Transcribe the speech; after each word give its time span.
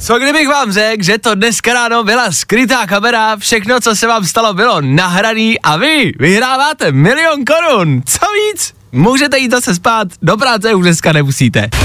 Co 0.00 0.18
kdybych 0.18 0.48
vám 0.48 0.72
řekl, 0.72 1.02
že 1.02 1.18
to 1.18 1.34
dneska 1.34 1.72
ráno 1.72 2.04
byla 2.04 2.32
skrytá 2.32 2.86
kamera, 2.86 3.36
všechno, 3.36 3.80
co 3.80 3.96
se 3.96 4.06
vám 4.06 4.24
stalo, 4.24 4.54
bylo 4.54 4.80
nahraný 4.80 5.60
a 5.60 5.76
vy 5.76 6.12
vyhráváte 6.18 6.92
milion 6.92 7.44
korun. 7.44 8.02
Co 8.06 8.18
víc? 8.32 8.74
Můžete 8.92 9.38
jít 9.38 9.50
zase 9.50 9.74
spát, 9.74 10.08
do 10.22 10.36
práce 10.36 10.74
už 10.74 10.82
dneska 10.84 11.12
nemusíte. 11.12 11.68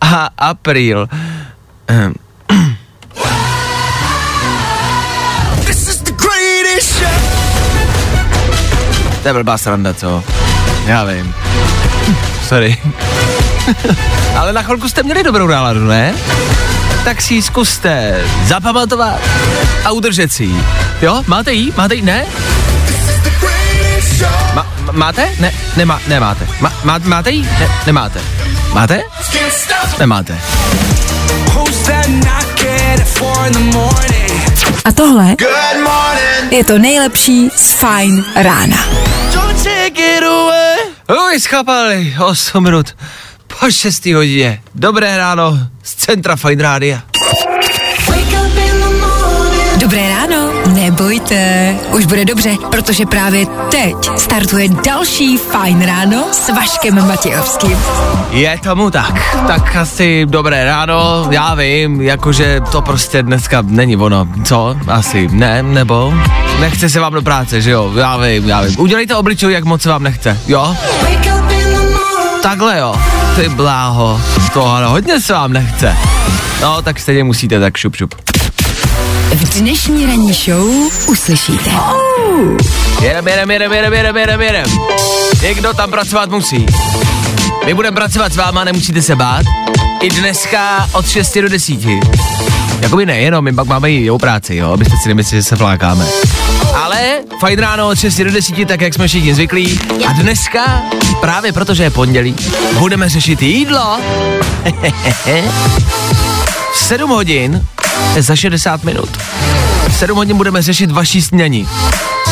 A 0.00 0.28
apríl. 0.38 1.08
Ehm. 1.88 2.12
To 9.22 9.28
je 9.28 9.34
blbá 9.34 9.58
sranda, 9.58 9.94
co? 9.94 10.24
Já 10.86 11.04
vím. 11.04 11.34
Sorry. 12.48 12.76
Ale 14.38 14.52
na 14.52 14.62
chvilku 14.62 14.88
jste 14.88 15.02
měli 15.02 15.22
dobrou 15.22 15.46
náladu, 15.46 15.84
ne? 15.84 16.14
Tak 17.04 17.22
si 17.22 17.34
ji 17.34 17.42
zkuste 17.42 18.20
zapamatovat 18.44 19.20
a 19.84 19.90
udržet 19.90 20.32
si 20.32 20.44
ji. 20.44 20.64
Jo? 21.02 21.22
Máte 21.26 21.52
ji? 21.52 21.72
Máte 21.76 21.94
ji? 21.94 22.02
Ne? 22.02 22.24
Ma, 24.54 24.66
máte? 24.92 25.28
Ne, 25.40 25.52
nemá, 25.76 26.00
nemáte. 26.06 26.46
Ma, 26.60 26.72
má, 26.84 26.98
máte 27.04 27.30
ji? 27.30 27.42
Ne, 27.42 27.68
nemáte. 27.86 28.20
Máte? 28.72 29.02
Nemáte. 29.98 30.38
A 34.84 34.92
tohle 34.92 35.36
je 36.50 36.64
to 36.64 36.78
nejlepší 36.78 37.50
z 37.56 37.72
Fajn 37.72 38.24
rána. 38.36 38.76
Uj, 41.30 41.40
schápali, 41.40 42.14
8 42.18 42.64
minut 42.64 42.94
po 43.60 43.70
6 43.70 44.06
hodině. 44.06 44.60
Dobré 44.74 45.16
ráno 45.16 45.58
z 45.82 45.94
centra 45.94 46.36
Fine 46.36 46.62
Rádia. 46.62 47.02
Dobré 49.76 50.08
ráno, 50.08 50.52
nebojte, 50.66 51.74
už 51.92 52.06
bude 52.06 52.24
dobře, 52.24 52.56
protože 52.70 53.06
právě 53.06 53.46
teď 53.70 53.94
startuje 54.16 54.68
další 54.68 55.38
Fajn 55.38 55.82
ráno 55.86 56.24
s 56.32 56.48
Vaškem 56.48 57.06
Matějovským. 57.08 57.78
Je 58.30 58.58
tomu 58.62 58.90
tak. 58.90 59.36
Tak 59.46 59.76
asi 59.76 60.26
dobré 60.28 60.64
ráno, 60.64 61.26
já 61.30 61.54
vím, 61.54 62.00
jakože 62.00 62.60
to 62.72 62.82
prostě 62.82 63.22
dneska 63.22 63.62
není 63.66 63.96
ono. 63.96 64.28
Co? 64.44 64.76
Asi 64.88 65.28
ne, 65.32 65.62
nebo? 65.62 66.14
Nechce 66.60 66.88
se 66.88 67.00
vám 67.00 67.12
do 67.12 67.22
práce, 67.22 67.60
že 67.60 67.70
jo? 67.70 67.92
Já 67.96 68.16
vím, 68.16 68.48
já 68.48 68.62
vím. 68.62 68.80
Udělejte 68.80 69.14
obličej, 69.14 69.52
jak 69.52 69.64
moc 69.64 69.82
se 69.82 69.88
vám 69.88 70.02
nechce, 70.02 70.40
jo? 70.46 70.76
Takhle 72.42 72.78
jo. 72.78 72.94
Ty 73.36 73.48
bláho. 73.48 74.20
To 74.52 74.66
ano, 74.66 74.90
hodně 74.90 75.20
se 75.20 75.32
vám 75.32 75.52
nechce. 75.52 75.96
No, 76.62 76.82
tak 76.82 77.00
stejně 77.00 77.24
musíte, 77.24 77.60
tak 77.60 77.76
šup 77.76 77.96
šup. 77.96 78.14
V 79.34 79.60
dnešní 79.60 80.06
ranní 80.06 80.32
show 80.32 80.68
uslyšíte. 81.08 81.70
Jedem, 83.02 83.28
jedem, 83.28 83.50
jedem, 83.50 83.72
jedem, 83.72 83.92
jedem, 83.92 84.16
jedem, 84.16 84.40
jedem. 84.40 84.70
Někdo 85.42 85.74
tam 85.74 85.90
pracovat 85.90 86.30
musí. 86.30 86.66
My 87.66 87.74
budeme 87.74 87.94
pracovat 87.94 88.32
s 88.32 88.36
váma, 88.36 88.64
nemusíte 88.64 89.02
se 89.02 89.16
bát. 89.16 89.46
I 90.02 90.10
dneska 90.10 90.88
od 90.92 91.08
6 91.08 91.38
do 91.38 91.48
10. 91.48 91.74
Jakoby 92.80 93.06
nejenom, 93.06 93.44
my 93.44 93.52
pak 93.52 93.66
máme 93.66 93.90
i 93.90 93.94
jinou 93.94 94.18
práci, 94.18 94.56
jo, 94.56 94.72
abyste 94.72 94.96
si 94.96 95.08
nemysleli, 95.08 95.42
že 95.42 95.48
se 95.48 95.56
flákáme. 95.56 96.06
Ale 96.74 97.18
fajn 97.40 97.58
ráno 97.58 97.88
od 97.88 97.98
6 97.98 98.18
do 98.18 98.30
10, 98.30 98.68
tak 98.68 98.80
jak 98.80 98.94
jsme 98.94 99.08
všichni 99.08 99.34
zvyklí. 99.34 99.80
A 100.08 100.12
dneska, 100.12 100.82
právě 101.20 101.52
protože 101.52 101.82
je 101.82 101.90
pondělí, 101.90 102.36
budeme 102.78 103.08
řešit 103.08 103.42
jídlo. 103.42 103.98
V 106.72 106.78
7 106.78 107.10
hodin 107.10 107.66
za 108.18 108.36
60 108.36 108.84
minut. 108.84 109.08
V 109.88 109.96
7 109.96 110.16
hodin 110.16 110.36
budeme 110.36 110.62
řešit 110.62 110.90
vaší 110.90 111.22
snění. 111.22 111.68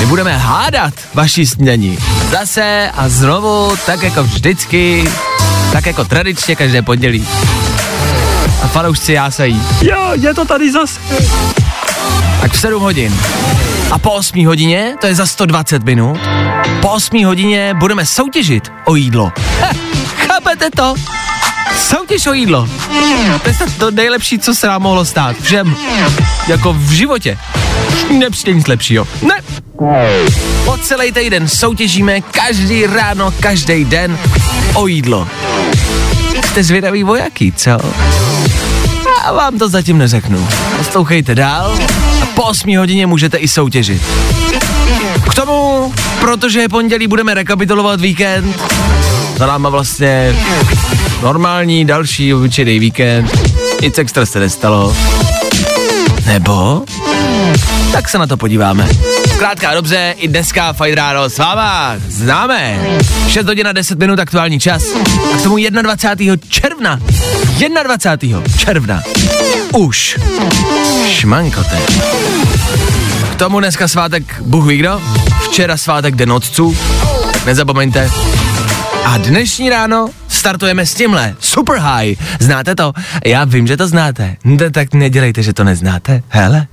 My 0.00 0.06
budeme 0.06 0.38
hádat 0.38 0.94
vaší 1.14 1.46
snění. 1.46 1.98
Zase 2.30 2.90
a 2.96 3.08
znovu, 3.08 3.76
tak 3.86 4.02
jako 4.02 4.22
vždycky, 4.22 5.10
tak 5.72 5.86
jako 5.86 6.04
tradičně 6.04 6.56
každé 6.56 6.82
pondělí. 6.82 7.26
Fanoušci 8.74 9.12
jásají. 9.12 9.62
Jo, 9.82 10.10
je 10.12 10.34
to 10.34 10.44
tady 10.44 10.72
zase. 10.72 11.00
Tak 12.40 12.52
v 12.52 12.60
7 12.60 12.82
hodin. 12.82 13.20
A 13.90 13.98
po 13.98 14.10
8 14.10 14.46
hodině, 14.46 14.94
to 15.00 15.06
je 15.06 15.14
za 15.14 15.26
120 15.26 15.84
minut, 15.84 16.18
po 16.80 16.88
8 16.88 17.24
hodině 17.24 17.74
budeme 17.74 18.06
soutěžit 18.06 18.72
o 18.84 18.94
jídlo. 18.94 19.32
Heh, 19.60 19.76
chápete 20.16 20.70
to? 20.76 20.94
Soutěž 21.76 22.26
o 22.26 22.32
jídlo. 22.32 22.68
To 23.42 23.48
je 23.48 23.56
to 23.78 23.90
nejlepší, 23.90 24.38
co 24.38 24.54
se 24.54 24.66
nám 24.66 24.82
mohlo 24.82 25.04
stát. 25.04 25.36
Všem. 25.40 25.76
Jako 26.46 26.72
v 26.72 26.90
životě. 26.90 27.38
Nepřijde 28.18 28.54
nic 28.54 28.66
lepšího. 28.66 29.08
Ne. 29.22 29.42
Po 30.64 30.76
celý 30.76 31.12
týden 31.12 31.48
soutěžíme 31.48 32.20
každý 32.20 32.86
ráno, 32.86 33.32
každý 33.40 33.84
den 33.84 34.18
o 34.74 34.86
jídlo. 34.86 35.28
Jste 36.46 36.62
zvědaví 36.62 37.02
vojaký, 37.02 37.52
co? 37.52 37.70
Já 39.24 39.32
vám 39.32 39.58
to 39.58 39.68
zatím 39.68 39.98
neřeknu. 39.98 40.48
Poslouchejte 40.76 41.34
dál 41.34 41.78
a 42.22 42.26
po 42.26 42.42
8 42.42 42.76
hodině 42.76 43.06
můžete 43.06 43.36
i 43.36 43.48
soutěžit. 43.48 44.02
K 45.30 45.34
tomu, 45.34 45.92
protože 46.20 46.60
je 46.60 46.68
pondělí, 46.68 47.06
budeme 47.06 47.34
rekapitulovat 47.34 48.00
víkend. 48.00 48.60
Za 49.36 49.46
náma 49.46 49.68
vlastně 49.68 50.36
normální 51.22 51.84
další 51.84 52.34
obyčejný 52.34 52.78
víkend. 52.78 53.38
Nic 53.82 53.98
extra 53.98 54.26
se 54.26 54.40
nestalo. 54.40 54.96
Nebo? 56.26 56.84
Tak 57.92 58.08
se 58.08 58.18
na 58.18 58.26
to 58.26 58.36
podíváme. 58.36 58.88
Zkrátka 59.34 59.74
dobře, 59.74 60.14
i 60.18 60.28
dneska 60.28 60.72
Fajn 60.72 60.94
ráno 60.94 61.30
s 61.30 61.38
váma 61.38 61.94
známe. 62.08 62.80
6 63.28 63.46
hodin 63.46 63.68
a 63.68 63.72
10 63.72 63.98
minut 63.98 64.18
aktuální 64.18 64.60
čas. 64.60 64.84
A 65.34 65.36
k 65.36 65.42
tomu 65.42 65.56
21. 65.82 66.36
června. 66.48 67.00
21. 67.58 68.42
června. 68.58 69.02
Už. 69.72 70.18
Šmankote. 71.08 71.78
K 73.32 73.34
tomu 73.34 73.60
dneska 73.60 73.88
svátek 73.88 74.40
Bůh 74.40 74.66
ví 74.66 74.76
kdo. 74.76 75.02
Včera 75.44 75.76
svátek 75.76 76.14
Den 76.14 76.32
otců. 76.32 76.76
Tak 77.32 77.46
nezapomeňte. 77.46 78.10
A 79.04 79.18
dnešní 79.18 79.70
ráno 79.70 80.08
startujeme 80.28 80.86
s 80.86 80.94
tímhle. 80.94 81.34
Super 81.40 81.78
high. 81.78 82.16
Znáte 82.40 82.74
to? 82.74 82.92
Já 83.26 83.44
vím, 83.44 83.66
že 83.66 83.76
to 83.76 83.88
znáte. 83.88 84.36
No, 84.44 84.70
tak 84.70 84.94
nedělejte, 84.94 85.42
že 85.42 85.52
to 85.52 85.64
neznáte. 85.64 86.22
Hele. 86.28 86.66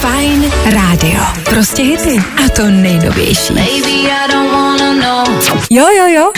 Fajn 0.00 0.44
rádio. 0.64 1.20
Prostě 1.44 1.82
hity. 1.82 2.24
A 2.46 2.48
to 2.56 2.70
nejnovější. 2.70 3.54
Baby, 3.54 4.10
I 4.10 4.32
don't. 4.32 4.53
Jo, 5.70 5.86
jo, 5.98 6.06
jo. 6.06 6.32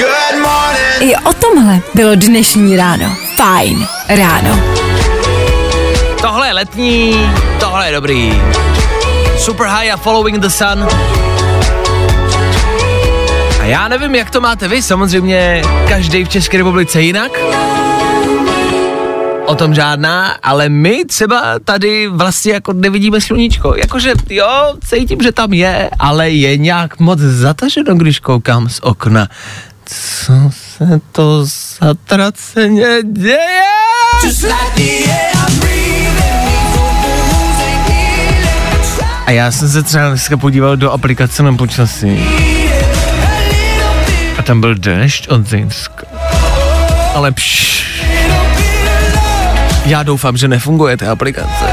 I 1.00 1.16
o 1.16 1.32
tomhle 1.32 1.80
bylo 1.94 2.14
dnešní 2.14 2.76
ráno. 2.76 3.16
Fajn 3.36 3.86
ráno. 4.08 4.60
Tohle 6.20 6.46
je 6.48 6.52
letní, 6.52 7.30
tohle 7.60 7.86
je 7.86 7.92
dobrý. 7.92 8.42
Super 9.38 9.66
high 9.66 9.92
a 9.92 9.96
following 9.96 10.38
the 10.38 10.48
sun. 10.48 10.86
A 13.60 13.64
já 13.64 13.88
nevím, 13.88 14.14
jak 14.14 14.30
to 14.30 14.40
máte 14.40 14.68
vy, 14.68 14.82
samozřejmě 14.82 15.62
každý 15.88 16.24
v 16.24 16.28
České 16.28 16.56
republice 16.58 17.02
jinak. 17.02 17.30
O 19.46 19.54
tom 19.54 19.74
žádná, 19.74 20.36
ale 20.42 20.68
my 20.68 21.04
třeba 21.04 21.42
tady 21.64 22.08
vlastně 22.08 22.52
jako 22.52 22.72
nevidíme 22.72 23.20
sluníčko. 23.20 23.74
Jakože 23.76 24.12
jo, 24.30 24.74
cítím, 24.88 25.22
že 25.22 25.32
tam 25.32 25.52
je, 25.52 25.90
ale 25.98 26.30
je 26.30 26.56
nějak 26.56 26.98
moc 26.98 27.18
zataženo, 27.18 27.94
když 27.94 28.18
koukám 28.18 28.68
z 28.68 28.78
okna. 28.82 29.28
Co 29.84 30.32
se 30.50 31.00
to 31.12 31.44
zatraceně 31.80 32.86
děje? 33.02 33.62
A 39.26 39.30
já 39.30 39.52
jsem 39.52 39.68
se 39.68 39.82
třeba 39.82 40.08
dneska 40.08 40.36
podíval 40.36 40.76
do 40.76 40.92
aplikace 40.92 41.42
na 41.42 41.52
počasí. 41.52 42.26
A 44.38 44.42
tam 44.42 44.60
byl 44.60 44.74
déšť 44.74 45.28
od 45.28 45.46
Zinska. 45.46 46.06
ale 47.14 47.32
pš. 47.32 47.95
Já 49.86 50.02
doufám, 50.02 50.36
že 50.36 50.48
nefunguje 50.48 50.96
ta 50.96 51.12
aplikace. 51.12 51.64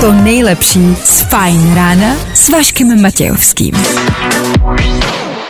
To 0.00 0.12
nejlepší 0.12 0.94
z 1.04 1.20
Fajn 1.20 1.74
rána 1.74 2.16
s 2.34 2.48
Vaškem 2.48 3.02
Matějovským. 3.02 3.74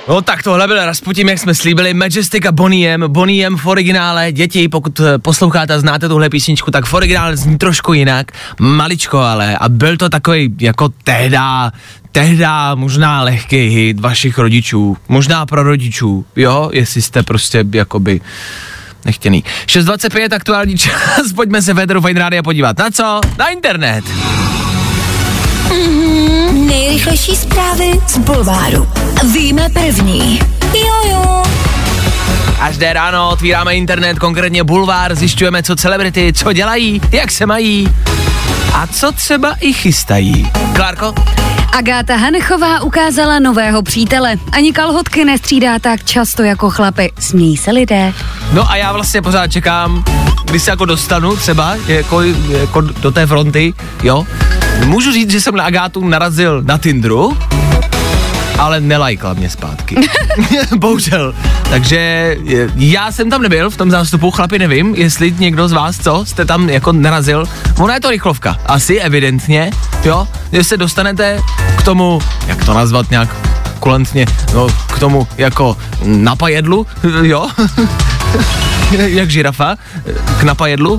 No 0.09 0.23
tak 0.23 0.43
tohle 0.43 0.67
byl 0.67 0.85
Rasputin, 0.85 1.29
jak 1.29 1.39
jsme 1.39 1.55
slíbili, 1.55 1.95
Majestic 1.95 2.47
a 2.47 2.53
Bonnie 2.53 2.95
M, 2.95 3.05
Bonnie 3.09 3.47
M 3.47 3.57
v 3.57 3.67
originále, 3.67 4.33
děti, 4.33 4.69
pokud 4.69 5.01
eh, 5.01 5.19
posloucháte 5.19 5.75
a 5.75 5.79
znáte 5.79 6.09
tuhle 6.09 6.31
písničku, 6.31 6.71
tak 6.71 6.87
v 6.87 6.95
originále 6.95 7.37
zní 7.37 7.59
trošku 7.59 7.93
jinak, 7.93 8.33
maličko 8.61 9.19
ale, 9.19 9.57
a 9.57 9.69
byl 9.69 9.97
to 9.97 10.09
takový 10.09 10.55
jako 10.61 10.89
tehda, 11.05 11.73
tehda 12.13 12.75
možná 12.75 13.23
lehký 13.23 13.69
hit 13.69 14.01
vašich 14.01 14.39
rodičů, 14.39 14.97
možná 15.09 15.47
pro 15.47 15.63
rodičů, 15.63 16.27
jo, 16.37 16.71
jestli 16.73 17.03
jste 17.03 17.23
prostě 17.23 17.65
jakoby 17.73 18.21
nechtěný. 19.09 19.45
6.25 19.67 20.35
aktuální 20.37 20.79
čas, 20.79 21.33
pojďme 21.35 21.63
se 21.63 21.75
Federu 21.75 22.01
Fine 22.01 22.21
Rádia 22.21 22.43
podívat. 22.43 22.79
Na 22.79 22.91
co? 22.91 23.21
Na 23.39 23.49
internet. 23.49 24.05
Nejrychlejší 26.53 27.37
zprávy 27.37 27.91
z 28.07 28.19
Bulváru. 28.19 28.89
Víme 29.33 29.69
první. 29.69 30.41
Jojo. 30.75 31.43
Až 32.61 32.77
jde 32.77 32.93
ráno, 32.93 33.31
otvíráme 33.31 33.77
internet, 33.77 34.19
konkrétně 34.19 34.65
bulvár, 34.65 35.15
zjišťujeme, 35.15 35.63
co 35.63 35.77
celebrity, 35.77 36.33
co 36.33 36.53
dělají, 36.53 37.01
jak 37.13 37.31
se 37.31 37.47
mají 37.47 37.89
a 38.75 38.87
co 38.87 39.13
třeba 39.13 39.55
i 39.61 39.73
chystají. 39.73 40.51
Klárko? 40.75 41.15
Agáta 41.79 42.17
Hanechová 42.17 42.83
ukázala 42.83 43.39
nového 43.39 43.83
přítele. 43.83 44.37
Ani 44.53 44.73
kalhotky 44.73 45.25
nestřídá 45.25 45.79
tak 45.79 46.05
často 46.05 46.43
jako 46.43 46.71
chlapy. 46.71 47.13
Smějí 47.19 47.57
se 47.57 47.71
lidé. 47.71 48.13
No 48.53 48.71
a 48.71 48.77
já 48.77 48.93
vlastně 48.93 49.23
pořád 49.23 49.47
čekám, 49.47 50.05
kdy 50.45 50.61
se 50.61 50.71
jako 50.71 50.85
dostanu 50.85 51.37
třeba 51.37 51.77
jako, 51.87 52.23
jako 52.49 52.81
do 52.81 53.11
té 53.11 53.27
fronty, 53.27 53.75
jo. 54.03 54.27
Můžu 54.85 55.13
říct, 55.13 55.31
že 55.31 55.41
jsem 55.41 55.57
na 55.57 55.65
Agátu 55.65 56.09
narazil 56.09 56.63
na 56.63 56.79
Tinderu, 56.79 57.39
ale 58.59 58.81
nelajkla 58.81 59.35
mě 59.35 59.51
zpátky. 59.51 59.97
Bohužel. 60.77 61.35
Takže 61.71 62.37
je, 62.43 62.71
já 62.77 63.13
jsem 63.13 63.31
tam 63.31 63.43
nebyl 63.43 63.71
v 63.71 63.77
tom 63.77 63.91
zástupu, 63.91 64.31
chlapi 64.31 64.59
nevím, 64.59 64.95
jestli 64.95 65.35
někdo 65.39 65.69
z 65.69 65.73
vás, 65.73 65.99
co, 65.99 66.25
jste 66.25 66.45
tam 66.45 66.69
jako 66.69 66.93
narazil. 66.93 67.45
Ona 67.79 67.95
je 67.95 68.01
to 68.01 68.11
rychlovka, 68.11 68.57
asi 68.67 69.01
evidentně, 69.01 69.71
jo, 70.05 70.29
že 70.53 70.65
se 70.65 70.77
dostanete 70.77 71.41
k 71.77 71.83
tomu, 71.83 72.21
jak 72.47 72.65
to 72.65 72.75
nazvat 72.75 73.11
nějak 73.11 73.37
kulantně, 73.81 74.27
no, 74.55 74.69
k 74.95 74.99
tomu 74.99 75.29
jako 75.37 75.77
napajedlu, 76.05 76.87
jo, 77.23 77.49
jak 78.91 79.31
žirafa, 79.31 79.77
k 80.41 80.43
napajedlu. 80.43 80.99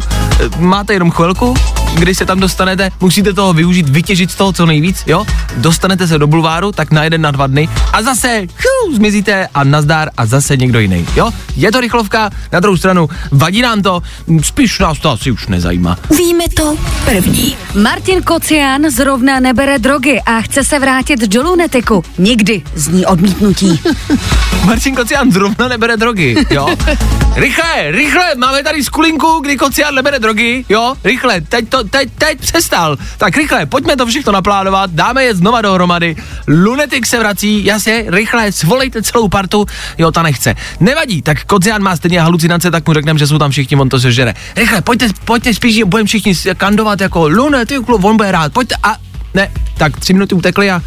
Máte 0.58 0.94
jenom 0.94 1.12
chvilku, 1.12 1.56
když 1.94 2.18
se 2.18 2.26
tam 2.26 2.40
dostanete, 2.40 2.92
musíte 3.02 3.34
toho 3.34 3.54
využít, 3.54 3.90
vytěžit 3.90 4.32
z 4.32 4.36
toho 4.36 4.54
co 4.54 4.66
nejvíc, 4.66 5.04
jo? 5.08 5.26
Dostanete 5.58 6.08
se 6.08 6.18
do 6.18 6.28
bulváru, 6.28 6.72
tak 6.72 6.92
na 6.92 7.04
jeden 7.04 7.22
na 7.22 7.32
dva 7.32 7.48
dny 7.48 7.70
a 7.94 8.02
zase 8.02 8.48
chů, 8.48 8.96
zmizíte 8.96 9.48
a 9.54 9.64
nazdár 9.64 10.10
a 10.18 10.26
zase 10.26 10.58
někdo 10.58 10.80
jiný, 10.80 11.06
jo? 11.16 11.32
Je 11.56 11.72
to 11.72 11.82
rychlovka, 11.82 12.30
na 12.52 12.60
druhou 12.60 12.78
stranu 12.78 13.10
vadí 13.32 13.62
nám 13.62 13.82
to, 13.82 14.02
spíš 14.42 14.80
nás 14.80 15.00
to 15.00 15.12
asi 15.12 15.32
už 15.32 15.48
nezajímá. 15.48 15.98
Víme 16.18 16.44
to 16.56 16.78
první. 17.06 17.56
Martin 17.82 18.24
Kocián 18.24 18.90
zrovna 18.90 19.40
nebere 19.40 19.80
drogy 19.80 20.22
a 20.26 20.42
chce 20.42 20.64
se 20.64 20.80
vrátit 20.80 21.20
do 21.20 21.44
lunetiku. 21.44 22.04
Nikdy 22.18 22.62
zní 22.76 23.06
odmítnutí. 23.06 23.80
Marcin 24.66 24.96
Kocián 24.96 25.32
zrovna 25.32 25.68
nebere 25.68 25.98
drogy, 25.98 26.46
jo? 26.50 26.68
Rychle, 27.36 27.92
rychle, 27.92 28.36
máme 28.36 28.64
tady 28.64 28.84
skulinku, 28.84 29.40
kdy 29.40 29.58
Kocián 29.58 29.96
nebere 29.96 30.20
drogy, 30.20 30.66
jo? 30.70 30.94
Rychle, 31.04 31.42
teď 31.42 31.70
to, 31.70 31.84
teď, 31.84 32.10
teď 32.18 32.42
přestal. 32.42 32.98
Tak 33.18 33.38
rychle, 33.38 33.66
pojďme 33.66 33.96
to 33.96 34.06
všechno 34.06 34.32
naplánovat, 34.32 34.92
dáme 34.92 35.24
je 35.24 35.36
znova 35.36 35.62
dohromady. 35.62 36.16
Lunetik 36.48 37.06
se 37.06 37.20
vrací, 37.20 37.66
jasně, 37.66 38.06
rychle, 38.08 38.52
svolejte 38.52 39.02
celou 39.02 39.28
partu, 39.30 39.66
jo, 39.98 40.12
ta 40.12 40.24
nechce. 40.24 40.56
Nevadí, 40.80 41.22
tak 41.22 41.44
Kocián 41.44 41.84
má 41.84 41.96
stejně 41.96 42.22
halucinace, 42.22 42.72
tak 42.72 42.88
mu 42.88 42.94
řekneme, 42.94 43.20
že 43.20 43.28
jsou 43.28 43.38
tam 43.38 43.52
všichni, 43.52 43.78
on 43.78 43.90
to 43.90 44.00
sežere. 44.00 44.34
Rychle, 44.56 44.82
pojďte, 44.82 45.08
pojďte 45.26 45.54
spíš, 45.54 45.84
budeme 45.84 46.08
všichni 46.08 46.34
kandovat 46.58 47.02
jako 47.02 47.28
Lunetik, 47.28 47.90
on 47.90 48.18
bude 48.18 48.32
rád, 48.32 48.54
pojďte 48.54 48.76
a 48.84 48.96
ne, 49.34 49.52
tak 49.78 50.00
tři 50.00 50.14
minuty 50.14 50.36
utekly 50.36 50.72
a 50.72 50.82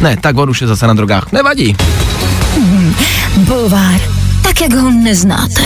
ne, 0.00 0.16
tak 0.16 0.36
on 0.36 0.50
už 0.50 0.60
je 0.60 0.66
zase 0.66 0.86
na 0.86 0.94
drogách. 0.94 1.32
Nevadí. 1.32 1.76
Bulvár. 3.36 4.25
Tak, 4.46 4.60
jak 4.60 4.72
ho 4.72 4.90
neznáte. 4.90 5.62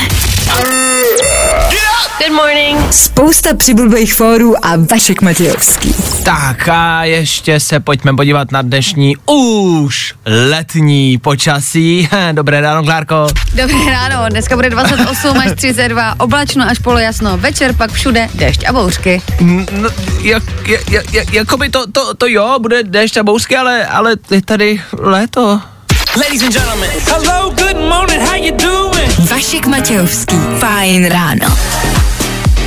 Good 2.18 2.32
morning. 2.32 2.92
Spousta 2.92 3.54
přibulbých 3.54 4.14
fórů 4.14 4.66
a 4.66 4.76
Vašek 4.90 5.22
Matějovský. 5.22 5.94
Tak 6.24 6.68
a 6.68 7.04
ještě 7.04 7.60
se 7.60 7.80
pojďme 7.80 8.14
podívat 8.16 8.52
na 8.52 8.62
dnešní 8.62 9.16
už 9.26 10.14
letní 10.48 11.18
počasí. 11.18 12.08
Dobré 12.32 12.60
ráno, 12.60 12.82
Klárko. 12.82 13.26
Dobré 13.54 13.84
ráno, 13.90 14.28
dneska 14.30 14.56
bude 14.56 14.70
28 14.70 15.38
až 15.38 15.52
32, 15.56 16.14
oblačno 16.18 16.64
až 16.68 16.78
polojasno, 16.78 17.38
večer 17.38 17.74
pak 17.74 17.92
všude 17.92 18.28
déšť 18.34 18.64
a 18.64 18.72
bouřky. 18.72 19.22
No, 19.72 19.88
jak, 20.22 20.42
jak, 20.66 20.90
jak, 20.90 21.14
jak, 21.14 21.32
jakoby 21.32 21.68
to, 21.68 21.86
to, 21.92 22.14
to 22.14 22.26
jo, 22.26 22.58
bude 22.60 22.82
déšť 22.82 23.16
a 23.16 23.22
bouřky, 23.22 23.56
ale, 23.56 23.86
ale 23.86 24.16
je 24.30 24.42
tady 24.42 24.80
léto. 24.98 25.60
Ladies 26.16 26.42
and 26.42 26.52
gentlemen, 26.52 26.90
hello, 27.06 27.50
good 27.54 27.76
morning, 27.76 28.20
how 28.20 28.34
you 28.34 28.50
doing? 28.52 29.10
Vašek 29.30 29.66
Matějovský. 29.66 30.36
Fajn 30.58 31.06
ráno. 31.06 31.46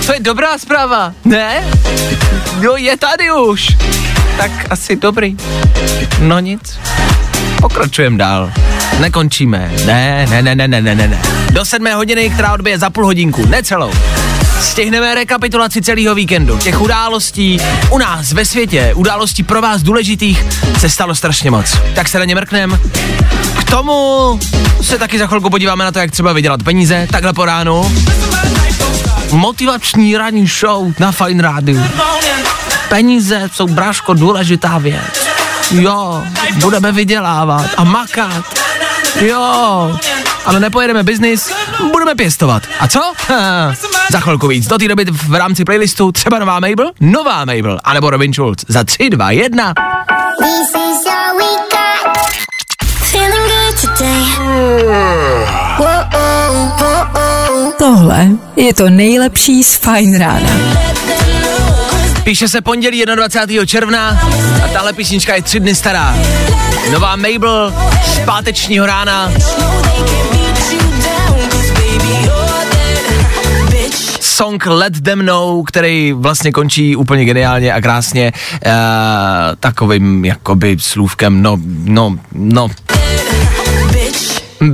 To 0.05 0.13
je 0.13 0.19
dobrá 0.19 0.57
zpráva, 0.57 1.13
ne? 1.25 1.63
Jo, 2.61 2.75
je 2.75 2.97
tady 2.97 3.31
už. 3.31 3.67
Tak 4.37 4.51
asi 4.69 4.95
dobrý. 4.95 5.37
No 6.19 6.39
nic. 6.39 6.79
Pokračujeme 7.61 8.17
dál. 8.17 8.51
Nekončíme. 8.99 9.71
Ne, 9.85 10.27
ne, 10.29 10.41
ne, 10.41 10.55
ne, 10.55 10.67
ne, 10.67 10.81
ne, 10.81 10.95
ne, 10.95 11.07
ne. 11.07 11.21
Do 11.51 11.65
sedmé 11.65 11.93
hodiny, 11.93 12.29
která 12.29 12.53
odbije 12.53 12.79
za 12.79 12.89
půl 12.89 13.05
hodinku, 13.05 13.45
necelou. 13.45 13.91
Stihneme 14.63 15.15
rekapitulaci 15.15 15.81
celého 15.81 16.15
víkendu. 16.15 16.57
Těch 16.57 16.81
událostí 16.81 17.59
u 17.89 17.97
nás 17.97 18.31
ve 18.31 18.45
světě, 18.45 18.91
událostí 18.95 19.43
pro 19.43 19.61
vás 19.61 19.83
důležitých, 19.83 20.45
se 20.79 20.89
stalo 20.89 21.15
strašně 21.15 21.51
moc. 21.51 21.77
Tak 21.95 22.07
se 22.07 22.19
na 22.19 22.25
ně 22.25 22.35
mrknem. 22.35 22.79
K 23.59 23.63
tomu 23.69 24.39
se 24.81 24.97
taky 24.97 25.19
za 25.19 25.27
chvilku 25.27 25.49
podíváme 25.49 25.83
na 25.83 25.91
to, 25.91 25.99
jak 25.99 26.11
třeba 26.11 26.33
vydělat 26.33 26.63
peníze, 26.63 27.07
takhle 27.11 27.33
po 27.33 27.45
ránu. 27.45 27.91
Motivační 29.31 30.17
ranní 30.17 30.47
show 30.47 30.93
na 30.99 31.11
Fine 31.11 31.43
Radio. 31.43 31.81
Peníze 32.89 33.49
jsou, 33.53 33.67
bráško, 33.67 34.13
důležitá 34.13 34.77
věc. 34.77 35.27
Jo, 35.71 36.23
budeme 36.55 36.91
vydělávat 36.91 37.69
a 37.77 37.83
makat. 37.83 38.45
Jo, 39.21 39.97
ale 40.45 40.59
nepojedeme 40.59 41.03
biznis, 41.03 41.51
budeme 41.91 42.15
pěstovat. 42.15 42.63
A 42.79 42.87
co? 42.87 43.13
Ha, 43.27 43.73
za 44.11 44.19
chvilku 44.19 44.47
víc. 44.47 44.67
Do 44.67 44.77
té 44.77 44.87
doby 44.87 45.05
v 45.11 45.35
rámci 45.35 45.65
playlistu 45.65 46.11
třeba 46.11 46.39
nová 46.39 46.59
Mabel, 46.59 46.91
nová 46.99 47.45
Mabel, 47.45 47.79
anebo 47.83 48.09
Robin 48.09 48.33
Schulz. 48.33 48.57
Za 48.67 48.83
3, 48.83 49.09
2, 49.09 49.31
1. 49.31 49.73
This 50.39 50.69
is 50.69 51.05
all 51.07 51.37
we 51.37 51.43
got. 51.71 52.17
Feeling 53.11 53.47
good 53.47 53.81
today. 53.81 54.23
Whoa, 55.77 56.03
whoa, 56.13 57.71
Tohle 57.77 58.27
je 58.55 58.73
to 58.73 58.89
nejlepší 58.89 59.63
z 59.63 59.75
Fajn 59.75 60.19
rána. 60.19 60.49
Píše 62.23 62.47
se 62.47 62.61
pondělí 62.61 63.03
21. 63.15 63.65
června 63.65 64.21
a 64.65 64.67
tahle 64.67 64.93
písnička 64.93 65.35
je 65.35 65.41
tři 65.41 65.59
dny 65.59 65.75
stará. 65.75 66.15
Nová 66.91 67.15
Mabel 67.15 67.73
z 68.05 68.19
pátečního 68.19 68.85
rána. 68.85 69.31
Song 74.21 74.65
Let 74.65 75.01
Them 75.01 75.25
Know, 75.25 75.63
který 75.63 76.13
vlastně 76.13 76.51
končí 76.51 76.95
úplně 76.95 77.25
geniálně 77.25 77.73
a 77.73 77.81
krásně 77.81 78.31
uh, 78.51 78.71
takovým 79.59 80.25
jakoby 80.25 80.77
slůvkem, 80.79 81.41
no, 81.41 81.57
no, 81.83 82.17
no, 82.31 82.69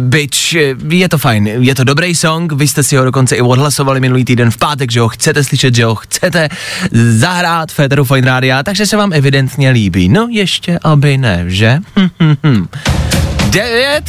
Bitch, 0.09 0.53
je 0.89 1.09
to 1.09 1.17
fajn, 1.17 1.47
je 1.47 1.75
to 1.75 1.83
dobrý 1.83 2.15
song, 2.15 2.53
vy 2.53 2.67
jste 2.67 2.83
si 2.83 2.95
ho 2.95 3.03
dokonce 3.03 3.35
i 3.35 3.41
odhlasovali 3.41 3.99
minulý 3.99 4.25
týden 4.25 4.51
v 4.51 4.57
pátek, 4.57 4.91
že 4.91 5.01
ho 5.01 5.09
chcete 5.09 5.43
slyšet, 5.43 5.75
že 5.75 5.85
ho 5.85 5.95
chcete 5.95 6.49
zahrát 6.91 7.71
Féteru 7.71 8.05
Fine 8.05 8.27
Rádia, 8.27 8.63
takže 8.63 8.85
se 8.85 8.97
vám 8.97 9.13
evidentně 9.13 9.69
líbí. 9.69 10.09
No 10.09 10.27
ještě, 10.31 10.79
aby 10.83 11.17
ne, 11.17 11.43
že? 11.47 11.79
9, 13.49 14.03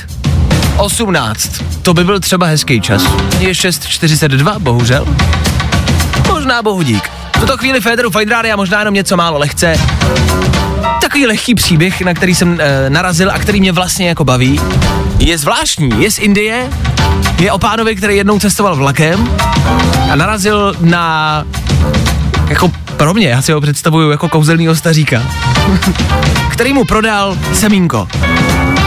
18, 0.77 1.65
to 1.83 1.95
by 1.95 2.05
byl 2.05 2.21
třeba 2.21 2.47
hezký 2.47 2.81
čas. 2.81 3.05
Je 3.39 3.53
6.42, 3.53 4.59
bohužel. 4.59 5.07
Možná 6.29 6.63
bohudík. 6.63 7.11
V 7.37 7.41
tuto 7.41 7.57
chvíli 7.57 7.81
Féteru 7.81 8.11
Fine 8.11 8.33
Rádia 8.33 8.57
možná 8.57 8.79
jenom 8.79 8.95
něco 8.95 9.17
málo 9.17 9.39
lehce. 9.39 9.77
Takový 11.01 11.27
lehký 11.27 11.55
příběh, 11.55 12.01
na 12.01 12.15
který 12.15 12.35
jsem 12.35 12.61
e, 12.61 12.91
narazil 12.91 13.31
a 13.31 13.39
který 13.39 13.61
mě 13.61 13.73
vlastně 13.73 14.09
jako 14.09 14.25
baví, 14.25 14.61
je 15.19 15.39
zvláštní. 15.39 15.91
Je 16.03 16.11
z 16.11 16.19
Indie, 16.19 16.71
je 17.39 17.53
o 17.53 17.59
pánovi, 17.59 17.97
který 17.97 18.17
jednou 18.17 18.39
cestoval 18.39 18.77
vlakem 18.77 19.37
a 20.11 20.17
narazil 20.17 20.75
na 20.81 21.45
jako 22.51 22.71
pro 22.97 23.15
mě, 23.15 23.29
já 23.29 23.43
si 23.43 23.53
ho 23.53 23.61
představuju 23.61 24.11
jako 24.11 24.29
kouzelnýho 24.29 24.77
staříka, 24.77 25.23
který 26.51 26.73
mu 26.73 26.85
prodal 26.85 27.37
semínko. 27.53 28.09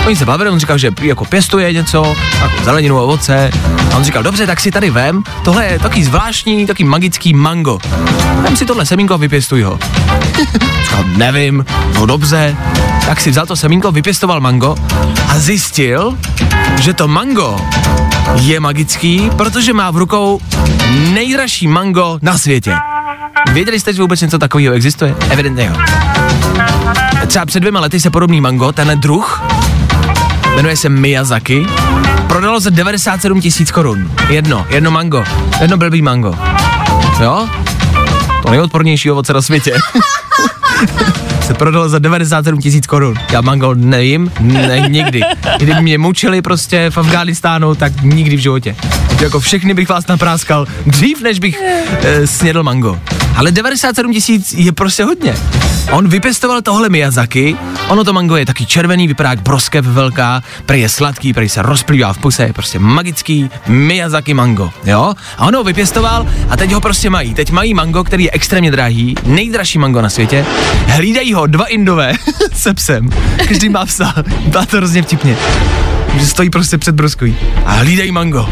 Oni 0.06 0.16
se 0.16 0.26
bavili, 0.26 0.50
on 0.50 0.60
říkal, 0.60 0.78
že 0.78 0.92
jako 1.02 1.26
pěstuje 1.26 1.74
něco, 1.74 2.16
jako 2.42 2.64
zeleninu, 2.64 3.00
ovoce. 3.00 3.52
A 3.94 3.98
on 3.98 4.04
říkal, 4.04 4.24
dobře, 4.24 4.48
tak 4.48 4.60
si 4.60 4.72
tady 4.72 4.90
vem, 4.90 5.24
tohle 5.44 5.66
je 5.66 5.80
taky 5.80 6.04
zvláštní, 6.04 6.68
taky 6.68 6.84
magický 6.84 7.34
mango. 7.34 7.80
Vem 8.42 8.56
si 8.56 8.66
tohle 8.66 8.86
semínko 8.86 9.14
a 9.14 9.18
vypěstuj 9.18 9.62
ho. 9.62 9.80
říkal, 10.84 11.04
nevím, 11.18 11.66
no 11.96 12.06
dobře. 12.06 12.56
Tak 13.06 13.22
si 13.22 13.32
vzal 13.32 13.46
to 13.46 13.56
semínko, 13.56 13.92
vypěstoval 13.92 14.42
mango 14.42 14.76
a 15.28 15.40
zjistil, 15.40 16.18
že 16.80 16.94
to 16.94 17.08
mango 17.08 17.58
je 18.36 18.60
magický, 18.60 19.30
protože 19.38 19.74
má 19.74 19.92
v 19.92 19.98
rukou 19.98 20.40
nejdražší 21.14 21.68
mango 21.68 22.20
na 22.22 22.38
světě. 22.38 22.76
Věděli 23.52 23.80
jste, 23.80 23.94
že 23.94 24.02
vůbec 24.02 24.22
něco 24.22 24.40
takového 24.40 24.74
existuje? 24.76 25.16
Evidentně 25.30 25.66
jo. 25.66 25.76
Třeba 27.28 27.46
před 27.46 27.60
dvěma 27.60 27.80
lety 27.80 28.00
se 28.00 28.10
podobný 28.10 28.42
mango, 28.42 28.72
ten 28.72 29.00
druh, 29.00 29.44
jmenuje 30.56 30.78
se 30.78 30.90
Miyazaki, 30.90 31.68
prodalo 32.28 32.60
za 32.60 32.70
97 32.70 33.42
tisíc 33.42 33.72
korun. 33.72 34.12
Jedno, 34.30 34.66
jedno 34.70 34.92
mango, 34.92 35.24
jedno 35.62 35.78
blbý 35.78 36.02
mango. 36.02 36.36
Jo? 37.22 37.50
To 38.44 38.50
nejodpornější 38.50 39.12
ovoce 39.12 39.34
na 39.34 39.42
světě. 39.42 39.74
se 41.42 41.54
prodalo 41.54 41.90
za 41.90 42.00
97 42.00 42.62
tisíc 42.62 42.88
korun. 42.88 43.16
Já 43.32 43.42
mango 43.42 43.74
nejím, 43.74 44.32
ne, 44.40 44.86
nikdy. 44.90 45.22
Kdyby 45.58 45.82
mě 45.82 45.98
mučili 45.98 46.42
prostě 46.42 46.90
v 46.90 46.98
Afghánistánu, 46.98 47.76
tak 47.76 48.02
nikdy 48.02 48.36
v 48.36 48.40
životě. 48.40 48.76
Jako 49.22 49.40
všechny 49.40 49.74
bych 49.74 49.90
vás 49.90 50.08
napráskal 50.08 50.68
dřív, 50.86 51.22
než 51.22 51.40
bych 51.40 51.60
e, 52.04 52.28
snědl 52.28 52.64
mango. 52.64 53.00
Ale 53.36 53.52
97 53.52 54.14
tisíc 54.14 54.54
je 54.54 54.72
prostě 54.72 55.04
hodně. 55.04 55.36
On 55.92 56.08
vypěstoval 56.08 56.62
tohle 56.62 56.90
Miyazaki, 56.90 57.58
ono 57.88 58.04
to 58.04 58.14
mango 58.14 58.36
je 58.36 58.46
taky 58.46 58.66
červený, 58.66 59.08
vypadá 59.08 59.30
jak 59.30 59.42
broskev 59.42 59.86
velká, 59.86 60.44
prej 60.66 60.82
je 60.82 60.90
sladký, 60.90 61.34
prej 61.34 61.50
se 61.50 61.62
rozplývá 61.62 62.14
v 62.14 62.18
puse, 62.18 62.44
je 62.44 62.54
prostě 62.54 62.80
magický 62.80 63.50
Miyazaki 63.68 64.34
mango, 64.34 64.72
jo? 64.86 65.14
A 65.38 65.48
on 65.48 65.56
ho 65.56 65.64
vypěstoval 65.64 66.28
a 66.50 66.58
teď 66.58 66.72
ho 66.72 66.82
prostě 66.82 67.10
mají. 67.10 67.34
Teď 67.34 67.52
mají 67.52 67.74
mango, 67.74 68.04
který 68.04 68.24
je 68.24 68.32
extrémně 68.32 68.72
drahý, 68.72 69.16
nejdražší 69.26 69.80
mango 69.80 70.02
na 70.02 70.10
světě. 70.10 70.46
Hlídají 70.88 71.34
ho 71.34 71.48
dva 71.48 71.66
indové 71.66 72.14
se 72.54 72.74
psem. 72.74 73.10
Každý 73.48 73.70
má 73.70 73.86
psa. 73.86 74.14
Byla 74.46 74.66
to 74.66 74.78
hrozně 74.78 75.04
vtipně. 75.04 75.38
Že 76.20 76.26
stojí 76.26 76.50
prostě 76.50 76.78
před 76.78 76.96
broskují 76.96 77.38
a 77.66 77.72
hlídají 77.72 78.12
mango. 78.12 78.50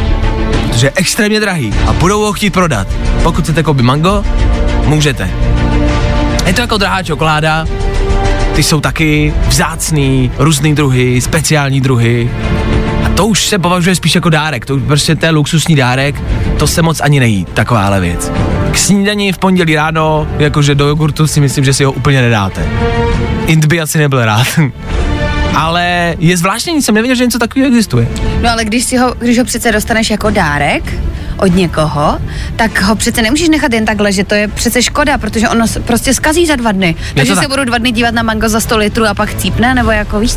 Protože 0.72 0.88
je 0.88 0.92
extrémně 0.96 1.40
drahý 1.40 1.74
a 1.88 1.94
budou 1.94 2.22
ho 2.22 2.34
chtít 2.34 2.50
prodat. 2.50 2.88
Pokud 3.24 3.44
chcete 3.44 3.64
koupit 3.64 3.84
mango, 3.84 4.24
můžete. 4.86 5.30
Je 6.46 6.54
to 6.54 6.62
jako 6.62 6.78
drahá 6.78 7.04
čokoláda, 7.04 7.66
ty 8.56 8.64
jsou 8.64 8.82
taky 8.82 9.34
vzácný, 9.48 10.32
různý 10.38 10.76
druhy, 10.76 11.22
speciální 11.22 11.82
druhy. 11.82 12.32
A 13.06 13.10
to 13.10 13.28
už 13.28 13.48
se 13.48 13.60
považuje 13.60 13.96
spíš 13.96 14.16
jako 14.16 14.30
dárek, 14.30 14.66
to 14.66 14.76
už 14.76 14.82
prostě 14.88 15.16
to 15.16 15.26
je 15.26 15.32
luxusní 15.32 15.76
dárek, 15.76 16.16
to 16.60 16.68
se 16.68 16.82
moc 16.82 17.02
ani 17.02 17.20
nejí, 17.20 17.46
takováhle 17.46 18.00
věc. 18.00 18.32
K 18.72 18.78
snídani 18.78 19.34
v 19.34 19.38
pondělí 19.38 19.76
ráno, 19.76 20.28
jakože 20.38 20.76
do 20.76 20.88
jogurtu 20.88 21.28
si 21.28 21.40
myslím, 21.42 21.66
že 21.66 21.74
si 21.74 21.84
ho 21.84 21.92
úplně 21.92 22.22
nedáte. 22.22 22.66
Int 23.46 23.66
by 23.66 23.82
asi 23.82 23.98
nebyl 23.98 24.26
rád. 24.26 24.48
Ale 25.56 26.16
je 26.20 26.38
zvláštní, 26.38 26.82
jsem 26.82 26.96
nevěděl, 26.96 27.16
že 27.16 27.26
něco 27.26 27.40
takového 27.40 27.68
existuje. 27.68 28.08
No 28.42 28.50
ale 28.50 28.66
když, 28.66 28.84
si 28.84 28.98
ho, 28.98 29.14
když 29.20 29.40
ho 29.40 29.46
přece 29.46 29.72
dostaneš 29.72 30.10
jako 30.10 30.30
dárek 30.30 30.84
od 31.38 31.56
někoho, 31.56 32.20
tak 32.56 32.82
ho 32.82 32.96
přece 32.96 33.22
nemůžeš 33.22 33.50
nechat 33.50 33.74
jen 33.74 33.86
takhle, 33.86 34.12
že 34.12 34.24
to 34.24 34.36
je 34.36 34.48
přece 34.48 34.82
škoda, 34.82 35.18
protože 35.18 35.50
ono 35.50 35.66
prostě 35.86 36.14
skazí 36.14 36.46
za 36.46 36.56
dva 36.56 36.72
dny. 36.72 36.96
Takže 37.16 37.34
tak. 37.36 37.44
se 37.44 37.50
budu 37.50 37.64
dva 37.66 37.78
dny 37.78 37.92
dívat 37.92 38.14
na 38.14 38.24
mango 38.24 38.50
za 38.50 38.60
100 38.60 38.78
litrů 38.78 39.06
a 39.08 39.14
pak 39.14 39.30
chcípne, 39.30 39.76
nebo 39.76 39.92
jako 39.92 40.20
víš 40.20 40.32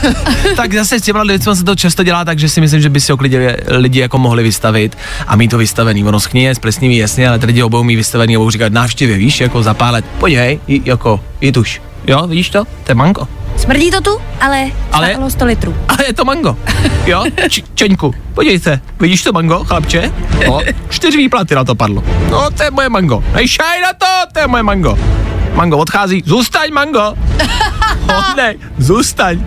tak 0.56 0.74
zase 0.74 0.98
s 0.98 1.02
těma 1.02 1.22
lidmi 1.22 1.56
se 1.56 1.64
to 1.64 1.74
často 1.74 2.02
dělá, 2.02 2.24
takže 2.24 2.48
si 2.48 2.60
myslím, 2.60 2.80
že 2.80 2.88
by 2.88 3.00
si 3.00 3.12
ho 3.12 3.18
klidně 3.18 3.56
lidi 3.68 4.00
jako 4.00 4.18
mohli 4.18 4.42
vystavit 4.42 4.96
a 5.26 5.36
mít 5.36 5.48
to 5.48 5.58
vystavený. 5.58 6.04
Ono 6.04 6.20
schníje, 6.20 6.54
splesnivý, 6.54 6.96
jasně, 6.96 7.28
ale 7.28 7.38
lidi 7.42 7.62
obou 7.62 7.82
mít 7.82 7.96
vystavený 7.96 8.36
a 8.36 8.38
budou 8.38 8.50
říkat 8.50 8.72
návštěvy, 8.72 9.18
víš, 9.18 9.40
jako 9.40 9.62
za 9.62 9.74
pár 9.74 9.92
let. 9.92 10.04
Podívej, 10.18 10.60
j- 10.68 10.80
jako, 10.84 11.20
je 11.40 11.52
tuž. 11.52 11.82
Jo, 12.06 12.26
vidíš 12.26 12.50
to? 12.50 12.64
To 12.64 12.90
je 12.90 12.94
mango. 12.94 13.28
Smrdí 13.56 13.90
to 13.90 14.00
tu, 14.00 14.18
ale, 14.40 14.70
Ale- 14.92 15.14
ale... 15.14 15.30
100 15.30 15.44
litrů. 15.44 15.76
Ale 15.88 15.98
je 16.06 16.12
to 16.12 16.24
mango. 16.24 16.56
Jo? 17.06 17.24
Č- 17.48 17.62
Čeňku, 17.74 18.14
podívej 18.34 18.58
se, 18.60 18.80
vidíš 19.00 19.22
to 19.22 19.32
mango, 19.32 19.64
chlapče? 19.64 20.12
No, 20.46 20.60
čtyři 20.88 21.16
výplaty 21.16 21.54
na 21.54 21.64
to 21.64 21.74
padlo. 21.74 22.04
No, 22.30 22.50
to 22.50 22.62
je 22.62 22.70
moje 22.70 22.88
mango. 22.88 23.24
Nejšaj 23.34 23.80
na 23.80 23.92
to, 23.92 24.06
to 24.32 24.38
je 24.40 24.46
moje 24.46 24.62
mango. 24.62 24.98
Mango 25.54 25.76
odchází, 25.78 26.22
zůstaň 26.26 26.70
mango. 26.72 27.14
ne, 28.36 28.54
zůstaň. 28.78 29.44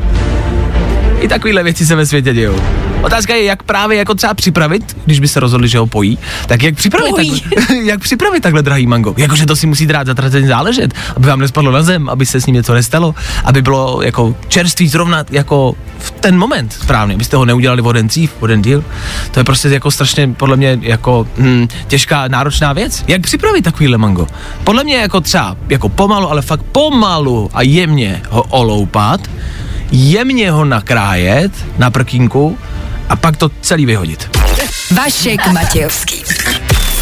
I 1.19 1.27
takovéhle 1.27 1.63
věci 1.63 1.85
se 1.85 1.95
ve 1.95 2.05
světě 2.05 2.33
dějou. 2.33 2.55
Otázka 3.01 3.35
je, 3.35 3.43
jak 3.43 3.63
právě 3.63 3.97
jako 3.97 4.15
třeba 4.15 4.33
připravit, 4.33 4.97
když 5.05 5.19
by 5.19 5.27
se 5.27 5.39
rozhodli, 5.39 5.67
že 5.67 5.77
ho 5.77 5.87
pojí, 5.87 6.19
tak 6.47 6.63
jak 6.63 6.75
připravit, 6.75 7.09
Pojí. 7.09 7.41
takhle, 7.41 7.77
jak 7.83 7.99
připravit 7.99 8.43
takhle 8.43 8.61
drahý 8.61 8.87
mango? 8.87 9.13
Jakože 9.17 9.45
to 9.45 9.55
si 9.55 9.67
musí 9.67 9.85
dát 9.85 10.07
zatraceně 10.07 10.47
záležet, 10.47 10.93
aby 11.15 11.27
vám 11.27 11.39
nespadlo 11.39 11.71
na 11.71 11.83
zem, 11.83 12.09
aby 12.09 12.25
se 12.25 12.41
s 12.41 12.45
ním 12.45 12.55
něco 12.55 12.73
nestalo, 12.73 13.15
aby 13.43 13.61
bylo 13.61 14.01
jako 14.01 14.35
čerstvý 14.47 14.87
zrovna 14.87 15.23
jako 15.31 15.75
v 15.99 16.11
ten 16.11 16.37
moment 16.37 16.73
správně, 16.73 17.15
abyste 17.15 17.37
ho 17.37 17.45
neudělali 17.45 17.81
o 17.81 17.91
den 17.91 18.07
dřív, 18.07 18.31
o 18.39 18.47
den 18.47 18.61
díl. 18.61 18.83
To 19.31 19.39
je 19.39 19.43
prostě 19.43 19.69
jako 19.69 19.91
strašně 19.91 20.27
podle 20.27 20.57
mě 20.57 20.79
jako 20.81 21.27
hm, 21.37 21.67
těžká, 21.87 22.27
náročná 22.27 22.73
věc. 22.73 23.03
Jak 23.07 23.21
připravit 23.21 23.61
takovýhle 23.61 23.97
mango? 23.97 24.27
Podle 24.63 24.83
mě 24.83 24.95
jako 24.95 25.21
třeba 25.21 25.57
jako 25.69 25.89
pomalu, 25.89 26.31
ale 26.31 26.41
fakt 26.41 26.63
pomalu 26.63 27.49
a 27.53 27.61
jemně 27.61 28.21
ho 28.29 28.43
oloupat, 28.43 29.21
jemně 29.91 30.51
ho 30.51 30.65
nakrájet 30.65 31.51
na 31.77 31.91
prkínku 31.91 32.57
a 33.09 33.15
pak 33.15 33.37
to 33.37 33.49
celý 33.61 33.85
vyhodit. 33.85 34.29
Vašek 34.91 35.47
Matějovský. 35.47 36.23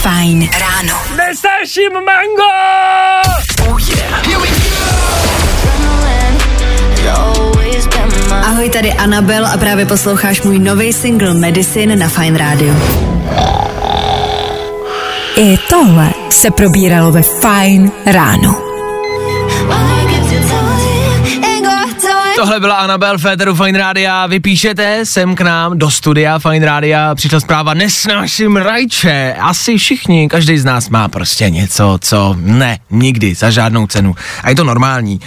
Fajn 0.02 0.50
ráno. 0.60 1.02
Nesnáším 1.18 1.94
mango! 1.94 2.48
Ahoj, 8.44 8.70
tady 8.70 8.94
Anabel 8.94 9.48
a 9.48 9.58
právě 9.58 9.86
posloucháš 9.86 10.42
můj 10.42 10.60
nový 10.60 10.94
single 10.94 11.34
Medicine 11.34 11.96
na 11.96 12.10
Fine 12.10 12.38
Radio. 12.38 12.74
I 15.36 15.58
tohle 15.70 16.10
se 16.30 16.52
probíralo 16.52 17.12
ve 17.12 17.22
Fine 17.22 17.92
ráno. 18.06 18.67
Tohle 22.38 22.60
byla 22.60 22.76
Anabel 22.76 23.18
Féteru 23.18 23.56
Fine 23.56 23.80
Rádia. 23.80 24.28
Vy 24.28 24.40
píšete 24.40 25.06
sem 25.06 25.36
k 25.36 25.42
nám 25.42 25.78
do 25.78 25.92
studia 25.92 26.40
Fine 26.40 26.66
Rádia. 26.66 27.16
Přišla 27.16 27.40
zpráva, 27.40 27.74
nesnáším 27.74 28.56
rajče. 28.56 29.36
Asi 29.40 29.78
všichni, 29.78 30.30
každý 30.30 30.58
z 30.58 30.66
nás 30.66 30.90
má 30.90 31.08
prostě 31.08 31.50
něco, 31.50 31.98
co 32.02 32.36
ne, 32.40 32.80
nikdy, 32.90 33.36
za 33.36 33.50
žádnou 33.50 33.88
cenu. 33.88 34.16
A 34.44 34.50
je 34.50 34.56
to 34.56 34.64
normální. 34.64 35.20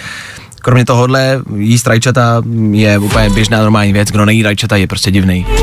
Kromě 0.61 0.85
tohohle 0.85 1.41
jíst 1.55 1.87
rajčata 1.87 2.41
je 2.71 2.97
úplně 2.97 3.29
běžná 3.29 3.61
normální 3.61 3.93
věc. 3.93 4.11
Kdo 4.11 4.25
nejí 4.25 4.43
rajčata 4.43 4.75
je 4.75 4.87
prostě 4.87 5.11
divný. 5.11 5.45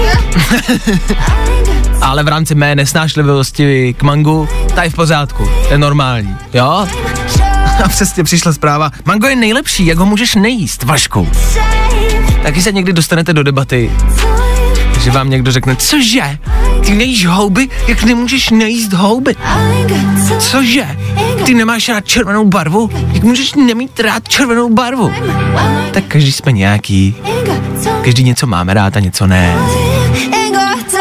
Ale 2.02 2.22
v 2.22 2.28
rámci 2.28 2.54
mé 2.54 2.74
nesnášlivosti 2.74 3.94
k 3.98 4.02
mangu, 4.02 4.48
ta 4.74 4.82
je 4.82 4.90
v 4.90 4.94
pořádku, 4.94 5.48
to 5.66 5.74
je 5.74 5.78
normální, 5.78 6.36
jo? 6.54 6.88
A 7.84 7.88
přesně 7.88 8.24
přišla 8.24 8.52
zpráva, 8.52 8.90
mango 9.04 9.26
je 9.26 9.36
nejlepší, 9.36 9.86
jak 9.86 9.98
ho 9.98 10.06
můžeš 10.06 10.34
nejíst, 10.34 10.82
Vašku. 10.82 11.28
Taky 12.42 12.62
se 12.62 12.72
někdy 12.72 12.92
dostanete 12.92 13.32
do 13.32 13.42
debaty, 13.42 13.90
že 15.00 15.10
vám 15.10 15.30
někdo 15.30 15.52
řekne, 15.52 15.76
cože, 15.76 16.38
ty 16.86 16.94
nejíš 16.94 17.26
houby, 17.26 17.68
jak 17.88 18.02
nemůžeš 18.02 18.50
nejíst 18.50 18.92
houby? 18.92 19.36
Cože, 20.38 20.86
ty 21.44 21.54
nemáš 21.54 21.88
rád 21.88 22.04
červenou 22.06 22.44
barvu, 22.44 22.90
jak 23.12 23.22
můžeš 23.22 23.54
nemít 23.54 24.00
rád 24.00 24.28
červenou 24.28 24.68
barvu? 24.74 25.12
Tak 25.92 26.04
každý 26.04 26.32
jsme 26.32 26.52
nějaký, 26.52 27.16
každý 28.04 28.24
něco 28.24 28.46
máme 28.46 28.74
rád 28.74 28.96
a 28.96 29.00
něco 29.00 29.26
ne. 29.26 29.54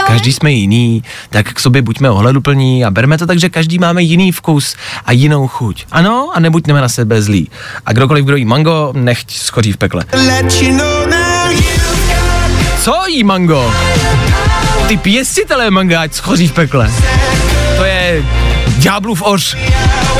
Každý 0.07 0.33
jsme 0.33 0.51
jiný, 0.51 1.03
tak 1.29 1.53
k 1.53 1.59
sobě 1.59 1.81
buďme 1.81 2.09
ohleduplní 2.09 2.85
a 2.85 2.91
berme 2.91 3.17
to 3.17 3.27
tak, 3.27 3.39
že 3.39 3.49
každý 3.49 3.79
máme 3.79 4.03
jiný 4.03 4.31
vkus 4.31 4.75
a 5.05 5.11
jinou 5.11 5.47
chuť. 5.47 5.85
Ano, 5.91 6.29
a 6.33 6.39
nebuďme 6.39 6.81
na 6.81 6.89
sebe 6.89 7.21
zlí. 7.21 7.49
A 7.85 7.93
kdokoliv, 7.93 8.25
kdo 8.25 8.35
jí 8.35 8.45
mango, 8.45 8.93
nechť 8.95 9.31
schoří 9.31 9.71
v 9.71 9.77
pekle. 9.77 10.05
Co 12.81 13.07
jí 13.07 13.23
mango? 13.23 13.73
Ty 14.87 14.97
pěstitelé 14.97 15.71
manga, 15.71 16.01
ať 16.01 16.13
schoří 16.13 16.47
v 16.47 16.53
pekle. 16.53 16.91
To 17.77 17.83
je 17.83 18.23
ďáblův 18.77 19.21
oř, 19.21 19.57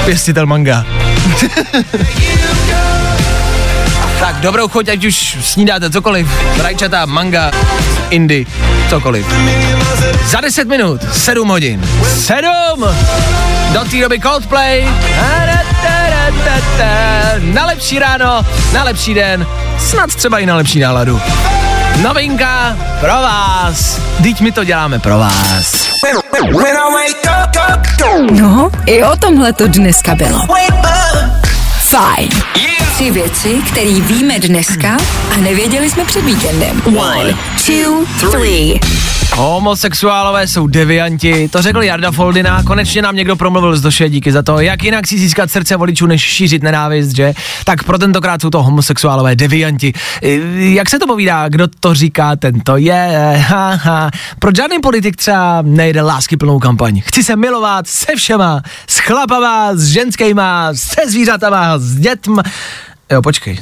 pěstitel 0.05 0.45
manga. 0.45 0.85
tak, 4.19 4.35
dobrou 4.41 4.67
chuť, 4.67 4.89
ať 4.89 5.05
už 5.05 5.37
snídáte 5.41 5.89
cokoliv, 5.89 6.27
rajčata, 6.61 7.05
manga, 7.05 7.51
indy. 8.09 8.45
cokoliv. 8.89 9.25
Za 10.25 10.41
10 10.41 10.67
minut, 10.67 11.01
7 11.13 11.47
hodin. 11.47 11.81
7! 12.25 12.47
Do 13.73 13.79
té 13.91 14.01
doby 14.01 14.19
Coldplay. 14.19 14.87
Na 17.53 17.65
lepší 17.65 17.99
ráno, 17.99 18.45
na 18.73 18.83
lepší 18.83 19.13
den, 19.13 19.47
snad 19.79 20.15
třeba 20.15 20.39
i 20.39 20.45
na 20.45 20.55
lepší 20.55 20.79
náladu. 20.79 21.21
Novinka 22.01 22.77
pro 22.99 23.13
vás. 23.13 23.99
Teď 24.23 24.41
my 24.41 24.51
to 24.51 24.63
děláme 24.63 24.99
pro 24.99 25.17
vás. 25.17 25.87
No, 28.31 28.69
i 28.85 29.03
o 29.03 29.15
tomhle 29.15 29.53
to 29.53 29.67
dneska 29.67 30.15
bylo. 30.15 30.39
Fajn. 31.79 32.29
Tři 32.97 33.11
věci, 33.11 33.61
které 33.71 33.93
víme 33.93 34.39
dneska 34.39 34.97
a 35.33 35.37
nevěděli 35.37 35.89
jsme 35.89 36.05
před 36.05 36.25
víkendem. 36.25 36.81
One, 36.85 37.37
two, 37.65 38.29
three. 38.31 38.79
Homosexuálové 39.35 40.47
jsou 40.47 40.67
devianti, 40.67 41.49
to 41.49 41.61
řekl 41.61 41.83
Jarda 41.83 42.11
Foldina, 42.11 42.63
konečně 42.63 43.01
nám 43.01 43.15
někdo 43.15 43.35
promluvil 43.35 43.77
z 43.77 43.81
doše, 43.81 44.09
díky 44.09 44.31
za 44.31 44.41
to, 44.41 44.59
jak 44.59 44.83
jinak 44.83 45.07
si 45.07 45.17
získat 45.17 45.51
srdce 45.51 45.75
voličů, 45.75 46.05
než 46.05 46.21
šířit 46.21 46.63
nenávist, 46.63 47.15
že? 47.15 47.33
Tak 47.65 47.83
pro 47.83 47.97
tentokrát 47.97 48.41
jsou 48.41 48.49
to 48.49 48.63
homosexuálové 48.63 49.35
devianti. 49.35 49.93
Jak 50.57 50.89
se 50.89 50.99
to 50.99 51.07
povídá, 51.07 51.49
kdo 51.49 51.67
to 51.79 51.93
říká, 51.93 52.35
ten 52.35 52.59
to 52.59 52.77
je, 52.77 53.35
haha. 53.47 54.11
Pro 54.39 54.51
žádný 54.55 54.79
politik 54.79 55.15
třeba 55.15 55.61
nejde 55.61 56.01
lásky 56.01 56.37
plnou 56.37 56.59
kampaň. 56.59 57.01
Chci 57.05 57.23
se 57.23 57.35
milovat 57.35 57.87
se 57.87 58.15
všema, 58.15 58.61
s 58.87 58.99
chlapama, 58.99 59.75
s 59.75 59.87
ženskýma, 59.87 60.69
se 60.73 61.01
zvířatama, 61.09 61.77
s 61.77 61.95
dětma. 61.95 62.43
Jo, 63.07 63.21
počkej. 63.21 63.55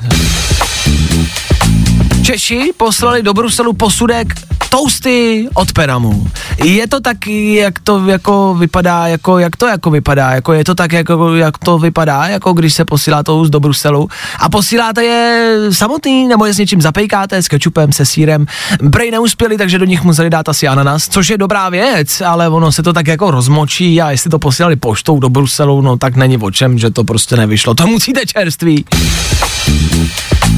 Češi 2.25 2.73
poslali 2.77 3.21
do 3.21 3.33
Bruselu 3.33 3.73
posudek 3.73 4.33
toasty 4.75 5.47
od 5.53 5.71
Peramu. 5.71 6.27
Je 6.63 6.87
to 6.87 6.99
tak, 6.99 7.27
jak 7.27 7.79
to 7.79 8.07
jako 8.07 8.55
vypadá, 8.59 9.07
jako, 9.07 9.39
jak 9.39 9.55
to 9.55 9.67
jako 9.67 9.89
vypadá, 9.89 10.31
jako 10.31 10.53
je 10.53 10.63
to 10.63 10.75
tak, 10.75 10.91
jako, 10.91 11.35
jak 11.35 11.57
to 11.57 11.79
vypadá, 11.79 12.27
jako 12.27 12.53
když 12.53 12.73
se 12.73 12.85
posílá 12.85 13.23
toast 13.23 13.51
do 13.51 13.59
Bruselu 13.59 14.09
a 14.39 14.49
posíláte 14.49 15.03
je 15.03 15.57
samotný, 15.71 16.27
nebo 16.27 16.45
je 16.45 16.53
s 16.53 16.57
něčím 16.57 16.81
zapejkáte, 16.81 17.41
s 17.43 17.47
kečupem, 17.47 17.91
se 17.91 18.05
sírem. 18.05 18.45
Prej 18.91 19.11
neuspěli, 19.11 19.57
takže 19.57 19.79
do 19.79 19.85
nich 19.85 20.03
museli 20.03 20.29
dát 20.29 20.49
asi 20.49 20.67
ananas, 20.67 21.07
což 21.09 21.29
je 21.29 21.37
dobrá 21.37 21.69
věc, 21.69 22.21
ale 22.21 22.49
ono 22.49 22.71
se 22.71 22.83
to 22.83 22.93
tak 22.93 23.07
jako 23.07 23.31
rozmočí 23.31 24.01
a 24.01 24.11
jestli 24.11 24.29
to 24.29 24.39
posílali 24.39 24.75
poštou 24.75 25.19
do 25.19 25.29
Bruselu, 25.29 25.81
no 25.81 25.97
tak 25.97 26.15
není 26.15 26.37
o 26.37 26.51
čem, 26.51 26.77
že 26.77 26.89
to 26.89 27.03
prostě 27.03 27.35
nevyšlo. 27.37 27.73
To 27.73 27.87
musíte 27.87 28.25
čerství. 28.25 28.85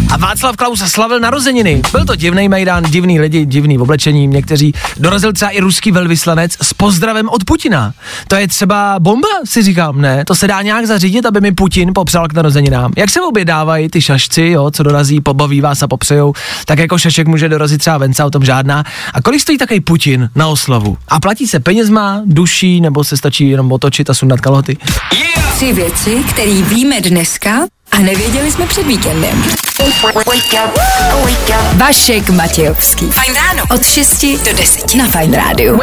A 0.10 0.18
Václav 0.18 0.56
Klaus 0.56 0.80
slavil 0.80 1.20
narozeniny. 1.20 1.82
Byl 1.92 2.06
to 2.06 2.16
divný 2.16 2.50
Mejdan, 2.50 2.84
divný 2.84 3.20
lidi, 3.20 3.46
divný 3.46 3.78
oblečení. 3.78 4.28
Někteří 4.28 4.74
dorazil 4.98 5.34
třeba 5.34 5.52
i 5.52 5.60
ruský 5.60 5.92
velvyslanec 5.92 6.52
s 6.62 6.74
pozdravem 6.74 7.30
od 7.30 7.44
Putina. 7.44 7.94
To 8.28 8.36
je 8.36 8.48
třeba 8.48 8.96
bomba, 9.00 9.28
si 9.46 9.64
říkám, 9.64 10.02
ne? 10.02 10.26
To 10.26 10.36
se 10.36 10.48
dá 10.48 10.62
nějak 10.62 10.86
zařídit, 10.86 11.26
aby 11.26 11.42
mi 11.42 11.52
Putin 11.52 11.92
popřál 11.94 12.28
k 12.28 12.34
narozeninám. 12.34 12.92
Jak 12.98 13.10
se 13.10 13.22
obědávají 13.22 13.90
ty 13.90 14.02
šašci, 14.02 14.42
jo, 14.42 14.72
co 14.72 14.84
dorazí, 14.84 15.22
pobaví 15.22 15.62
vás 15.62 15.84
a 15.84 15.88
popřejou, 15.88 16.34
tak 16.66 16.80
jako 16.80 16.98
šašek 16.98 17.28
může 17.28 17.50
dorazit 17.50 17.80
třeba 17.80 17.98
Venca, 17.98 18.26
o 18.26 18.30
tom 18.30 18.46
žádná. 18.46 18.84
A 19.14 19.22
kolik 19.22 19.42
stojí 19.42 19.58
takový 19.58 19.80
Putin 19.80 20.30
na 20.36 20.48
oslavu? 20.48 20.98
A 21.08 21.20
platí 21.20 21.48
se 21.48 21.60
penězma, 21.60 22.22
duší, 22.26 22.82
nebo 22.82 23.04
se 23.04 23.18
stačí 23.18 23.50
jenom 23.50 23.72
otočit 23.72 24.10
a 24.10 24.14
sundat 24.14 24.42
kalhoty? 24.42 24.78
Tři 25.56 25.74
věci, 25.74 26.24
které 26.30 26.62
víme 26.62 27.02
dneska 27.02 27.52
a 27.98 28.00
nevěděli 28.00 28.52
jsme 28.52 28.66
před 28.66 28.88
víkendem. 28.88 29.44
Vašek 31.74 32.30
Matějovský. 32.30 33.12
Fajn 33.12 33.36
ráno. 33.36 33.64
Od 33.76 33.86
6 33.86 34.26
do 34.46 34.54
10 34.54 34.96
na 34.96 35.08
Fajn 35.08 35.34
rádiu. 35.34 35.80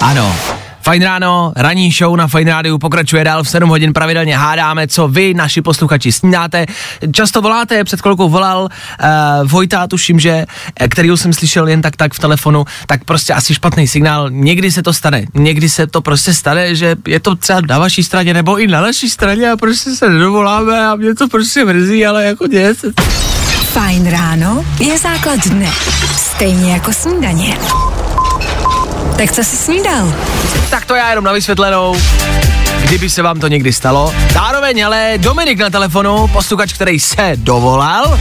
Ano. 0.00 0.61
Fajn 0.82 1.02
ráno, 1.02 1.52
ranní 1.56 1.90
show 1.90 2.16
na 2.16 2.28
Fajn 2.28 2.48
rádiu 2.48 2.78
pokračuje 2.78 3.24
dál 3.24 3.42
v 3.42 3.48
7 3.48 3.68
hodin 3.68 3.92
pravidelně 3.92 4.36
hádáme, 4.36 4.88
co 4.88 5.08
vy, 5.08 5.34
naši 5.34 5.62
posluchači, 5.62 6.12
snídáte. 6.12 6.66
Často 7.12 7.42
voláte, 7.42 7.84
před 7.84 8.00
chvilkou 8.00 8.28
volal 8.28 8.62
uh, 8.62 9.50
Vojta, 9.50 9.86
tuším, 9.86 10.20
že, 10.20 10.46
eh, 10.80 10.88
kterýho 10.88 11.16
jsem 11.16 11.32
slyšel 11.32 11.68
jen 11.68 11.82
tak 11.82 11.96
tak 11.96 12.14
v 12.14 12.18
telefonu, 12.18 12.64
tak 12.86 13.04
prostě 13.04 13.32
asi 13.32 13.54
špatný 13.54 13.88
signál. 13.88 14.30
Někdy 14.30 14.72
se 14.72 14.82
to 14.82 14.92
stane, 14.92 15.24
někdy 15.34 15.68
se 15.68 15.86
to 15.86 16.00
prostě 16.00 16.34
stane, 16.34 16.74
že 16.74 16.96
je 17.06 17.20
to 17.20 17.34
třeba 17.34 17.60
na 17.68 17.78
vaší 17.78 18.04
straně 18.04 18.34
nebo 18.34 18.58
i 18.58 18.66
na 18.66 18.80
naší 18.80 19.10
straně 19.10 19.50
a 19.50 19.56
prostě 19.56 19.90
se 19.90 20.10
nedovoláme 20.10 20.86
a 20.86 20.94
mě 20.94 21.14
to 21.14 21.28
prostě 21.28 21.64
mrzí, 21.64 22.06
ale 22.06 22.24
jako 22.24 22.46
děje 22.46 22.74
se. 22.74 22.92
Fajn 23.72 24.10
ráno 24.10 24.64
je 24.80 24.98
základ 24.98 25.40
dne. 25.46 25.70
Stejně 26.16 26.72
jako 26.72 26.92
snídaně. 26.92 27.58
Tak 29.18 29.32
co 29.32 29.44
jsi 29.44 29.56
snídal? 29.56 30.14
Tak 30.70 30.86
to 30.86 30.94
já 30.94 31.10
jenom 31.10 31.24
na 31.24 31.32
vysvětlenou, 31.32 31.96
kdyby 32.84 33.10
se 33.10 33.22
vám 33.22 33.40
to 33.40 33.48
někdy 33.48 33.72
stalo. 33.72 34.14
Zároveň 34.32 34.86
ale 34.86 35.14
Dominik 35.16 35.58
na 35.58 35.70
telefonu, 35.70 36.28
posluchač, 36.28 36.72
který 36.72 37.00
se 37.00 37.32
dovolal. 37.36 38.18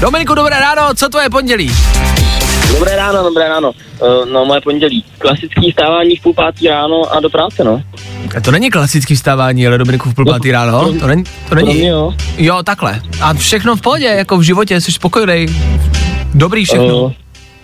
Dominiku, 0.00 0.34
dobré 0.34 0.60
ráno, 0.60 0.94
co 0.94 1.08
to 1.08 1.20
je 1.20 1.30
pondělí? 1.30 1.70
Dobré 2.72 2.96
ráno, 2.96 3.22
dobré 3.22 3.48
ráno. 3.48 3.70
Uh, 3.70 4.30
no, 4.32 4.44
moje 4.44 4.60
pondělí. 4.60 5.04
Klasický 5.18 5.72
stávání 5.72 6.16
v 6.16 6.22
půl 6.22 6.34
pátý 6.34 6.68
ráno 6.68 7.02
a 7.12 7.20
do 7.20 7.30
práce, 7.30 7.64
no. 7.64 7.82
A 8.36 8.40
to 8.40 8.50
není 8.50 8.70
klasický 8.70 9.14
vstávání, 9.14 9.66
ale 9.66 9.78
Dominiku 9.78 10.10
v 10.10 10.14
půl 10.14 10.24
pátý 10.24 10.50
ráno, 10.52 10.92
to 10.92 11.06
není, 11.06 11.24
to 11.24 11.30
Pro 11.48 11.56
není. 11.56 11.74
mě, 11.74 11.88
jo. 11.88 12.14
Jo, 12.38 12.62
takhle. 12.62 13.00
A 13.20 13.34
všechno 13.34 13.76
v 13.76 13.80
pohodě, 13.80 14.06
jako 14.06 14.38
v 14.38 14.42
životě, 14.42 14.80
jsi 14.80 14.92
spokojený. 14.92 15.46
Dobrý 16.34 16.64
všechno. 16.64 16.98
Uh, 16.98 17.12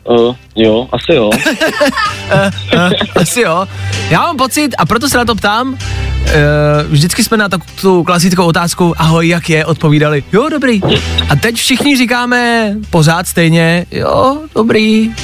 uh, 0.05 0.35
jo, 0.57 0.89
asi 0.93 1.15
jo. 1.15 1.31
Asi 3.21 3.41
jo. 3.41 3.67
Já 4.11 4.21
mám 4.21 4.37
pocit, 4.37 4.75
a 4.79 4.87
proto 4.87 5.09
se 5.09 5.19
na 5.19 5.25
to 5.25 5.35
ptám, 5.35 5.79
Uh, 6.21 6.93
vždycky 6.93 7.25
jsme 7.25 7.37
na 7.37 7.49
tak, 7.49 7.61
tu 7.81 8.05
klasickou 8.05 8.45
otázku, 8.45 8.95
ahoj, 8.99 9.29
jak 9.29 9.51
je, 9.51 9.65
odpovídali, 9.65 10.25
jo, 10.33 10.49
dobrý. 10.49 10.81
A 11.29 11.37
teď 11.37 11.57
všichni 11.57 11.97
říkáme 11.97 12.73
pořád 12.91 13.27
stejně, 13.27 13.87
jo, 13.91 14.39
dobrý. 14.55 15.15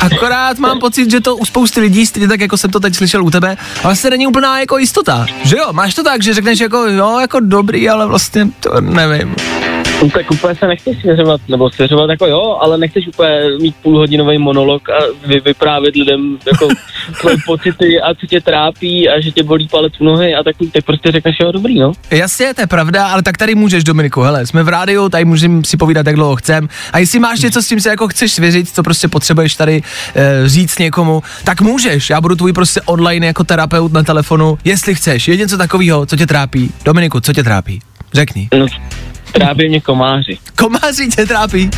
Akorát 0.00 0.58
mám 0.58 0.78
pocit, 0.80 1.10
že 1.10 1.20
to 1.20 1.36
u 1.36 1.44
spousty 1.44 1.80
lidí, 1.80 2.06
stejně 2.06 2.28
tak, 2.28 2.40
jako 2.40 2.56
jsem 2.56 2.70
to 2.70 2.80
teď 2.80 2.94
slyšel 2.94 3.24
u 3.24 3.30
tebe, 3.30 3.56
vlastně 3.82 4.10
není 4.10 4.26
úplná 4.26 4.60
jako 4.60 4.78
jistota, 4.78 5.26
že 5.44 5.56
jo, 5.56 5.72
máš 5.72 5.94
to 5.94 6.04
tak, 6.04 6.22
že 6.22 6.34
řekneš 6.34 6.60
jako, 6.60 6.76
jo, 6.76 7.18
jako 7.20 7.40
dobrý, 7.40 7.88
ale 7.88 8.06
vlastně 8.06 8.46
to 8.60 8.80
nevím. 8.80 9.36
No, 10.02 10.10
tak 10.10 10.30
úplně 10.30 10.54
se 10.54 10.66
nechceš 10.66 11.00
svěřovat, 11.00 11.40
nebo 11.48 11.70
svěřovat 11.70 12.10
jako 12.10 12.26
jo, 12.26 12.58
ale 12.60 12.78
nechceš 12.78 13.08
úplně 13.08 13.40
mít 13.60 13.76
půlhodinový 13.82 14.38
monolog 14.38 14.88
a 14.88 14.98
vy, 15.26 15.40
vyprávět 15.40 15.96
lidem 15.96 16.38
jako 16.46 16.68
tvoje 17.20 17.36
pocity 17.46 18.00
a 18.00 18.14
co 18.14 18.26
tě 18.26 18.40
trápí 18.40 19.08
a 19.08 19.20
že 19.20 19.32
tě 19.32 19.42
bolí 19.42 19.68
palec 19.68 19.92
u 20.00 20.04
nohy 20.04 20.34
a 20.34 20.42
tak, 20.42 20.56
tak 20.72 20.84
prostě 20.84 21.12
řekneš 21.12 21.36
jo, 21.40 21.52
dobrý, 21.52 21.78
no. 21.78 21.92
Jasně, 22.10 22.54
to 22.54 22.60
je 22.60 22.66
pravda, 22.66 23.06
ale 23.06 23.22
tak 23.22 23.36
tady 23.36 23.54
můžeš, 23.54 23.84
Dominiku, 23.84 24.20
hele, 24.20 24.46
jsme 24.46 24.62
v 24.62 24.68
rádiu, 24.68 25.08
tady 25.08 25.24
můžeme 25.24 25.64
si 25.64 25.76
povídat, 25.76 26.06
jak 26.06 26.16
dlouho 26.16 26.36
chcem. 26.36 26.68
A 26.92 26.98
jestli 26.98 27.18
máš 27.18 27.40
něco, 27.40 27.62
s 27.62 27.68
tím 27.68 27.80
se 27.80 27.88
jako 27.88 28.08
chceš 28.08 28.32
svěřit, 28.32 28.68
co 28.68 28.82
prostě 28.82 29.08
potřebuješ 29.08 29.56
tady 29.56 29.82
e, 30.14 30.48
říct 30.48 30.78
někomu, 30.78 31.22
tak 31.44 31.60
můžeš. 31.60 32.10
Já 32.10 32.20
budu 32.20 32.34
tvůj 32.34 32.52
prostě 32.52 32.80
online 32.80 33.26
jako 33.26 33.44
terapeut 33.44 33.92
na 33.92 34.02
telefonu, 34.02 34.58
jestli 34.64 34.94
chceš. 34.94 35.28
Je 35.28 35.36
něco 35.36 35.58
takového, 35.58 36.06
co 36.06 36.16
tě 36.16 36.26
trápí. 36.26 36.70
Dominiku, 36.84 37.20
co 37.20 37.32
tě 37.32 37.42
trápí? 37.42 37.80
Řekni. 38.12 38.48
no 38.58 38.66
trápí 39.38 39.68
mě 39.68 39.80
komáři. 39.80 40.38
Komáři 40.58 41.08
tě 41.08 41.26
trápí. 41.26 41.70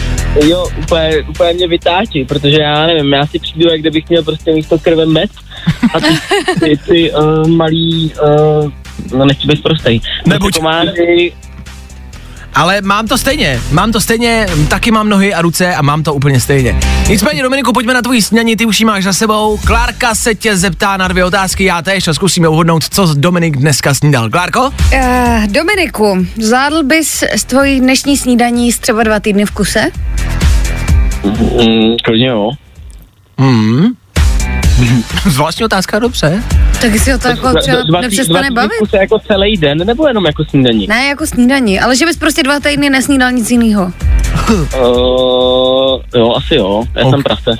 Jo, 0.44 0.68
úplně, 0.79 1.23
úplně 1.29 1.53
mě 1.53 1.68
vytáčí, 1.68 2.25
protože 2.25 2.57
já 2.61 2.87
nevím, 2.87 3.12
já 3.12 3.27
si 3.27 3.38
přijdu, 3.38 3.71
jak 3.71 3.81
kdybych 3.81 4.09
měl 4.09 4.23
prostě 4.23 4.53
místo 4.53 4.79
krve 4.79 5.07
med 5.07 5.31
a 5.94 6.01
ty, 6.01 6.07
ty, 6.61 6.77
ty 6.77 7.12
uh, 7.12 7.47
malý, 7.49 8.12
uh, 8.23 8.73
no 9.18 9.25
nechci 9.25 9.47
být 9.47 9.62
prostej, 9.62 10.01
Nebuď. 10.27 10.57
Komáři, 10.57 11.33
Ale 12.59 12.81
mám 12.81 13.07
to 13.07 13.18
stejně, 13.18 13.61
mám 13.71 13.92
to 13.92 14.01
stejně, 14.01 14.47
taky 14.68 14.90
mám 14.90 15.09
nohy 15.09 15.35
a 15.35 15.42
ruce 15.42 15.75
a 15.75 15.83
mám 15.83 16.03
to 16.03 16.14
úplně 16.14 16.40
stejně. 16.40 16.81
Nicméně, 17.09 17.42
Dominiku, 17.42 17.73
pojďme 17.73 17.94
na 17.94 18.03
tvůj 18.03 18.23
snění, 18.23 18.57
ty 18.57 18.66
už 18.66 18.81
ji 18.81 18.87
máš 18.87 19.05
za 19.05 19.12
sebou. 19.12 19.59
Klárka 19.66 20.14
se 20.14 20.35
tě 20.35 20.57
zeptá 20.57 20.97
na 20.97 21.09
dvě 21.09 21.25
otázky, 21.25 21.64
já 21.64 21.83
též 21.83 22.09
a 22.09 22.14
zkusíme 22.14 22.49
uhodnout, 22.49 22.85
co 22.88 23.14
Dominik 23.14 23.57
dneska 23.57 23.94
snídal. 23.94 24.31
Klárko? 24.31 24.61
Uh, 24.61 25.47
Dominiku, 25.47 26.27
zvládl 26.37 26.83
bys 26.83 27.23
s 27.23 27.44
tvojí 27.44 27.81
dnešní 27.81 28.16
snídaní 28.16 28.73
z 28.73 28.79
třeba 28.79 29.03
dva 29.03 29.21
týdny 29.21 29.47
v 29.47 29.51
kuse? 29.51 29.90
mm, 31.25 31.97
klidně 32.05 32.27
jo. 32.27 32.51
Hmm. 33.38 33.87
Zvláštní 35.27 35.64
otázka, 35.64 35.99
dobře. 35.99 36.43
Tak 36.81 36.95
si 36.99 37.12
ho 37.12 37.19
to 37.19 37.29
jako 37.29 37.55
třeba 37.61 37.79
Dva- 37.79 38.01
nepřestane 38.01 38.51
dva 38.51 38.62
bavit? 38.62 38.95
jako 39.01 39.19
celý 39.19 39.57
den, 39.57 39.79
nebo 39.79 40.09
jenom 40.09 40.27
jako 40.27 40.45
snídaní? 40.45 40.87
Ne, 40.87 41.07
jako 41.07 41.27
snídaní, 41.27 41.81
ale 41.81 41.97
že 41.97 42.07
bys 42.07 42.17
prostě 42.17 42.43
dva 42.43 42.61
týdny 42.61 42.91
nesnídal 42.91 43.33
nic 43.33 43.51
jiného. 43.51 43.93
Uh, 44.51 44.59
jo, 46.14 46.33
asi 46.37 46.55
jo, 46.55 46.85
já 46.97 47.05
Ok. 47.05 47.11
jsem 47.14 47.23
prase. 47.23 47.51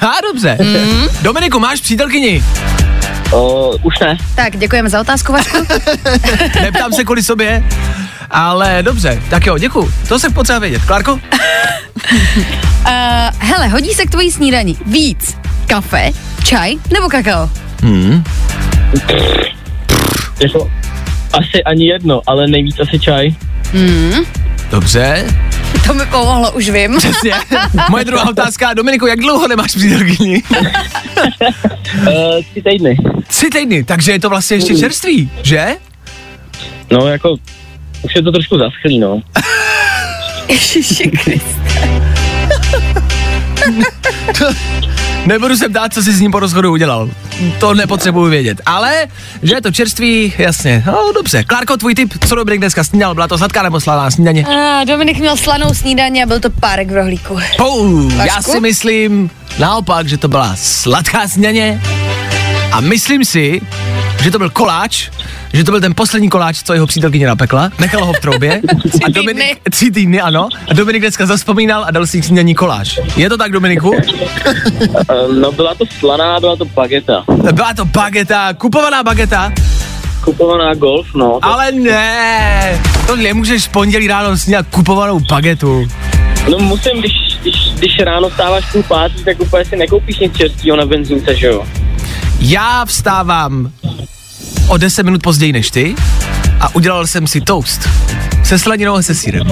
A 0.00 0.12
dobře. 0.32 0.58
Mhm. 0.60 1.08
Dominiku, 1.22 1.58
máš 1.58 1.80
přítelkyni? 1.80 2.44
Uh, 3.32 3.74
už 3.82 3.98
ne. 3.98 4.16
Tak, 4.34 4.56
děkujeme 4.56 4.88
za 4.90 5.00
otázku, 5.00 5.32
Vašku. 5.32 5.56
Neptám 6.62 6.92
se 6.92 7.04
kvůli 7.04 7.22
sobě, 7.22 7.64
ale 8.30 8.82
dobře. 8.82 9.22
Tak 9.30 9.46
jo, 9.46 9.58
děkuji. 9.58 9.92
To 10.08 10.18
se 10.18 10.30
potřeba 10.30 10.58
vědět. 10.58 10.82
Klárko? 10.86 11.12
Uh, 11.12 11.20
hele, 13.38 13.68
hodí 13.68 13.90
se 13.94 14.04
k 14.06 14.10
tvojí 14.10 14.30
snídani 14.32 14.76
víc 14.86 15.36
kafe, 15.66 16.10
čaj 16.44 16.74
nebo 16.92 17.08
kakao? 17.08 17.50
Jako, 20.40 20.70
asi 21.32 21.64
ani 21.64 21.86
jedno, 21.86 22.20
ale 22.26 22.46
nejvíc 22.48 22.80
asi 22.80 22.98
čaj. 22.98 23.30
Dobře. 24.70 25.26
To 25.86 25.94
mi 25.94 26.06
pomohlo, 26.06 26.52
už 26.52 26.68
vím. 26.68 26.98
Přesně. 26.98 27.32
Moje 27.90 28.04
druhá 28.04 28.28
otázka. 28.30 28.74
Dominiku, 28.74 29.06
jak 29.06 29.20
dlouho 29.20 29.48
nemáš 29.48 29.74
přítelkyni? 29.74 30.42
Uh, 31.96 32.42
tři 32.50 32.62
týdny. 32.62 32.96
Tři 33.26 33.50
týdny, 33.50 33.84
takže 33.84 34.12
je 34.12 34.20
to 34.20 34.28
vlastně 34.28 34.56
ještě 34.56 34.76
čerstvý, 34.76 35.30
že? 35.42 35.66
No 36.90 37.06
jako, 37.06 37.36
už 38.02 38.14
je 38.14 38.22
to 38.22 38.32
trošku 38.32 38.58
zaschlý, 38.58 38.98
no. 38.98 39.22
Ježiši 40.48 41.10
Kriste. 41.10 41.90
Nebudu 45.26 45.56
se 45.56 45.68
ptát, 45.68 45.94
co 45.94 46.02
jsi 46.02 46.12
s 46.12 46.20
ním 46.20 46.32
po 46.32 46.40
rozchodu 46.40 46.70
udělal. 46.72 47.10
To 47.60 47.74
nepotřebuju 47.74 48.30
vědět. 48.30 48.60
Ale, 48.66 49.06
že 49.42 49.54
je 49.54 49.62
to 49.62 49.70
čerstvý, 49.70 50.32
jasně. 50.38 50.82
No 50.86 51.12
dobře. 51.14 51.44
Klárko, 51.44 51.76
tvůj 51.76 51.94
tip, 51.94 52.14
co 52.28 52.34
Dominik 52.34 52.60
dneska 52.60 52.84
snídal? 52.84 53.14
Byla 53.14 53.28
to 53.28 53.38
sladká 53.38 53.62
nebo 53.62 53.80
slaná 53.80 54.10
snídaně? 54.10 54.44
A 54.46 54.84
Dominik 54.84 55.18
měl 55.18 55.36
slanou 55.36 55.74
snídaně 55.74 56.22
a 56.22 56.26
byl 56.26 56.40
to 56.40 56.50
párek 56.50 56.90
v 56.90 56.94
rohlíku. 56.94 57.38
Pou, 57.56 58.10
já 58.10 58.42
si 58.42 58.60
myslím 58.60 59.30
naopak, 59.58 60.08
že 60.08 60.18
to 60.18 60.28
byla 60.28 60.56
sladká 60.56 61.28
snídaně 61.28 61.80
a 62.72 62.80
myslím 62.80 63.24
si, 63.24 63.60
že 64.26 64.30
to 64.30 64.38
byl 64.38 64.50
koláč, 64.50 65.10
že 65.52 65.64
to 65.64 65.70
byl 65.70 65.80
ten 65.80 65.94
poslední 65.94 66.28
koláč, 66.28 66.62
co 66.62 66.72
jeho 66.72 66.86
přítelkyně 66.86 67.26
napekla, 67.26 67.70
nechala 67.80 68.06
ho 68.06 68.12
v 68.12 68.20
troubě. 68.20 68.60
a 69.04 69.10
Dominik, 69.10 69.60
tři 69.70 69.90
týdny, 69.90 70.20
ano. 70.20 70.48
A 70.70 70.74
Dominik 70.74 71.02
dneska 71.02 71.26
zaspomínal 71.26 71.84
a 71.84 71.90
dal 71.90 72.06
si 72.06 72.20
k 72.20 72.24
snídaní 72.24 72.54
koláč. 72.54 72.98
Je 73.16 73.28
to 73.28 73.36
tak, 73.36 73.52
Dominiku? 73.52 73.90
Uh, 73.90 73.98
no 75.40 75.52
byla 75.52 75.74
to 75.74 75.84
slaná, 75.98 76.40
byla 76.40 76.56
to 76.56 76.64
bageta. 76.64 77.24
Byla 77.52 77.74
to 77.74 77.84
bageta, 77.84 78.54
kupovaná 78.54 79.02
bageta, 79.02 79.52
Kupovaná 80.24 80.74
golf, 80.74 81.06
no. 81.14 81.38
To, 81.42 81.48
ale 81.48 81.72
ne, 81.72 82.82
to 83.06 83.16
nemůžeš 83.16 83.64
v 83.64 83.68
pondělí 83.68 84.06
ráno 84.06 84.36
snídat 84.36 84.66
kupovanou 84.70 85.20
bagetu. 85.20 85.88
No 86.50 86.58
musím, 86.58 87.00
když, 87.00 87.12
když, 87.42 87.54
když 87.74 87.98
ráno 88.04 88.30
stáváš 88.30 88.64
půl 88.72 88.82
pátý, 88.82 89.24
tak 89.24 89.40
úplně 89.40 89.64
si 89.64 89.76
nekoupíš 89.76 90.18
nic 90.18 90.36
čerstvého 90.36 90.76
na 90.76 90.86
benzínce, 90.86 91.34
že 91.34 91.46
jo? 91.46 91.64
Já 92.40 92.84
vstávám 92.84 93.72
o 94.68 94.76
10 94.76 95.02
minut 95.02 95.22
později 95.22 95.52
než 95.52 95.70
ty 95.70 95.94
a 96.60 96.74
udělal 96.74 97.06
jsem 97.06 97.26
si 97.26 97.40
toast 97.40 97.88
se 98.44 98.58
slaninou 98.58 98.94
a 98.94 99.02
se 99.02 99.14
sírem. 99.14 99.46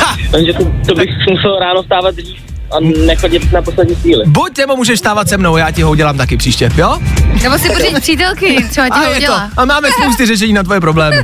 Ha! 0.00 0.16
Takže 0.30 0.52
to, 0.52 0.64
to 0.86 0.94
bych 0.94 1.08
musel 1.30 1.58
ráno 1.58 1.82
stávat 1.82 2.14
dřív 2.14 2.36
a 2.72 2.76
nechodit 3.06 3.52
na 3.52 3.62
poslední 3.62 3.94
chvíli. 3.94 4.22
Buď 4.26 4.58
nebo 4.58 4.76
můžeš 4.76 4.98
stávat 4.98 5.28
se 5.28 5.36
mnou, 5.36 5.56
já 5.56 5.70
ti 5.70 5.82
ho 5.82 5.90
udělám 5.90 6.16
taky 6.16 6.36
příště, 6.36 6.70
jo? 6.76 6.98
Nebo 7.42 7.58
si 7.58 7.68
pořiď 7.70 8.00
přítelky, 8.00 8.66
třeba 8.70 8.88
ti 8.88 8.92
A 8.94 8.98
ho 8.98 9.04
je 9.04 9.10
to. 9.10 9.16
udělá. 9.16 9.50
A 9.56 9.64
máme 9.64 9.88
spousty 10.00 10.26
řešení 10.26 10.52
na 10.52 10.62
tvoje 10.62 10.80
problémy. 10.80 11.16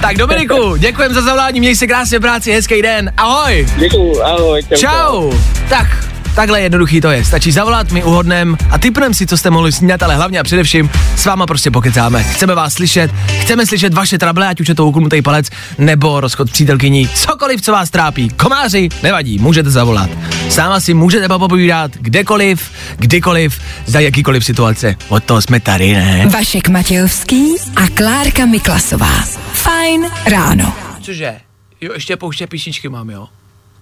Tak 0.00 0.16
Dominiku, 0.16 0.76
děkujem 0.76 1.14
za 1.14 1.22
zavolání, 1.22 1.60
měj 1.60 1.76
se 1.76 1.86
krásně 1.86 2.18
v 2.18 2.20
práci, 2.22 2.52
hezký 2.52 2.82
den, 2.82 3.12
ahoj. 3.16 3.66
Děkuju, 3.76 4.22
ahoj. 4.22 4.62
Čau. 4.62 4.76
Čau. 4.76 5.32
Tak, 5.68 5.86
takhle 6.34 6.60
jednoduchý 6.60 7.00
to 7.00 7.10
je. 7.10 7.24
Stačí 7.24 7.52
zavolat, 7.52 7.92
my 7.92 8.04
uhodnem 8.04 8.56
a 8.70 8.78
typnem 8.78 9.14
si, 9.14 9.26
co 9.26 9.36
jste 9.36 9.50
mohli 9.50 9.72
snídat, 9.72 10.02
ale 10.02 10.16
hlavně 10.16 10.38
a 10.40 10.42
především 10.42 10.90
s 11.16 11.24
váma 11.24 11.46
prostě 11.46 11.70
pokecáme. 11.70 12.22
Chceme 12.22 12.54
vás 12.54 12.74
slyšet, 12.74 13.10
chceme 13.40 13.66
slyšet 13.66 13.94
vaše 13.94 14.18
trable, 14.18 14.48
ať 14.48 14.60
už 14.60 14.68
je 14.68 14.74
to 14.74 14.86
uklnutý 14.86 15.22
palec 15.22 15.50
nebo 15.78 16.20
rozchod 16.20 16.50
přítelkyní, 16.50 17.08
cokoliv, 17.08 17.62
co 17.62 17.72
vás 17.72 17.90
trápí. 17.90 18.28
Komáři, 18.28 18.88
nevadí, 19.02 19.38
můžete 19.38 19.70
zavolat. 19.70 20.10
Sáma 20.48 20.80
si 20.80 20.94
můžete 20.94 21.28
popovídat 21.28 21.90
kdekoliv, 22.00 22.70
kdykoliv, 22.96 23.60
za 23.86 24.00
jakýkoliv 24.00 24.44
situace. 24.44 24.96
Od 25.08 25.24
toho 25.24 25.42
jsme 25.42 25.60
tady, 25.60 25.92
ne? 25.92 26.26
Vašek 26.26 26.68
Matějovský 26.68 27.54
a 27.76 27.88
Klárka 27.88 28.46
Miklasová. 28.46 29.24
Fajn 29.52 30.06
ráno. 30.26 30.72
Cože? 31.00 31.34
Jo, 31.80 31.92
ještě 31.92 32.16
pouště 32.16 32.46
písničky 32.46 32.88
mám, 32.88 33.10
jo? 33.10 33.28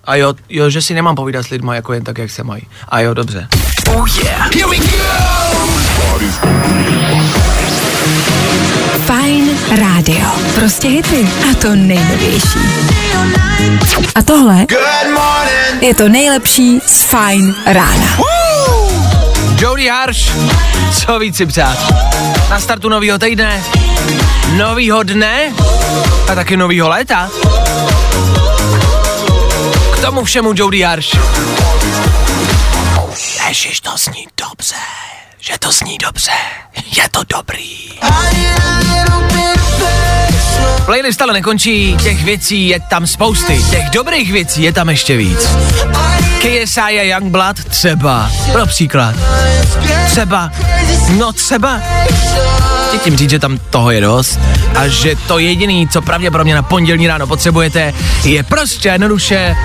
A 0.05 0.15
jo, 0.17 0.35
jo, 0.49 0.71
že 0.71 0.83
si 0.83 0.95
nemám 0.95 1.15
povídat 1.15 1.47
s 1.47 1.49
lidma 1.49 1.75
jako 1.75 1.93
jen 1.93 2.05
tak, 2.05 2.19
jak 2.19 2.31
se 2.31 2.45
mají. 2.45 2.63
A 2.89 3.01
jo, 3.01 3.15
dobře. 3.15 3.49
Oh 3.89 4.09
yeah. 4.25 4.55
Here 4.55 4.67
we 4.67 4.77
go. 4.77 5.33
Fajn 9.07 9.51
rádio. 9.81 10.27
Prostě 10.55 10.89
hity. 10.89 11.29
A 11.51 11.55
to 11.55 11.75
nejnovější. 11.75 12.59
A 14.15 14.23
tohle 14.23 14.67
je 15.81 15.95
to 15.95 16.09
nejlepší 16.09 16.81
z 16.87 17.03
Fajn 17.03 17.55
rána. 17.67 18.19
Jody 19.59 19.89
Harsh, 19.89 20.33
co 20.93 21.19
víc 21.19 21.37
si 21.37 21.47
přát. 21.47 21.79
Na 22.51 22.61
startu 22.61 22.89
novýho 22.89 23.19
týdne, 23.19 23.63
novýho 24.57 25.03
dne 25.03 25.53
a 26.29 26.35
taky 26.35 26.57
novýho 26.57 26.89
léta. 26.89 27.31
Tomu 30.03 30.25
všemu 30.25 30.53
Jody 30.57 30.81
Harsh. 30.83 31.15
Ježiš, 33.49 33.81
to 33.81 33.91
zní 33.97 34.27
dobře, 34.37 34.75
že 35.45 35.53
to 35.59 35.73
zní 35.73 35.99
dobře, 35.99 36.31
je 36.97 37.09
to 37.11 37.21
dobrý. 37.29 37.91
Playlist 40.85 41.23
ale 41.23 41.33
nekončí, 41.33 41.97
těch 42.03 42.25
věcí 42.25 42.69
je 42.69 42.81
tam 42.81 43.07
spousty, 43.07 43.65
těch 43.71 43.91
dobrých 43.91 44.33
věcí 44.33 44.63
je 44.63 44.73
tam 44.73 44.89
ještě 44.89 45.17
víc. 45.17 45.49
KSI 46.39 46.81
a 46.81 47.03
Youngblood 47.03 47.65
třeba, 47.65 48.31
pro 48.53 48.67
příklad. 48.67 49.15
Třeba, 50.07 50.51
no 51.19 51.33
třeba. 51.33 51.81
Chci 52.89 52.99
tím 52.99 53.17
říct, 53.17 53.31
že 53.31 53.39
tam 53.39 53.59
toho 53.71 53.91
je 53.91 54.01
dost 54.01 54.39
a 54.77 54.89
že 54.89 55.17
to 55.17 55.39
jediný, 55.39 55.89
co 55.89 56.03
pravděpodobně 56.03 56.55
na 56.55 56.63
pondělní 56.63 57.07
ráno 57.07 57.27
potřebujete, 57.27 57.95
je 58.25 58.43
prostě 58.43 58.89
jednoduše 58.89 59.57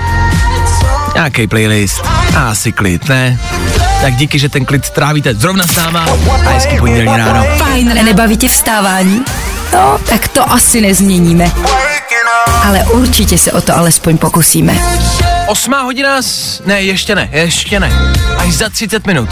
nějaký 1.14 1.46
playlist 1.46 2.02
a 2.36 2.50
asi 2.50 2.72
klid, 2.72 3.08
ne? 3.08 3.40
Tak 4.00 4.14
díky, 4.14 4.38
že 4.38 4.48
ten 4.48 4.64
klid 4.64 4.90
trávíte 4.90 5.34
zrovna 5.34 5.66
s 5.66 5.76
náma 5.76 6.06
a 6.46 6.50
hezký 6.50 6.78
pondělí 6.78 7.06
ráno. 7.06 7.46
Fajn, 7.58 8.04
nebaví 8.04 8.36
tě 8.36 8.48
vstávání? 8.48 9.24
No, 9.72 9.98
tak 10.08 10.28
to 10.28 10.52
asi 10.52 10.80
nezměníme. 10.80 11.50
Ale 12.64 12.84
určitě 12.84 13.38
se 13.38 13.52
o 13.52 13.60
to 13.60 13.76
alespoň 13.76 14.18
pokusíme. 14.18 14.78
Osmá 15.46 15.82
hodina, 15.82 16.20
ne, 16.66 16.82
ještě 16.82 17.14
ne, 17.14 17.28
ještě 17.32 17.80
ne, 17.80 17.92
až 18.38 18.52
za 18.52 18.68
30 18.68 19.06
minut. 19.06 19.28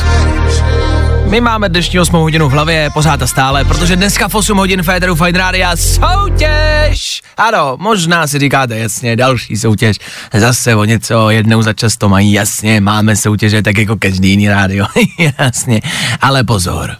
My 1.29 1.41
máme 1.41 1.69
dnešní 1.69 2.01
8 2.01 2.15
hodinu 2.17 2.49
v 2.49 2.53
hlavě, 2.53 2.91
pořád 2.95 3.23
a 3.23 3.27
stále, 3.27 3.65
protože 3.65 3.97
dneska 3.97 4.29
v 4.29 4.35
8 4.35 4.59
hodin 4.59 4.83
Féteru 4.83 5.15
Fine 5.15 5.39
Rádia 5.39 5.77
soutěž! 5.77 7.23
Ano, 7.37 7.77
možná 7.81 8.27
si 8.27 8.39
říkáte, 8.39 8.79
jasně, 8.79 9.17
další 9.17 9.57
soutěž, 9.57 9.97
zase 10.35 10.75
o 10.75 10.85
něco, 10.85 11.31
jednou 11.31 11.63
za 11.63 11.73
čas 11.73 11.97
to 11.97 12.09
mají, 12.09 12.33
jasně, 12.33 12.81
máme 12.81 13.17
soutěže, 13.17 13.63
tak 13.63 13.79
jako 13.79 13.97
každý 13.97 14.31
jiný 14.31 14.49
rádio, 14.49 14.87
jasně, 15.39 15.81
ale 16.21 16.45
pozor. 16.45 16.97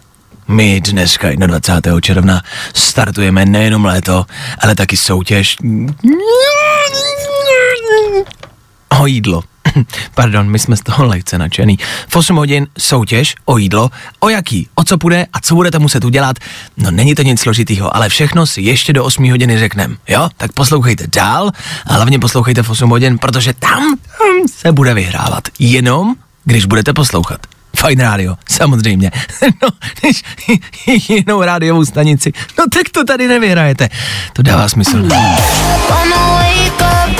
My 0.47 0.81
dneska 0.81 1.29
21. 1.31 2.01
června 2.01 2.41
startujeme 2.73 3.45
nejenom 3.45 3.85
léto, 3.85 4.25
ale 4.59 4.75
taky 4.75 4.97
soutěž 4.97 5.57
o 9.01 9.05
jídlo. 9.05 9.43
Pardon, 10.15 10.49
my 10.49 10.59
jsme 10.59 10.77
z 10.77 10.81
toho 10.81 11.05
lehce 11.05 11.37
nadšený. 11.37 11.79
V 12.07 12.15
8 12.15 12.35
hodin 12.35 12.67
soutěž 12.77 13.35
o 13.45 13.57
jídlo, 13.57 13.89
o 14.19 14.29
jaký, 14.29 14.67
o 14.75 14.83
co 14.83 14.97
půjde 14.97 15.25
a 15.33 15.39
co 15.39 15.55
budete 15.55 15.79
muset 15.79 16.03
udělat. 16.03 16.37
No 16.77 16.91
není 16.91 17.15
to 17.15 17.21
nic 17.21 17.41
složitýho, 17.41 17.95
ale 17.95 18.09
všechno 18.09 18.45
si 18.45 18.61
ještě 18.61 18.93
do 18.93 19.03
8 19.03 19.29
hodiny 19.29 19.59
řeknem, 19.59 19.97
jo? 20.07 20.29
Tak 20.37 20.51
poslouchejte 20.51 21.07
dál 21.15 21.51
a 21.85 21.93
hlavně 21.93 22.19
poslouchejte 22.19 22.63
v 22.63 22.69
8 22.69 22.89
hodin, 22.89 23.17
protože 23.17 23.53
tam, 23.53 23.97
se 24.55 24.71
bude 24.71 24.93
vyhrávat. 24.93 25.47
Jenom, 25.59 26.15
když 26.45 26.65
budete 26.65 26.93
poslouchat. 26.93 27.39
Fajn 27.77 27.99
rádio, 27.99 28.35
samozřejmě. 28.49 29.11
No, 29.61 29.69
když 30.01 30.23
jinou 31.09 31.41
rádiovou 31.41 31.85
stanici, 31.85 32.33
no 32.59 32.65
tak 32.73 32.89
to 32.89 33.03
tady 33.03 33.27
nevyhrajete. 33.27 33.89
To 34.33 34.41
dává 34.41 34.69
smysl. 34.69 35.03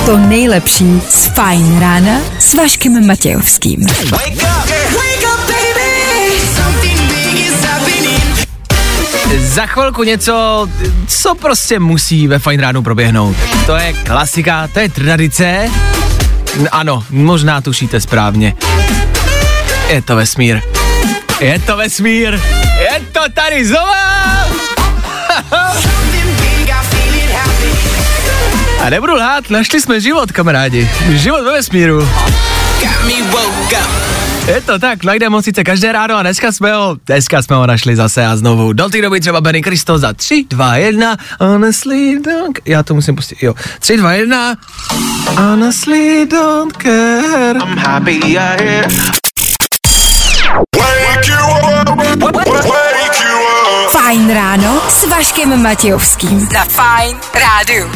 To 0.06 0.16
nejlepší 0.16 1.02
z 1.10 1.26
Fajn 1.26 1.80
rána 1.80 2.20
s 2.38 2.54
Vaškem 2.54 3.06
Matějovským. 3.06 3.86
Za 9.38 9.66
chvilku 9.66 10.02
něco, 10.02 10.68
co 11.06 11.34
prostě 11.34 11.78
musí 11.78 12.28
ve 12.28 12.38
Fajn 12.38 12.60
ránu 12.60 12.82
proběhnout. 12.82 13.36
To 13.66 13.76
je 13.76 13.92
klasika, 13.92 14.68
to 14.68 14.80
je 14.80 14.88
tradice. 14.88 15.70
Ano, 16.70 17.04
možná 17.10 17.60
tušíte 17.60 18.00
správně. 18.00 18.54
Je 19.88 20.02
to 20.02 20.16
vesmír. 20.16 20.60
Je 21.40 21.58
to 21.58 21.76
vesmír. 21.76 22.40
Je 22.78 23.00
to 23.12 23.20
tady 23.34 23.66
znova. 23.66 23.94
A 28.80 28.90
nebudu 28.90 29.14
lhát, 29.14 29.50
našli 29.50 29.80
jsme 29.80 30.00
život, 30.00 30.32
kamarádi. 30.32 30.90
Život 31.10 31.44
ve 31.44 31.52
vesmíru. 31.52 32.08
Je 34.46 34.60
to 34.60 34.78
tak, 34.78 35.04
najdeme 35.04 35.36
ho 35.36 35.42
sice 35.42 35.64
každé 35.64 35.92
ráno 35.92 36.16
a 36.16 36.22
dneska 36.22 36.52
jsme 36.52 36.72
ho, 36.72 36.96
dneska 37.06 37.42
jsme 37.42 37.56
ho 37.56 37.66
našli 37.66 37.96
zase 37.96 38.26
a 38.26 38.36
znovu. 38.36 38.72
Do 38.72 38.88
té 38.88 39.02
doby 39.02 39.20
třeba 39.20 39.40
Benny 39.40 39.62
Kristo 39.62 39.98
za 39.98 40.12
3, 40.12 40.44
2, 40.50 40.76
1, 40.76 41.16
honestly 41.40 42.20
don't, 42.20 42.58
já 42.64 42.82
to 42.82 42.94
musím 42.94 43.16
pustit, 43.16 43.42
jo. 43.42 43.54
3, 43.80 43.96
2, 43.96 44.12
1, 44.12 44.56
honestly 45.36 46.26
don't 46.26 46.76
care. 46.76 47.58
I'm 47.58 47.78
happy 47.78 48.20
I 48.20 48.62
here. 48.62 49.17
S 54.88 55.04
Vaškem 55.04 55.62
Matějovským. 55.62 56.48
Za 56.52 56.64
Fajn 56.64 57.16
rádu. 57.34 57.90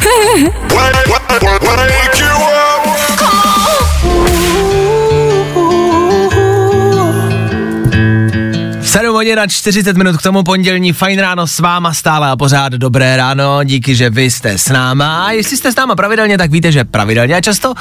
Sedm 8.93 9.13
hodin 9.13 9.39
a 9.39 9.47
40 9.47 9.97
minut 9.97 10.17
k 10.17 10.21
tomu 10.21 10.43
pondělní 10.43 10.93
fajn 10.93 11.19
ráno 11.19 11.47
s 11.47 11.59
váma 11.59 11.93
stále 11.93 12.29
a 12.29 12.35
pořád 12.35 12.73
dobré 12.73 13.17
ráno, 13.17 13.63
díky, 13.63 13.95
že 13.95 14.09
vy 14.09 14.31
jste 14.31 14.57
s 14.57 14.69
náma 14.69 15.25
a 15.25 15.31
jestli 15.31 15.57
jste 15.57 15.71
s 15.71 15.75
náma 15.75 15.95
pravidelně, 15.95 16.37
tak 16.37 16.51
víte, 16.51 16.71
že 16.71 16.83
pravidelně 16.83 17.35
a 17.35 17.41
často 17.41 17.73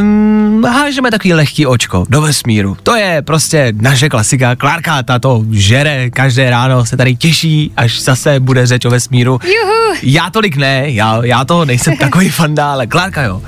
um, 0.00 0.64
hážeme 0.64 1.10
takový 1.10 1.34
lehký 1.34 1.66
očko 1.66 2.04
do 2.08 2.20
vesmíru. 2.20 2.76
To 2.82 2.96
je 2.96 3.22
prostě 3.22 3.72
naše 3.80 4.08
klasika, 4.08 4.56
Klárka, 4.56 5.02
ta 5.02 5.18
to 5.18 5.44
žere 5.50 6.10
každé 6.10 6.50
ráno, 6.50 6.84
se 6.84 6.96
tady 6.96 7.16
těší, 7.16 7.72
až 7.76 8.02
zase 8.02 8.40
bude 8.40 8.66
řeč 8.66 8.84
o 8.84 8.90
vesmíru. 8.90 9.40
Juhu. 9.44 9.96
Já 10.02 10.30
tolik 10.30 10.56
ne, 10.56 10.82
já, 10.86 11.24
já 11.24 11.44
toho 11.44 11.64
nejsem 11.64 11.96
takový 12.00 12.28
fanda, 12.28 12.72
ale 12.72 12.86
Klárka 12.86 13.22
jo. 13.22 13.42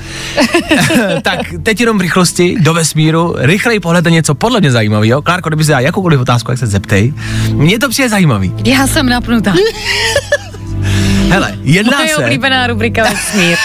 tak 1.23 1.41
teď 1.63 1.81
jenom 1.81 1.99
v 1.99 2.01
rychlosti 2.01 2.57
do 2.61 2.75
vesmíru, 2.75 3.35
rychlej 3.39 3.81
pohled 3.81 4.05
na 4.05 4.11
něco 4.11 4.35
podle 4.35 4.61
mě 4.61 4.71
zajímavého. 4.71 5.23
Klárko, 5.23 5.49
kdyby 5.49 5.65
se 5.65 5.73
dal 5.73 5.81
jakoukoliv 5.81 6.21
otázku, 6.21 6.51
jak 6.51 6.59
se 6.59 6.78
zeptej. 6.79 7.13
Mně 7.53 7.79
to 7.79 7.89
přijde 7.89 8.09
zajímavý. 8.09 8.55
Já 8.65 8.87
jsem 8.87 9.09
napnutá. 9.09 9.55
Hele, 11.29 11.59
jedná 11.63 11.99
Moje 11.99 12.15
se, 12.15 12.17
oblíbená 12.17 12.67
rubrika 12.67 13.03
vesmír. 13.03 13.57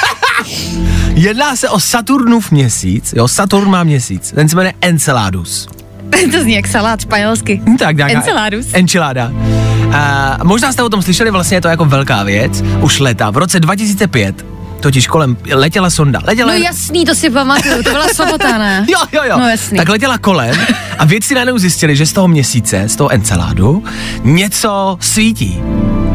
jedná 1.14 1.56
se 1.56 1.70
o 1.70 1.80
Saturnův 1.80 2.52
měsíc, 2.52 3.14
jo, 3.18 3.28
Saturn 3.28 3.70
má 3.70 3.84
měsíc, 3.84 4.32
ten 4.36 4.50
se 4.50 4.56
jmenuje 4.56 4.74
Enceladus. 4.82 5.68
to 6.32 6.42
zní 6.42 6.54
jak 6.54 6.68
salát 6.68 7.02
španělsky. 7.02 7.62
Hm, 7.70 7.78
Tak, 7.78 7.98
nějaká 7.98 8.16
Enceladus. 8.16 8.68
Enchilada. 8.74 9.32
A 9.94 10.38
možná 10.44 10.72
jste 10.72 10.84
o 10.84 10.90
tom 10.90 11.02
slyšeli, 11.02 11.32
vlastně 11.32 11.58
je 11.58 11.62
to 11.62 11.68
jako 11.68 11.86
velká 11.86 12.24
věc, 12.24 12.64
už 12.82 13.00
leta. 13.00 13.30
V 13.30 13.38
roce 13.38 13.60
2005 13.60 14.46
totiž 14.84 15.08
kolem 15.08 15.38
letěla 15.54 15.90
sonda. 15.90 16.20
Letěla 16.24 16.54
No 16.54 16.60
jasný, 16.60 17.06
to 17.06 17.16
si 17.16 17.30
pamatuju, 17.30 17.84
to 17.84 17.90
byla 17.90 18.08
sobota, 18.08 18.58
ne? 18.58 18.86
Jo, 18.90 19.00
jo, 19.12 19.22
jo. 19.30 19.40
No 19.40 19.50
jasný. 19.50 19.78
Tak 19.78 19.90
letěla 19.90 20.18
kolem 20.18 20.56
a 20.98 21.06
vědci 21.06 21.34
najednou 21.34 21.58
zjistili, 21.58 21.96
že 21.96 22.06
z 22.06 22.14
toho 22.14 22.28
měsíce, 22.28 22.90
z 22.90 22.96
toho 22.96 23.12
Enceládu, 23.12 23.84
něco 24.24 24.98
svítí. 25.00 25.62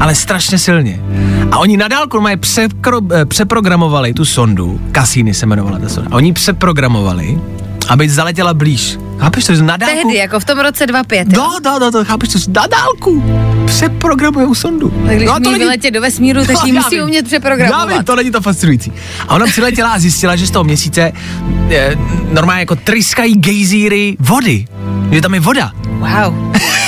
Ale 0.00 0.14
strašně 0.14 0.58
silně. 0.58 1.00
A 1.52 1.58
oni 1.58 1.76
na 1.76 1.88
dálku 1.88 2.20
mají 2.20 2.36
překro, 2.36 3.00
eh, 3.12 3.24
přeprogramovali 3.24 4.14
tu 4.14 4.24
sondu, 4.24 4.80
Cassini 4.94 5.34
se 5.34 5.46
jmenovala 5.46 5.78
ta 5.78 5.88
sonda, 5.88 6.10
a 6.12 6.14
oni 6.14 6.32
přeprogramovali, 6.32 7.38
aby 7.88 8.08
zaletěla 8.08 8.54
blíž. 8.54 8.98
Chápeš 9.18 9.44
to, 9.44 9.54
že 9.54 9.62
na 9.62 9.76
dálku? 9.76 9.94
Tehdy, 9.96 10.14
jako 10.18 10.40
v 10.40 10.44
tom 10.44 10.58
roce 10.58 10.86
25. 10.86 11.32
jo? 11.32 11.42
No, 11.42 11.58
no, 11.64 11.78
no, 11.78 11.90
to 11.90 12.04
chápeš, 12.04 12.28
to 12.28 12.38
na 12.48 12.66
dálku 12.66 13.24
přeprogramujou 13.66 14.54
sondu. 14.54 14.88
Tak 15.06 15.16
když 15.16 15.28
no, 15.28 15.38
no, 15.38 15.50
umí 15.50 15.58
vyletět 15.58 15.94
do 15.94 16.00
vesmíru, 16.00 16.40
tak 16.46 16.66
ji 16.66 16.74
já 16.74 16.82
musí 16.82 16.94
vím. 16.94 17.04
umět 17.04 17.16
Já 17.16 17.20
vím, 17.20 17.28
přeprogramovat. 17.28 18.06
to 18.06 18.16
není 18.16 18.30
to 18.30 18.40
fascinující. 18.40 18.92
A 19.28 19.34
ona 19.34 19.46
přiletěla 19.46 19.90
a 19.92 19.98
zjistila, 19.98 20.36
že 20.36 20.46
z 20.46 20.50
toho 20.50 20.64
měsíce 20.64 21.12
eh, 21.70 21.96
normálně 22.32 22.60
jako 22.60 22.76
tryskají 22.76 23.34
gejzíry 23.36 24.16
vody. 24.20 24.66
Že 25.12 25.20
tam 25.20 25.34
je 25.34 25.40
voda. 25.40 25.72
Wow. 25.84 26.52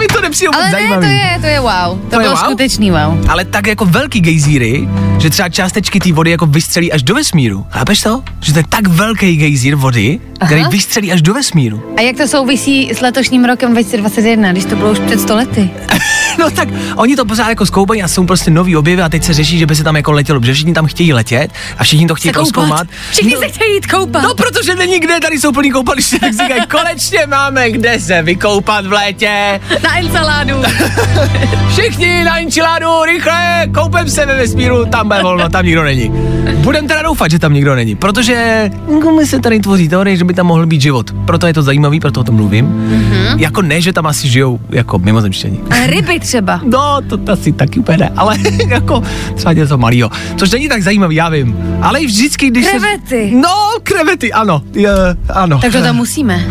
mi 0.00 0.06
to 0.06 0.20
nepřijde 0.20 0.50
Ale 0.54 0.70
ne, 0.70 0.98
to 0.98 1.04
je, 1.06 1.38
to 1.40 1.46
je 1.46 1.60
wow. 1.60 1.70
To, 1.70 2.06
To 2.10 2.16
je 2.16 2.20
bylo 2.20 2.30
wow? 2.36 2.44
skutečný 2.44 2.90
wow. 2.90 3.30
Ale 3.30 3.44
tak 3.44 3.66
jako 3.66 3.84
velký 3.84 4.20
gejzíry, 4.20 4.88
že 5.18 5.30
třeba 5.30 5.48
částečky 5.48 6.00
té 6.00 6.12
vody 6.12 6.30
jako 6.30 6.46
vystřelí 6.46 6.92
až 6.92 7.02
do 7.02 7.14
vesmíru. 7.14 7.66
Chápeš 7.70 8.00
to? 8.00 8.22
Že 8.40 8.52
to 8.52 8.58
je 8.58 8.64
tak 8.68 8.88
velký 8.88 9.36
gejzír 9.36 9.74
vody, 9.74 10.20
který 10.46 10.60
Aha. 10.60 10.70
vystřelí 10.70 11.12
až 11.12 11.22
do 11.22 11.34
vesmíru. 11.34 11.82
A 11.96 12.00
jak 12.00 12.16
to 12.16 12.28
souvisí 12.28 12.90
s 12.94 13.00
letošním 13.00 13.44
rokem 13.44 13.70
2021, 13.70 14.52
když 14.52 14.64
to 14.64 14.76
bylo 14.76 14.90
už 14.90 14.98
před 14.98 15.20
stolety? 15.20 15.70
No 16.38 16.50
tak 16.50 16.68
oni 16.96 17.16
to 17.16 17.24
pořád 17.24 17.48
jako 17.48 17.66
zkoumají 17.66 18.02
a 18.02 18.08
jsou 18.08 18.26
prostě 18.26 18.50
nový 18.50 18.76
objevy 18.76 19.02
a 19.02 19.08
teď 19.08 19.24
se 19.24 19.34
řeší, 19.34 19.58
že 19.58 19.66
by 19.66 19.76
se 19.76 19.84
tam 19.84 19.96
jako 19.96 20.12
letělo, 20.12 20.40
že 20.42 20.54
všichni 20.54 20.72
tam 20.72 20.86
chtějí 20.86 21.12
letět 21.12 21.50
a 21.78 21.84
všichni 21.84 22.06
to 22.06 22.14
chtějí 22.14 22.32
prozkoumat. 22.32 22.86
Všichni 23.10 23.34
no, 23.34 23.40
se 23.40 23.48
chtějí 23.48 23.74
jít 23.74 23.86
koupat. 23.86 24.22
No, 24.22 24.34
protože 24.34 24.74
není 24.74 25.00
kde, 25.00 25.20
tady 25.20 25.40
jsou 25.40 25.52
plný 25.52 25.70
koupaliště, 25.70 26.18
tak 26.18 26.32
říkají, 26.32 26.60
konečně 26.70 27.26
máme 27.26 27.70
kde 27.70 28.00
se 28.00 28.22
vykoupat 28.22 28.86
v 28.86 28.92
létě. 28.92 29.60
Na 29.90 29.98
enceládu. 29.98 30.54
Všichni 31.68 32.24
na 32.24 32.38
Enchiladu, 32.40 33.04
rychle, 33.06 33.66
koupem 33.74 34.08
se 34.10 34.26
ve 34.26 34.34
vesmíru, 34.36 34.84
tam 34.84 35.08
bude 35.08 35.22
volno, 35.22 35.48
tam 35.48 35.64
nikdo 35.64 35.82
není. 35.84 36.12
Budem 36.54 36.88
teda 36.88 37.02
doufat, 37.02 37.30
že 37.30 37.38
tam 37.38 37.54
nikdo 37.54 37.74
není, 37.74 37.96
protože 37.96 38.70
mi 39.16 39.26
se 39.26 39.40
tady 39.40 39.60
tvoří 39.60 39.88
teorie, 39.88 40.16
že 40.16 40.24
by 40.24 40.34
tam 40.34 40.46
mohl 40.46 40.66
být 40.66 40.80
život. 40.80 41.10
Proto 41.24 41.46
je 41.46 41.54
to 41.54 41.62
zajímavý, 41.62 42.00
proto 42.00 42.20
o 42.20 42.24
tom 42.24 42.34
mluvím. 42.34 42.66
Mm-hmm. 42.66 43.38
Jako 43.38 43.62
ne, 43.62 43.80
že 43.80 43.92
tam 43.92 44.06
asi 44.06 44.28
žijou 44.28 44.60
jako 44.70 44.98
mimozemštění. 44.98 45.60
A 45.70 45.86
ryby 45.86 46.20
třeba. 46.20 46.60
No, 46.70 47.00
to 47.08 47.32
asi 47.32 47.52
taky 47.52 47.80
úplně 47.80 47.98
ne, 47.98 48.12
ale 48.16 48.36
jako 48.68 49.02
třeba 49.34 49.52
něco 49.52 49.78
malýho. 49.78 50.10
Což 50.36 50.50
není 50.50 50.68
tak 50.68 50.82
zajímavý, 50.82 51.16
já 51.16 51.28
vím. 51.28 51.56
Ale 51.82 52.00
vždycky, 52.00 52.50
když 52.50 52.68
Krevety. 52.68 53.30
Se... 53.30 53.36
No, 53.36 53.54
krevety, 53.82 54.32
ano, 54.32 54.62
je, 54.72 54.90
ano. 55.34 55.58
Tak 55.58 55.72
to 55.72 55.82
tam 55.82 55.96
musíme. 55.96 56.44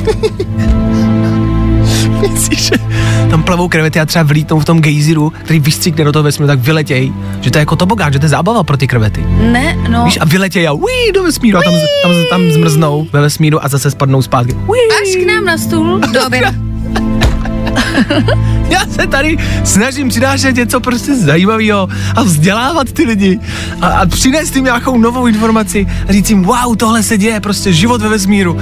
Myslíš, 2.31 2.59
že 2.59 2.75
tam 3.29 3.43
plavou 3.43 3.67
krevety 3.67 3.99
a 3.99 4.05
třeba 4.05 4.23
vlítnou 4.23 4.59
v 4.59 4.65
tom 4.65 4.81
gejziru, 4.81 5.33
který 5.43 5.59
vystříkne 5.59 6.03
do 6.03 6.11
toho 6.11 6.23
vesmíru, 6.23 6.47
tak 6.47 6.59
vyletěj. 6.59 7.13
Že 7.41 7.51
to 7.51 7.57
je 7.57 7.59
jako 7.59 7.75
tobogán, 7.75 8.13
že 8.13 8.19
to 8.19 8.25
je 8.25 8.29
zábava 8.29 8.63
pro 8.63 8.77
ty 8.77 8.87
krevety. 8.87 9.25
Ne, 9.51 9.77
no. 9.89 10.05
Víš, 10.05 10.17
a 10.21 10.25
vyletěj 10.25 10.67
a 10.67 10.71
uí, 10.71 11.11
do 11.13 11.23
vesmíru 11.23 11.57
a 11.57 11.61
tam, 11.61 11.73
tam, 12.03 12.11
tam 12.29 12.51
zmrznou 12.51 13.07
ve 13.13 13.21
vesmíru 13.21 13.65
a 13.65 13.67
zase 13.67 13.91
spadnou 13.91 14.21
zpátky. 14.21 14.53
Uí. 14.53 14.79
Až 15.01 15.23
k 15.23 15.27
nám 15.27 15.45
na 15.45 15.57
stůl 15.57 15.99
do 15.99 16.25
oběda. 16.27 16.53
Já 18.69 18.85
se 18.85 19.07
tady 19.07 19.37
snažím 19.63 20.09
přinášet 20.09 20.55
něco 20.55 20.79
prostě 20.79 21.15
zajímavého 21.15 21.89
a 22.15 22.23
vzdělávat 22.23 22.91
ty 22.91 23.03
lidi 23.03 23.39
a, 23.81 23.87
a 23.87 24.05
přinést 24.05 24.55
jim 24.55 24.65
nějakou 24.65 24.97
novou 24.97 25.27
informaci 25.27 25.87
a 26.09 26.11
říct 26.11 26.29
jim, 26.29 26.43
wow, 26.43 26.75
tohle 26.77 27.03
se 27.03 27.17
děje, 27.17 27.39
prostě 27.39 27.73
život 27.73 28.01
ve 28.01 28.09
vesmíru. 28.09 28.57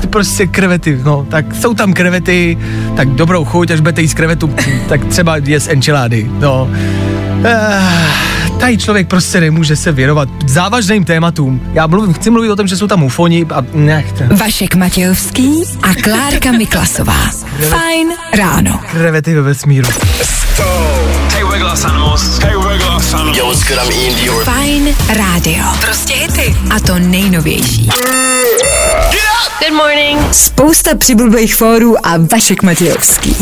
Ty 0.00 0.06
prostě 0.06 0.46
krevety, 0.46 1.00
no, 1.04 1.26
tak 1.30 1.54
jsou 1.54 1.74
tam 1.74 1.92
krevety, 1.92 2.58
tak 2.96 3.08
dobrou 3.08 3.44
chuť, 3.44 3.70
až 3.70 3.80
budete 3.80 4.02
jíst 4.02 4.14
krevetu, 4.14 4.54
tak 4.88 5.04
třeba 5.04 5.36
je 5.36 5.60
z 5.60 5.68
enchilády, 5.68 6.30
no. 6.40 6.70
Eh, 7.44 7.82
tady 8.60 8.78
člověk 8.78 9.08
prostě 9.08 9.40
nemůže 9.40 9.76
se 9.76 9.92
věnovat 9.92 10.28
závažným 10.46 11.04
tématům. 11.04 11.60
Já 11.72 11.86
mluvím, 11.86 12.14
chci 12.14 12.30
mluvit 12.30 12.50
o 12.50 12.56
tom, 12.56 12.66
že 12.66 12.76
jsou 12.76 12.86
tam 12.86 13.02
ufoni 13.02 13.46
a 13.54 13.64
nechte. 13.74 14.26
Vašek 14.26 14.74
Matějovský 14.74 15.64
a 15.82 15.94
Klárka 15.94 16.52
Miklasová. 16.52 17.30
Fajn 17.68 18.08
ráno. 18.36 18.80
Krevety 18.92 19.34
ve 19.34 19.42
vesmíru. 19.42 19.88
Yo. 24.24 24.40
Fajn 24.44 24.88
rádio. 25.08 25.64
Prostě 25.80 26.14
hity. 26.14 26.56
A 26.70 26.80
to 26.80 26.98
nejnovější. 26.98 27.88
Good 29.60 29.76
morning. 29.76 30.34
Spousta 30.34 30.94
přibulbých 30.94 31.54
fórů 31.54 32.06
a 32.06 32.14
Vašek 32.32 32.62
Matějovský. 32.62 33.36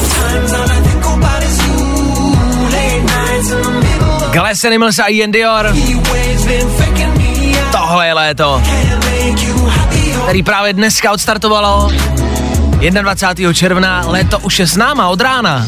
Glass 4.32 4.64
Animals 4.64 4.98
a 4.98 5.06
Ian 5.06 5.30
Dior. 5.30 5.74
Tohle 7.72 8.06
je 8.06 8.12
léto, 8.12 8.62
který 10.24 10.42
právě 10.42 10.72
dneska 10.72 11.12
odstartovalo. 11.12 11.92
21. 12.90 13.52
června, 13.52 14.04
léto 14.06 14.38
už 14.38 14.58
je 14.58 14.66
s 14.66 14.76
náma 14.76 15.08
od 15.08 15.20
rána. 15.20 15.66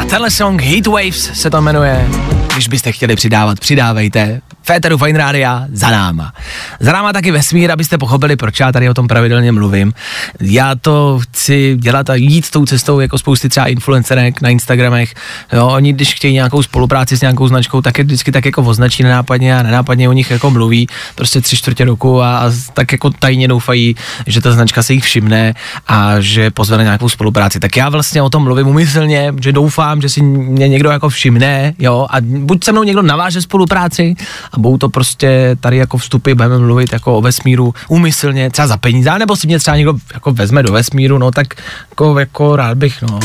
A 0.00 0.04
tenhle 0.04 0.30
song 0.30 0.62
Heatwaves 0.62 1.30
se 1.34 1.50
to 1.50 1.62
jmenuje. 1.62 2.08
Když 2.52 2.68
byste 2.68 2.92
chtěli 2.92 3.16
přidávat, 3.16 3.60
přidávejte. 3.60 4.40
Féteru 4.68 4.98
Fine 4.98 5.18
Rádia 5.18 5.66
za 5.72 5.90
náma. 5.90 6.32
Za 6.80 6.92
náma 6.92 7.12
taky 7.12 7.30
vesmír, 7.30 7.72
abyste 7.72 7.98
pochopili, 7.98 8.36
proč 8.36 8.60
já 8.60 8.72
tady 8.72 8.88
o 8.88 8.94
tom 8.94 9.08
pravidelně 9.08 9.52
mluvím. 9.52 9.92
Já 10.40 10.74
to 10.74 11.18
chci 11.22 11.76
dělat 11.76 12.10
a 12.10 12.14
jít 12.14 12.50
tou 12.50 12.66
cestou 12.66 13.00
jako 13.00 13.18
spousty 13.18 13.48
třeba 13.48 13.66
influencerek 13.66 14.40
na 14.40 14.48
Instagramech. 14.48 15.14
Jo, 15.52 15.66
oni 15.66 15.92
když 15.92 16.14
chtějí 16.14 16.34
nějakou 16.34 16.62
spolupráci 16.62 17.16
s 17.16 17.20
nějakou 17.20 17.48
značkou, 17.48 17.82
tak 17.82 17.98
je 17.98 18.04
vždycky 18.04 18.32
tak 18.32 18.44
jako 18.44 18.62
označí 18.62 19.02
nenápadně 19.02 19.58
a 19.58 19.62
nenápadně 19.62 20.08
o 20.08 20.12
nich 20.12 20.30
jako 20.30 20.50
mluví 20.50 20.86
prostě 21.14 21.40
tři 21.40 21.56
čtvrtě 21.56 21.84
roku 21.84 22.22
a, 22.22 22.38
a 22.38 22.52
tak 22.74 22.92
jako 22.92 23.10
tajně 23.10 23.48
doufají, 23.48 23.96
že 24.26 24.40
ta 24.40 24.52
značka 24.52 24.82
se 24.82 24.92
jich 24.92 25.04
všimne 25.04 25.54
a 25.86 26.20
že 26.20 26.50
pozve 26.50 26.76
na 26.76 26.82
nějakou 26.82 27.08
spolupráci. 27.08 27.60
Tak 27.60 27.76
já 27.76 27.88
vlastně 27.88 28.22
o 28.22 28.30
tom 28.30 28.42
mluvím 28.42 28.66
umyslně, 28.66 29.32
že 29.40 29.52
doufám, 29.52 30.00
že 30.00 30.08
si 30.08 30.22
mě 30.22 30.68
někdo 30.68 30.90
jako 30.90 31.08
všimne, 31.08 31.74
jo, 31.78 32.06
a 32.10 32.16
buď 32.20 32.64
se 32.64 32.72
mnou 32.72 32.82
někdo 32.82 33.02
naváže 33.02 33.42
spolupráci 33.42 34.14
a 34.52 34.57
a 34.58 34.60
budou 34.60 34.78
to 34.78 34.88
prostě 34.88 35.56
tady 35.60 35.76
jako 35.76 35.98
vstupy, 35.98 36.34
budeme 36.34 36.58
mluvit 36.58 36.92
jako 36.92 37.18
o 37.18 37.20
vesmíru 37.20 37.74
úmyslně, 37.88 38.50
třeba 38.50 38.68
za 38.68 38.76
peníze, 38.76 39.18
nebo 39.18 39.36
si 39.36 39.46
mě 39.46 39.58
třeba 39.58 39.76
někdo 39.76 39.94
jako 40.14 40.32
vezme 40.32 40.62
do 40.62 40.72
vesmíru, 40.72 41.18
no 41.18 41.30
tak 41.30 41.46
jako, 41.90 42.18
jako 42.18 42.56
rád 42.56 42.78
bych, 42.78 43.02
no. 43.02 43.18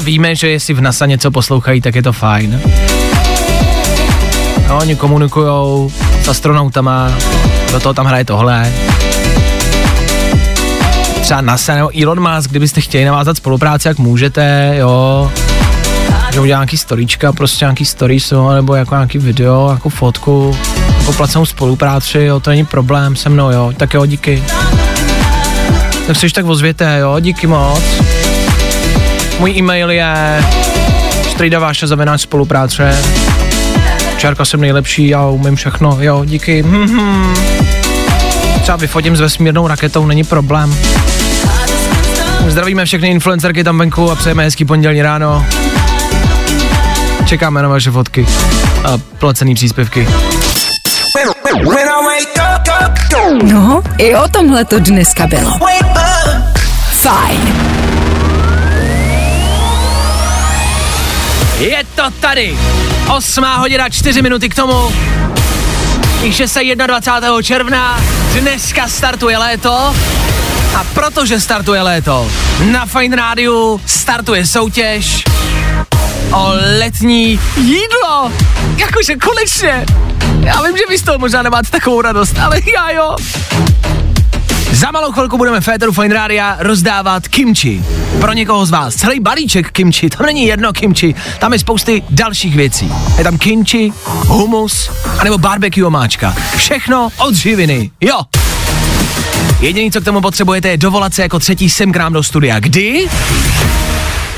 Víme, 0.00 0.34
že 0.34 0.48
jestli 0.48 0.74
v 0.74 0.80
NASA 0.80 1.06
něco 1.06 1.30
poslouchají, 1.30 1.80
tak 1.80 1.94
je 1.94 2.02
to 2.02 2.12
fajn. 2.12 2.60
No, 4.68 4.78
oni 4.78 4.96
komunikujou 4.96 5.92
s 6.22 6.28
astronautama, 6.28 7.14
do 7.72 7.80
toho 7.80 7.94
tam 7.94 8.06
hraje 8.06 8.24
tohle. 8.24 8.72
Třeba 11.20 11.40
NASA 11.40 11.74
nebo 11.74 11.90
Elon 12.02 12.34
Musk, 12.34 12.50
kdybyste 12.50 12.80
chtěli 12.80 13.04
navázat 13.04 13.36
spolupráci, 13.36 13.88
jak 13.88 13.98
můžete, 13.98 14.74
jo. 14.78 15.30
Že 16.36 16.40
udělá 16.40 16.58
nějaký 16.58 16.78
storíčka, 16.78 17.32
prostě 17.32 17.64
nějaký 17.64 17.84
stories, 17.84 18.32
nebo 18.54 18.74
jako 18.74 18.94
nějaký 18.94 19.18
video, 19.18 19.70
jako 19.70 19.88
fotku, 19.88 20.56
jako 20.98 21.12
placenou 21.12 21.46
spolupráci, 21.46 22.18
jo, 22.18 22.40
to 22.40 22.50
není 22.50 22.64
problém 22.64 23.16
se 23.16 23.28
mnou, 23.28 23.50
jo, 23.50 23.72
tak 23.76 23.94
jo, 23.94 24.06
díky. 24.06 24.42
Tak 26.06 26.16
se 26.16 26.26
tak 26.34 26.46
ozvěte, 26.46 26.98
jo, 27.00 27.20
díky 27.20 27.46
moc. 27.46 27.82
Můj 29.38 29.50
e-mail 29.50 29.90
je 29.90 30.44
strejdaváša 31.30 31.86
zavináč 31.86 32.20
spolupráce. 32.20 33.02
Čárka 34.16 34.44
jsem 34.44 34.60
nejlepší, 34.60 35.08
já 35.08 35.26
umím 35.26 35.56
všechno, 35.56 35.98
jo, 36.00 36.24
díky. 36.24 36.62
Mhm. 36.62 37.34
Třeba 38.62 38.76
vyfotím 38.76 39.16
s 39.16 39.20
vesmírnou 39.20 39.66
raketou, 39.66 40.06
není 40.06 40.24
problém. 40.24 40.76
Zdravíme 42.48 42.84
všechny 42.84 43.08
influencerky 43.08 43.64
tam 43.64 43.78
venku 43.78 44.10
a 44.10 44.16
přejeme 44.16 44.44
hezký 44.44 44.64
pondělní 44.64 45.02
ráno. 45.02 45.46
Čekáme 47.26 47.62
na 47.62 47.68
vaše 47.68 47.90
fotky 47.90 48.26
a 48.84 48.98
placený 49.18 49.54
příspěvky. 49.54 50.08
No, 53.42 53.82
i 53.98 54.16
o 54.16 54.28
tomhle 54.28 54.64
to 54.64 54.78
dneska 54.78 55.26
bylo. 55.26 55.58
Fajn. 56.90 57.40
Je 61.58 61.84
to 61.94 62.02
tady! 62.20 62.58
8 63.16 63.44
hodina 63.56 63.88
4 63.88 64.22
minuty 64.22 64.48
k 64.48 64.54
tomu. 64.54 64.92
Píše 66.20 66.48
se 66.48 66.60
21. 66.86 67.42
června, 67.42 68.00
dneska 68.40 68.88
startuje 68.88 69.38
léto 69.38 69.94
a 70.76 70.84
protože 70.94 71.40
startuje 71.40 71.82
léto, 71.82 72.30
na 72.72 72.86
Fine 72.86 73.16
Rádiu 73.16 73.80
startuje 73.86 74.46
soutěž 74.46 75.24
o 76.32 76.52
letní 76.78 77.40
jídlo. 77.56 78.32
Jakože 78.76 79.16
konečně. 79.16 79.86
Já 80.40 80.62
vím, 80.62 80.76
že 80.76 80.82
vy 80.88 80.98
z 80.98 81.02
toho 81.02 81.18
možná 81.18 81.42
nemáte 81.42 81.70
takovou 81.70 82.00
radost, 82.00 82.38
ale 82.38 82.60
já 82.74 82.90
jo. 82.90 83.16
Za 84.72 84.90
malou 84.90 85.12
chvilku 85.12 85.38
budeme 85.38 85.60
Féteru 85.60 85.92
Fine 85.92 86.14
Rádia 86.14 86.56
rozdávat 86.60 87.28
kimchi. 87.28 87.82
Pro 88.20 88.32
někoho 88.32 88.66
z 88.66 88.70
vás. 88.70 88.94
Celý 88.94 89.20
balíček 89.20 89.72
kimchi, 89.72 90.10
to 90.10 90.22
není 90.22 90.46
jedno 90.46 90.72
kimchi, 90.72 91.14
tam 91.38 91.52
je 91.52 91.58
spousty 91.58 92.02
dalších 92.10 92.56
věcí. 92.56 92.92
Je 93.18 93.24
tam 93.24 93.38
kimchi, 93.38 93.92
humus, 94.06 94.90
anebo 95.18 95.38
barbecue 95.38 95.86
omáčka. 95.86 96.34
Všechno 96.56 97.08
od 97.18 97.34
živiny. 97.34 97.90
Jo. 98.00 98.20
Jediný, 99.60 99.92
co 99.92 100.00
k 100.00 100.04
tomu 100.04 100.20
potřebujete, 100.20 100.68
je 100.68 100.76
dovolat 100.76 101.14
se 101.14 101.22
jako 101.22 101.38
třetí 101.38 101.70
sem 101.70 101.92
k 101.92 101.96
nám 101.96 102.12
do 102.12 102.22
studia. 102.22 102.60
Kdy? 102.60 103.08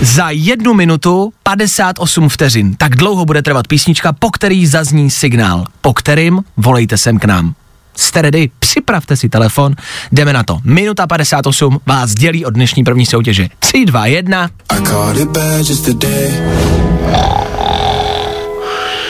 Za 0.00 0.30
jednu 0.30 0.74
minutu 0.74 1.32
58 1.42 2.28
vteřin. 2.28 2.74
Tak 2.74 2.96
dlouho 2.96 3.24
bude 3.24 3.42
trvat 3.42 3.66
písnička, 3.66 4.12
po 4.12 4.30
který 4.30 4.66
zazní 4.66 5.10
signál. 5.10 5.64
Po 5.80 5.94
kterým 5.94 6.40
volejte 6.56 6.96
sem 6.96 7.18
k 7.18 7.24
nám. 7.24 7.54
Jste 7.96 8.22
ready? 8.22 8.50
Připravte 8.58 9.16
si 9.16 9.28
telefon, 9.28 9.74
jdeme 10.12 10.32
na 10.32 10.42
to. 10.42 10.58
Minuta 10.64 11.06
58 11.06 11.80
vás 11.86 12.14
dělí 12.14 12.44
od 12.44 12.54
dnešní 12.54 12.84
první 12.84 13.06
soutěže. 13.06 13.48
3, 13.58 13.84
2, 13.84 14.06
1. 14.06 14.48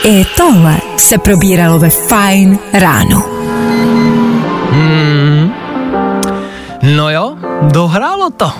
I 0.03 0.25
tohle 0.37 0.77
se 0.97 1.17
probíralo 1.17 1.79
ve 1.79 1.89
Fajn 1.89 2.59
ráno. 2.73 3.23
Hmm. 4.71 5.51
No 6.83 7.09
jo, 7.09 7.37
dohrálo 7.61 8.29
to. 8.29 8.53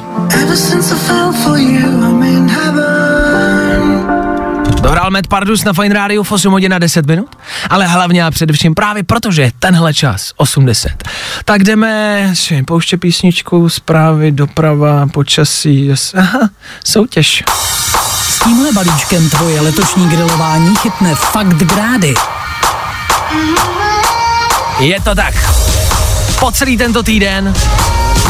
Dohrál 4.82 5.12
Matt 5.12 5.28
Pardus 5.28 5.64
na 5.64 5.74
Fine 5.74 5.94
Radio 5.94 6.24
v 6.24 6.32
8 6.32 6.52
hodin 6.52 6.74
a 6.74 6.80
10 6.80 7.06
minut, 7.06 7.36
ale 7.70 7.88
hlavně 7.88 8.26
a 8.26 8.32
především 8.32 8.76
právě 8.76 9.04
protože 9.04 9.52
tenhle 9.60 9.94
čas, 9.94 10.34
80. 10.38 10.92
Tak 11.46 11.64
jdeme, 11.64 12.30
si 12.34 12.64
pouště 12.64 12.98
písničku, 12.98 13.70
zprávy, 13.70 14.32
doprava, 14.32 15.08
počasí, 15.08 15.86
yes. 15.86 16.14
aha, 16.18 16.50
soutěž. 16.86 17.44
S 18.30 18.40
tímhle 18.44 18.72
balíčkem 18.72 19.30
tvoje 19.30 19.62
letošní 19.62 20.10
grilování 20.10 20.76
chytne 20.76 21.16
fakt 21.16 21.58
grády. 21.58 22.14
Je 24.80 25.02
to 25.02 25.16
tak. 25.16 25.34
Po 26.40 26.52
celý 26.52 26.78
tento 26.78 27.04
týden 27.04 27.54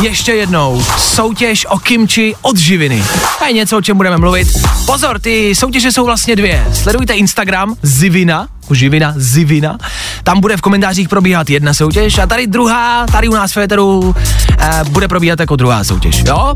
ještě 0.01 0.33
jednou 0.33 0.83
soutěž 0.97 1.65
o 1.69 1.79
kimči 1.79 2.35
od 2.41 2.57
živiny. 2.57 3.03
To 3.39 3.45
je 3.45 3.53
něco, 3.53 3.77
o 3.77 3.81
čem 3.81 3.97
budeme 3.97 4.17
mluvit. 4.17 4.47
Pozor, 4.85 5.19
ty 5.19 5.55
soutěže 5.55 5.91
jsou 5.91 6.05
vlastně 6.05 6.35
dvě. 6.35 6.65
Sledujte 6.73 7.13
Instagram 7.13 7.75
Zivina, 7.81 8.47
jako 8.61 8.73
živina, 8.73 9.13
Zivina. 9.17 9.77
Tam 10.23 10.39
bude 10.39 10.57
v 10.57 10.61
komentářích 10.61 11.09
probíhat 11.09 11.49
jedna 11.49 11.73
soutěž 11.73 12.17
a 12.17 12.27
tady 12.27 12.47
druhá, 12.47 13.05
tady 13.11 13.27
u 13.27 13.33
nás 13.33 13.51
v 13.51 13.53
Féteru, 13.53 14.15
eh, 14.59 14.81
bude 14.89 15.07
probíhat 15.07 15.39
jako 15.39 15.55
druhá 15.55 15.83
soutěž, 15.83 16.23
jo? 16.25 16.55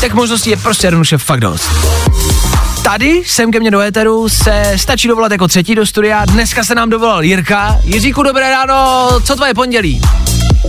Tak 0.00 0.14
možností 0.14 0.50
je 0.50 0.56
prostě 0.56 0.86
jednoduše 0.86 1.18
fakt 1.18 1.40
dost. 1.40 1.70
Tady 2.82 3.22
sem 3.26 3.52
ke 3.52 3.60
mně 3.60 3.70
do 3.70 3.80
éteru 3.80 4.28
se 4.28 4.72
stačí 4.76 5.08
dovolat 5.08 5.32
jako 5.32 5.48
třetí 5.48 5.74
do 5.74 5.86
studia. 5.86 6.24
Dneska 6.24 6.64
se 6.64 6.74
nám 6.74 6.90
dovolal 6.90 7.24
Jirka. 7.24 7.78
Jiříku, 7.84 8.22
dobré 8.22 8.50
ráno, 8.50 9.08
co 9.24 9.36
tvoje 9.36 9.54
pondělí? 9.54 10.00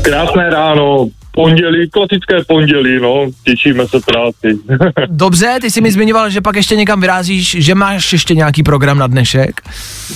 Krásné 0.01 0.49
ráno, 0.49 1.05
pondělí, 1.43 1.89
klasické 1.89 2.35
pondělí, 2.47 2.99
no, 3.01 3.25
těšíme 3.45 3.87
se 3.87 3.97
práci. 4.05 4.59
Dobře, 5.07 5.57
ty 5.61 5.71
jsi 5.71 5.81
mi 5.81 5.91
zmiňoval, 5.91 6.29
že 6.29 6.41
pak 6.41 6.55
ještě 6.55 6.75
někam 6.75 7.01
vyrazíš, 7.01 7.55
že 7.59 7.75
máš 7.75 8.13
ještě 8.13 8.35
nějaký 8.35 8.63
program 8.63 8.97
na 8.97 9.07
dnešek. 9.07 9.61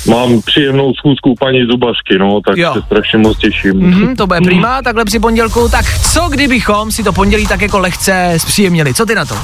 Mám 0.08 0.42
příjemnou 0.42 0.94
schůzku 0.94 1.36
paní 1.40 1.66
Zubařky, 1.66 2.18
no, 2.18 2.42
tak 2.48 2.58
Jo. 2.58 2.74
se 2.74 2.82
strašně 2.86 3.20
moc 3.20 3.38
těším. 3.38 3.74
Mhm, 3.74 4.16
to 4.16 4.28
bude 4.28 4.42
prima, 4.42 4.82
takhle 4.82 5.06
při 5.06 5.20
pondělku. 5.20 5.70
Tak 5.70 5.86
co 6.14 6.30
kdybychom 6.30 6.92
si 6.92 7.04
to 7.04 7.14
pondělí 7.14 7.48
tak 7.48 7.62
jako 7.62 7.80
lehce 7.80 8.34
zpříjemnili? 8.38 8.94
Co 8.94 9.06
ty 9.06 9.16
na 9.16 9.26
to? 9.26 9.36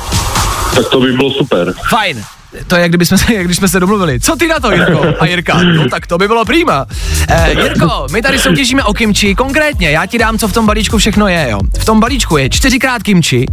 Tak 0.76 0.90
to 0.92 1.00
by 1.00 1.12
bylo 1.14 1.32
super. 1.32 1.74
Fajn. 1.90 2.24
To 2.68 2.76
je, 2.76 2.82
jak, 2.82 2.92
kdyby 2.92 3.06
jsme 3.06 3.18
se, 3.18 3.34
jak 3.34 3.46
když 3.46 3.58
jsme 3.58 3.68
se 3.68 3.80
domluvili. 3.80 4.20
Co 4.20 4.36
ty 4.36 4.48
na 4.48 4.60
to, 4.60 4.72
Jirko? 4.72 5.06
A 5.20 5.26
Jirka, 5.26 5.64
no 5.64 5.90
tak 5.90 6.08
to 6.08 6.18
by 6.18 6.28
bylo 6.28 6.46
prima. 6.46 6.86
Eh, 7.30 7.52
Jirko, 7.52 8.08
my 8.12 8.22
tady 8.22 8.40
soutěžíme 8.40 8.84
o 8.84 8.94
kimči. 8.94 9.36
Konkrétně, 9.36 9.92
já 9.92 10.06
ti 10.06 10.18
dám, 10.18 10.38
co 10.38 10.48
v 10.48 10.54
tom 10.54 10.66
balíčku 10.66 10.98
všechno 10.98 11.28
je, 11.28 11.48
jo. 11.50 11.60
V 11.80 11.86
tom 11.86 12.00
balíčku 12.00 12.38
je 12.38 12.50
čtyřikrát 12.50 13.04
kimči, 13.04 13.46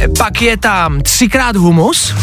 eh, 0.00 0.08
pak 0.18 0.42
je 0.42 0.56
tam 0.56 1.00
třikrát 1.00 1.56
humus 1.56 2.14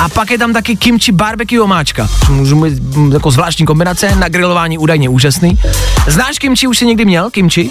a 0.00 0.08
pak 0.08 0.30
je 0.30 0.38
tam 0.38 0.52
taky 0.52 0.76
kimchi 0.76 1.12
barbecue 1.12 1.60
omáčka. 1.60 2.08
Můžu 2.30 2.56
mít 2.56 2.96
mm, 2.96 3.12
jako 3.12 3.30
zvláštní 3.30 3.66
kombinace, 3.66 4.16
na 4.16 4.28
grilování 4.28 4.78
údajně 4.78 5.08
úžasný. 5.08 5.58
Znáš 6.06 6.38
kimchi, 6.38 6.66
už 6.66 6.78
jsi 6.78 6.86
někdy 6.86 7.04
měl 7.04 7.30
kimchi? 7.30 7.70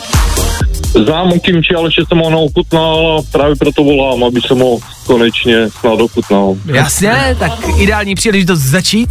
Znám 1.05 1.31
kimči, 1.39 1.75
ale 1.75 1.87
ještě 1.87 2.03
jsem 2.07 2.17
ho 2.17 2.29
neochutnal 2.29 3.17
a 3.19 3.31
právě 3.31 3.55
proto 3.55 3.83
volám, 3.83 4.23
aby 4.23 4.41
jsem 4.41 4.59
ho 4.59 4.77
konečně 5.05 5.69
snad 5.79 5.93
ochutnal. 6.01 6.55
Jasně, 6.65 7.35
tak 7.39 7.51
ideální 7.77 8.15
příležitost 8.15 8.59
začít. 8.59 9.09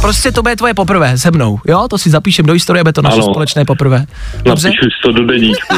Prostě 0.00 0.32
to 0.32 0.42
bude 0.42 0.56
tvoje 0.56 0.74
poprvé 0.74 1.18
se 1.18 1.30
mnou, 1.30 1.58
jo? 1.68 1.86
To 1.90 1.98
si 1.98 2.10
zapíšem 2.10 2.46
do 2.46 2.52
historie, 2.52 2.84
bude 2.84 2.92
to 2.92 3.02
naše 3.02 3.14
Ano. 3.16 3.24
společné 3.24 3.64
poprvé. 3.64 4.06
Dobře? 4.42 4.68
Napíšu 4.68 4.84
si 4.84 5.02
to 5.04 5.12
do 5.12 5.26
deníčku. 5.26 5.74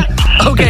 OK. 0.50 0.60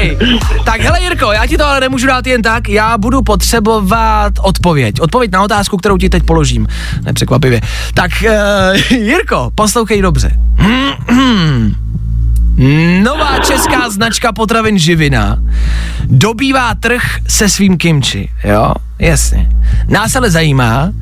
Tak 0.64 0.80
hele 0.80 1.00
Jirko, 1.02 1.32
já 1.32 1.46
ti 1.46 1.56
to 1.56 1.66
ale 1.66 1.80
nemůžu 1.80 2.06
dát 2.06 2.26
jen 2.26 2.42
tak, 2.42 2.68
já 2.68 2.98
budu 2.98 3.22
potřebovat 3.22 4.32
odpověď. 4.42 5.00
Odpověď 5.00 5.32
na 5.32 5.42
otázku, 5.42 5.53
kterou 5.78 5.96
ti 5.98 6.08
teď 6.08 6.22
položím. 6.22 6.66
Nepřekvapivě. 7.02 7.60
Tak 7.94 8.10
uh, 8.22 8.98
Jirko, 8.98 9.50
poslouchej 9.54 10.02
dobře. 10.02 10.30
Nová 13.02 13.38
česká 13.38 13.90
značka 13.90 14.32
potravin 14.32 14.78
Živina 14.78 15.38
dobývá 16.06 16.74
trh 16.74 17.02
se 17.28 17.48
svým 17.48 17.76
kimči, 17.76 18.28
jo? 18.44 18.74
Jasně. 18.98 19.48
Nás 19.88 20.16
ale 20.16 20.30
zajímá, 20.30 20.92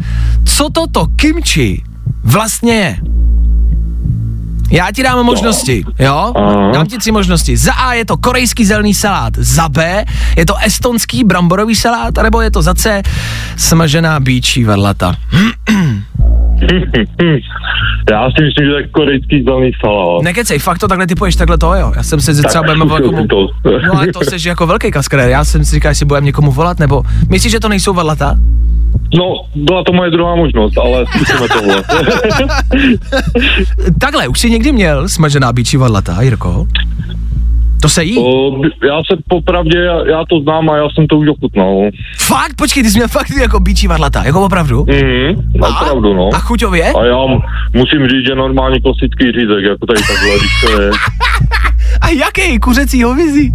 co 0.44 0.70
toto 0.70 1.06
kimči 1.06 1.82
vlastně 2.24 2.74
je. 2.74 2.96
Já 4.72 4.92
ti 4.92 5.02
dám 5.02 5.26
možnosti, 5.26 5.84
jo? 5.98 6.32
Aha. 6.36 6.70
Dám 6.72 6.86
ti 6.86 6.98
tři 6.98 7.12
možnosti. 7.12 7.56
Za 7.56 7.72
A 7.72 7.92
je 7.92 8.04
to 8.04 8.16
korejský 8.16 8.64
zelený 8.64 8.94
salát, 8.94 9.32
za 9.36 9.68
B 9.68 10.04
je 10.36 10.46
to 10.46 10.56
estonský 10.56 11.24
bramborový 11.24 11.74
salát, 11.74 12.14
nebo 12.22 12.40
je 12.40 12.50
to 12.50 12.62
za 12.62 12.74
C 12.74 13.02
smažená 13.56 14.20
bíčí 14.20 14.64
varlata. 14.64 15.16
Já 18.10 18.30
si 18.30 18.44
myslím, 18.44 18.66
že 18.66 18.70
to 18.70 18.78
je 18.78 18.88
korejský 18.88 19.42
zelený 19.42 19.70
salát. 19.80 20.22
Nekecej, 20.22 20.58
fakt 20.58 20.78
to 20.78 20.88
takhle 20.88 21.06
typuješ, 21.06 21.36
takhle 21.36 21.58
to 21.58 21.74
jo. 21.74 21.92
Já 21.96 22.02
jsem 22.02 22.20
si 22.20 22.42
Tak 22.42 22.50
třeba 22.50 22.64
budeme 22.64 22.94
jako, 22.94 23.16
jsem 23.16 23.28
to. 23.28 23.48
No 23.64 23.96
ale 23.96 24.06
to 24.06 24.20
jsi 24.24 24.48
jako 24.48 24.66
velký 24.66 24.90
kaskadér, 24.90 25.28
já 25.28 25.44
jsem 25.44 25.64
si 25.64 25.74
říkal, 25.74 25.90
jestli 25.90 26.06
budeme 26.06 26.26
někomu 26.26 26.52
volat, 26.52 26.78
nebo 26.78 27.02
myslíš, 27.28 27.52
že 27.52 27.60
to 27.60 27.68
nejsou 27.68 27.94
varlata? 27.94 28.34
No, 29.14 29.24
byla 29.54 29.84
to 29.84 29.92
moje 29.92 30.10
druhá 30.10 30.36
možnost, 30.36 30.78
ale 30.78 31.04
zkusíme 31.06 31.48
tohle. 31.48 31.82
Takhle, 34.00 34.28
už 34.28 34.40
jsi 34.40 34.50
někdy 34.50 34.72
měl 34.72 35.08
smažená 35.08 35.52
bíčí 35.52 35.76
varlata, 35.76 36.22
Jirko? 36.22 36.66
To 37.82 37.88
se 37.88 38.04
jí? 38.04 38.18
O, 38.18 38.50
já 38.86 38.96
se 39.10 39.16
popravdě, 39.28 39.78
já, 39.78 40.06
já 40.06 40.22
to 40.30 40.40
znám 40.40 40.70
a 40.70 40.76
já 40.76 40.88
jsem 40.94 41.06
to 41.06 41.16
už 41.16 41.28
ochutnal. 41.28 41.80
Fakt? 42.18 42.54
Počkej, 42.56 42.82
ty 42.82 42.90
jsi 42.90 42.98
měl 42.98 43.08
fakt 43.08 43.30
jako 43.40 43.60
bíčí 43.60 43.86
varlata, 43.86 44.24
jako 44.24 44.44
opravdu? 44.44 44.86
Mhm, 44.88 45.50
opravdu, 45.60 46.14
no. 46.14 46.28
A 46.34 46.38
chuťově? 46.38 46.92
A 46.92 47.04
já 47.04 47.18
musím 47.74 48.06
říct, 48.06 48.26
že 48.28 48.34
normálně 48.34 48.80
klasický 48.80 49.24
řízek, 49.32 49.64
jako 49.64 49.86
tady 49.86 50.00
takhle, 50.00 50.38
když 50.38 50.60
to 50.60 50.82
je 50.82 50.90
A 52.00 52.08
jaký 52.08 52.58
kuřecí 52.58 53.02
hovězí? 53.02 53.54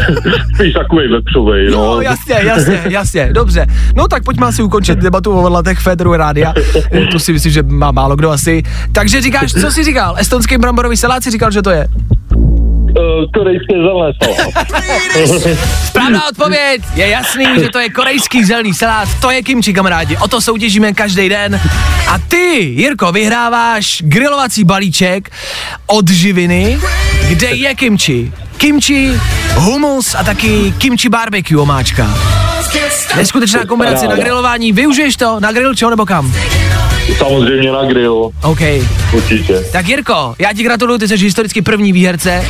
spíš 0.54 0.72
takový 0.72 1.08
vepřovej, 1.08 1.70
no. 1.70 1.76
No, 1.84 2.00
jasně, 2.00 2.34
jasně, 2.42 2.82
jasně, 2.88 3.28
dobře. 3.32 3.66
No 3.96 4.08
tak 4.08 4.24
pojďme 4.24 4.46
asi 4.46 4.62
ukončit 4.62 4.98
debatu 4.98 5.30
o 5.32 5.42
varlatech 5.42 5.78
Federu 5.78 6.12
Rádia. 6.16 6.54
To 7.12 7.18
si 7.18 7.32
myslím, 7.32 7.52
že 7.52 7.62
má 7.62 7.90
málo 7.90 8.16
kdo 8.16 8.30
asi. 8.30 8.62
Takže 8.92 9.20
říkáš, 9.20 9.52
co 9.52 9.70
jsi 9.70 9.84
říkal? 9.84 10.14
Estonský 10.18 10.58
bramborový 10.58 10.96
salát 10.96 11.22
si 11.22 11.30
říkal, 11.30 11.50
že 11.50 11.62
to 11.62 11.70
je? 11.70 11.88
Uh, 12.94 13.30
korejské 13.34 13.74
zelené 13.74 14.12
salát. 14.22 15.58
Správná 15.86 16.28
odpověď 16.28 16.82
je 16.94 17.08
jasný, 17.08 17.46
že 17.58 17.68
to 17.68 17.78
je 17.78 17.90
korejský 17.90 18.44
zelený 18.44 18.74
salát, 18.74 19.08
to 19.20 19.30
je 19.30 19.42
kimči, 19.42 19.72
kamarádi. 19.72 20.16
O 20.16 20.28
to 20.28 20.40
soutěžíme 20.40 20.92
každý 20.92 21.28
den. 21.28 21.60
A 22.08 22.18
ty, 22.18 22.74
Jirko, 22.76 23.12
vyhráváš 23.12 24.02
grilovací 24.04 24.64
balíček 24.64 25.30
od 25.86 26.10
živiny, 26.10 26.78
kde 27.28 27.46
je 27.46 27.74
kimči. 27.74 28.32
Kimči, 28.56 29.20
humus 29.54 30.14
a 30.14 30.24
taky 30.24 30.74
kimči 30.78 31.08
barbecue 31.08 31.60
omáčka. 31.60 32.10
Neskutečná 33.16 33.64
kombinace 33.64 34.08
na 34.08 34.16
grilování. 34.16 34.72
Využiješ 34.72 35.16
to 35.16 35.40
na 35.40 35.52
grill, 35.52 35.74
čo 35.74 35.90
nebo 35.90 36.06
kam? 36.06 36.32
Samozřejmě 37.18 37.72
na 37.72 37.84
grill, 37.84 38.30
OK. 38.42 38.60
určitě. 39.12 39.64
Tak 39.72 39.88
Jirko, 39.88 40.34
já 40.38 40.52
ti 40.52 40.62
gratuluju, 40.62 40.98
ty 40.98 41.08
jsi 41.08 41.16
historicky 41.16 41.62
první 41.62 41.92
výherce, 41.92 42.46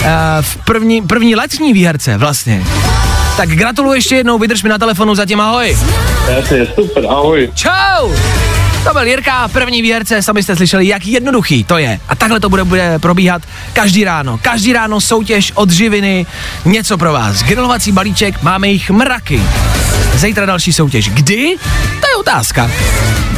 uh, 0.00 0.06
v 0.40 0.56
první, 0.64 1.02
první 1.02 1.34
letní 1.34 1.72
výherce 1.72 2.18
vlastně. 2.18 2.64
Tak 3.36 3.48
gratuluju 3.48 3.94
ještě 3.94 4.16
jednou, 4.16 4.38
vydrž 4.38 4.62
mi 4.62 4.68
na 4.68 4.78
telefonu, 4.78 5.14
zatím 5.14 5.40
ahoj. 5.40 5.78
Jasně, 6.28 6.66
super, 6.74 7.06
ahoj. 7.08 7.50
Čau! 7.54 8.10
To 8.84 8.92
byl 8.92 9.06
Jirka, 9.06 9.48
první 9.48 9.82
výherce, 9.82 10.22
sami 10.22 10.42
jste 10.42 10.56
slyšeli, 10.56 10.86
jak 10.86 11.06
jednoduchý 11.06 11.64
to 11.64 11.78
je. 11.78 12.00
A 12.08 12.14
takhle 12.14 12.40
to 12.40 12.48
bude, 12.48 12.64
bude 12.64 12.98
probíhat 12.98 13.42
každý 13.72 14.04
ráno. 14.04 14.38
Každý 14.42 14.72
ráno 14.72 15.00
soutěž 15.00 15.52
od 15.54 15.70
živiny, 15.70 16.26
něco 16.64 16.98
pro 16.98 17.12
vás. 17.12 17.42
Grilovací 17.42 17.92
balíček, 17.92 18.42
máme 18.42 18.68
jich 18.68 18.90
mraky. 18.90 19.42
Zítra 20.16 20.46
další 20.46 20.72
soutěž. 20.72 21.08
Kdy? 21.08 21.54
To 22.00 22.06
je 22.08 22.16
otázka. 22.20 22.70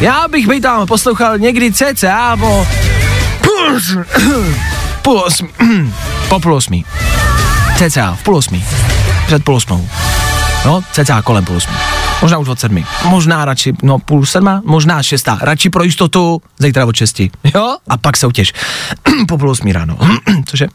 Já 0.01 0.29
bych 0.31 0.47
by 0.47 0.61
tam 0.61 0.87
poslouchal 0.87 1.39
někdy 1.39 1.73
cca 1.73 2.37
po... 2.37 2.67
půl- 5.03 5.23
osmi. 5.27 5.49
Po 6.29 6.41
půl 6.41 6.55
osmi. 6.55 6.85
Cca, 7.79 8.15
v 8.21 8.23
půl 8.23 8.37
osmi. 8.37 8.65
Před 9.27 9.45
půl 9.45 9.55
osmou. 9.57 9.89
No, 10.65 10.81
cca 10.93 11.23
kolem 11.23 11.45
půl 11.45 11.57
osmi. 11.57 11.73
Možná 12.23 12.39
už 12.39 12.49
od 12.49 12.61
sedmi. 12.61 12.85
Možná 13.05 13.45
radši, 13.45 13.73
no 13.83 13.99
půl 13.99 14.27
sedma, 14.27 14.63
možná 14.65 15.03
šestá. 15.03 15.39
Radši 15.41 15.71
pro 15.71 15.83
jistotu, 15.85 16.43
zítra 16.59 16.87
od 16.87 16.97
šesti. 16.97 17.31
Jo? 17.55 17.77
A 17.89 17.97
pak 17.97 18.17
soutěž. 18.17 18.53
po 19.29 19.39
půl 19.39 19.51
osmi 19.51 19.73
ráno. 19.73 19.99
Cože? 20.45 20.67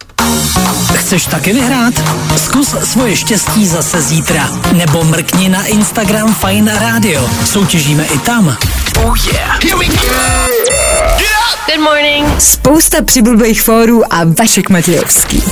Chceš 0.94 1.26
taky 1.26 1.54
vyhrát? 1.54 1.94
Zkus 2.38 2.76
svoje 2.84 3.16
štěstí 3.16 3.68
zase 3.68 4.02
zítra. 4.02 4.50
Nebo 4.78 5.04
mrkni 5.04 5.50
na 5.50 5.66
Instagram 5.66 6.34
Fine 6.34 6.80
Radio. 6.80 7.30
Soutěžíme 7.46 8.06
i 8.06 8.20
tam. 8.20 8.58
Oh 9.06 9.18
yeah. 9.28 9.64
Here 9.64 9.76
we 9.76 9.86
go. 9.86 11.43
Good 11.54 11.82
morning. 11.84 12.42
Spousta 12.42 13.02
přibulbých 13.02 13.62
fórů 13.62 14.14
a 14.14 14.24
Vašek 14.40 14.70
Matějovský. 14.70 15.44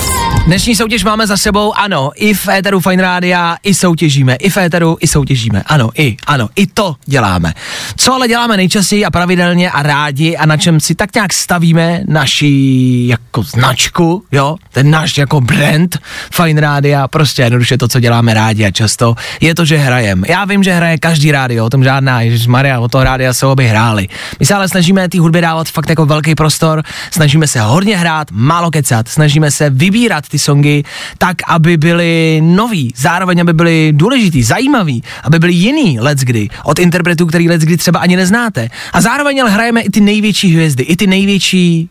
Dnešní 0.46 0.76
soutěž 0.76 1.04
máme 1.04 1.28
za 1.28 1.38
sebou, 1.38 1.74
ano, 1.74 2.12
i 2.16 2.34
v 2.34 2.48
éteru 2.48 2.80
Fine 2.80 3.02
Rádia, 3.04 3.58
i 3.64 3.74
soutěžíme, 3.74 4.36
i 4.36 4.50
v 4.50 4.58
éteru, 4.58 4.98
i 5.00 5.08
soutěžíme, 5.08 5.64
ano, 5.66 5.90
i, 5.98 6.18
ano, 6.28 6.50
i 6.56 6.68
to 6.68 6.96
děláme. 7.06 7.54
Co 7.98 8.14
ale 8.14 8.28
děláme 8.28 8.58
nejčastěji 8.58 9.06
a 9.06 9.12
pravidelně 9.12 9.72
a 9.72 9.84
rádi 9.84 10.38
a 10.38 10.46
na 10.46 10.58
čem 10.58 10.80
si 10.80 10.96
tak 10.96 11.16
nějak 11.16 11.34
stavíme 11.34 12.02
naší 12.08 13.08
jako 13.08 13.44
značku, 13.44 14.24
jo, 14.32 14.56
ten 14.72 14.92
náš 14.92 15.18
jako 15.18 15.42
brand 15.42 15.98
Fine 16.34 16.62
Rádia, 16.62 17.08
prostě 17.08 17.42
jednoduše 17.42 17.78
to, 17.78 17.88
co 17.88 18.00
děláme 18.00 18.34
rádi 18.34 18.66
a 18.66 18.72
často, 18.72 19.16
je 19.42 19.56
to, 19.56 19.66
že 19.66 19.78
hrajem. 19.78 20.24
Já 20.28 20.46
vím, 20.46 20.64
že 20.64 20.74
hraje 20.74 20.98
každý 20.98 21.32
rádio, 21.32 21.66
o 21.66 21.70
tom 21.70 21.84
žádná, 21.84 22.22
Ježíš 22.22 22.48
Maria, 22.48 22.80
o 22.80 22.88
to 22.88 23.04
rádia 23.04 23.34
se 23.34 23.46
obě 23.46 23.68
hráli. 23.68 24.08
My 24.40 24.46
se 24.46 24.54
ale 24.54 24.70
snažíme 24.70 25.10
ty 25.10 25.18
hudby 25.18 25.42
dávat 25.42 25.70
fakt 25.70 25.91
jako 25.92 26.06
velký 26.06 26.36
prostor, 26.36 26.84
snažíme 27.12 27.48
se 27.48 27.62
hodně 27.62 27.98
hrát, 27.98 28.28
málo 28.32 28.72
kecat, 28.72 29.08
snažíme 29.08 29.52
se 29.52 29.70
vybírat 29.70 30.28
ty 30.28 30.40
songy 30.40 30.84
tak, 31.18 31.38
aby 31.48 31.78
byly 31.78 32.42
nový, 32.44 32.94
zároveň 32.96 33.42
aby 33.42 33.54
byly 33.54 33.92
důležitý, 33.96 34.44
zajímavý, 34.44 35.04
aby 35.24 35.40
byly 35.40 35.54
jiný 35.54 36.00
let's 36.00 36.24
kdy, 36.24 36.50
od 36.64 36.80
interpretů, 36.80 37.26
který 37.26 37.50
let's 37.50 37.66
kdy 37.66 37.78
třeba 37.78 38.00
ani 38.00 38.16
neznáte. 38.16 38.70
A 38.94 39.02
zároveň 39.02 39.42
ale 39.42 39.52
hrajeme 39.52 39.82
i 39.82 39.90
ty 39.90 40.02
největší 40.02 40.54
hvězdy, 40.54 40.84
i 40.84 40.96
ty 40.96 41.08
největší 41.08 41.90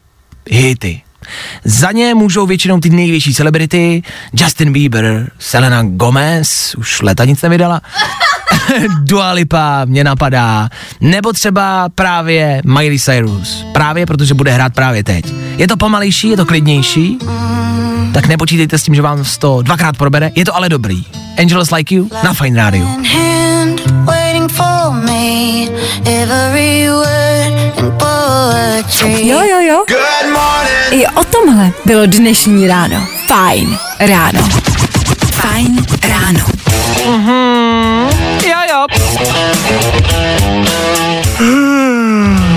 hity. 0.50 1.02
Za 1.64 1.92
ně 1.92 2.14
můžou 2.14 2.46
většinou 2.46 2.80
ty 2.80 2.90
největší 2.90 3.34
celebrity, 3.34 4.02
Justin 4.32 4.72
Bieber, 4.72 5.30
Selena 5.38 5.82
Gomez, 5.82 6.74
už 6.78 7.02
leta 7.02 7.24
nic 7.24 7.42
nevydala, 7.42 7.80
Dua 9.00 9.32
Lipa 9.32 9.84
mě 9.84 10.04
napadá, 10.04 10.68
nebo 11.00 11.32
třeba 11.32 11.88
právě 11.94 12.62
Miley 12.64 12.98
Cyrus, 12.98 13.66
právě 13.72 14.06
protože 14.06 14.34
bude 14.34 14.52
hrát 14.52 14.74
právě 14.74 15.04
teď. 15.04 15.24
Je 15.56 15.68
to 15.68 15.76
pomalejší, 15.76 16.28
je 16.28 16.36
to 16.36 16.46
klidnější, 16.46 17.18
tak 18.14 18.26
nepočítejte 18.26 18.78
s 18.78 18.82
tím, 18.82 18.94
že 18.94 19.02
vám 19.02 19.24
to 19.38 19.62
dvakrát 19.62 19.96
probere, 19.96 20.30
je 20.34 20.44
to 20.44 20.56
ale 20.56 20.68
dobrý. 20.68 21.04
Angels 21.38 21.70
Like 21.70 21.94
You 21.94 22.10
na 22.24 22.34
Fine 22.34 22.62
Radio. 22.62 22.86
Jo, 29.28 29.40
jo, 29.40 29.60
jo. 29.68 29.84
I 30.90 31.06
o 31.06 31.24
tomhle 31.24 31.72
bylo 31.84 32.06
dnešní 32.06 32.68
ráno. 32.68 33.06
Fajn 33.26 33.78
ráno. 33.98 34.48
Fajn 35.32 35.86
ráno. 36.08 36.40
Jo, 37.04 37.18
jo. 38.80 38.86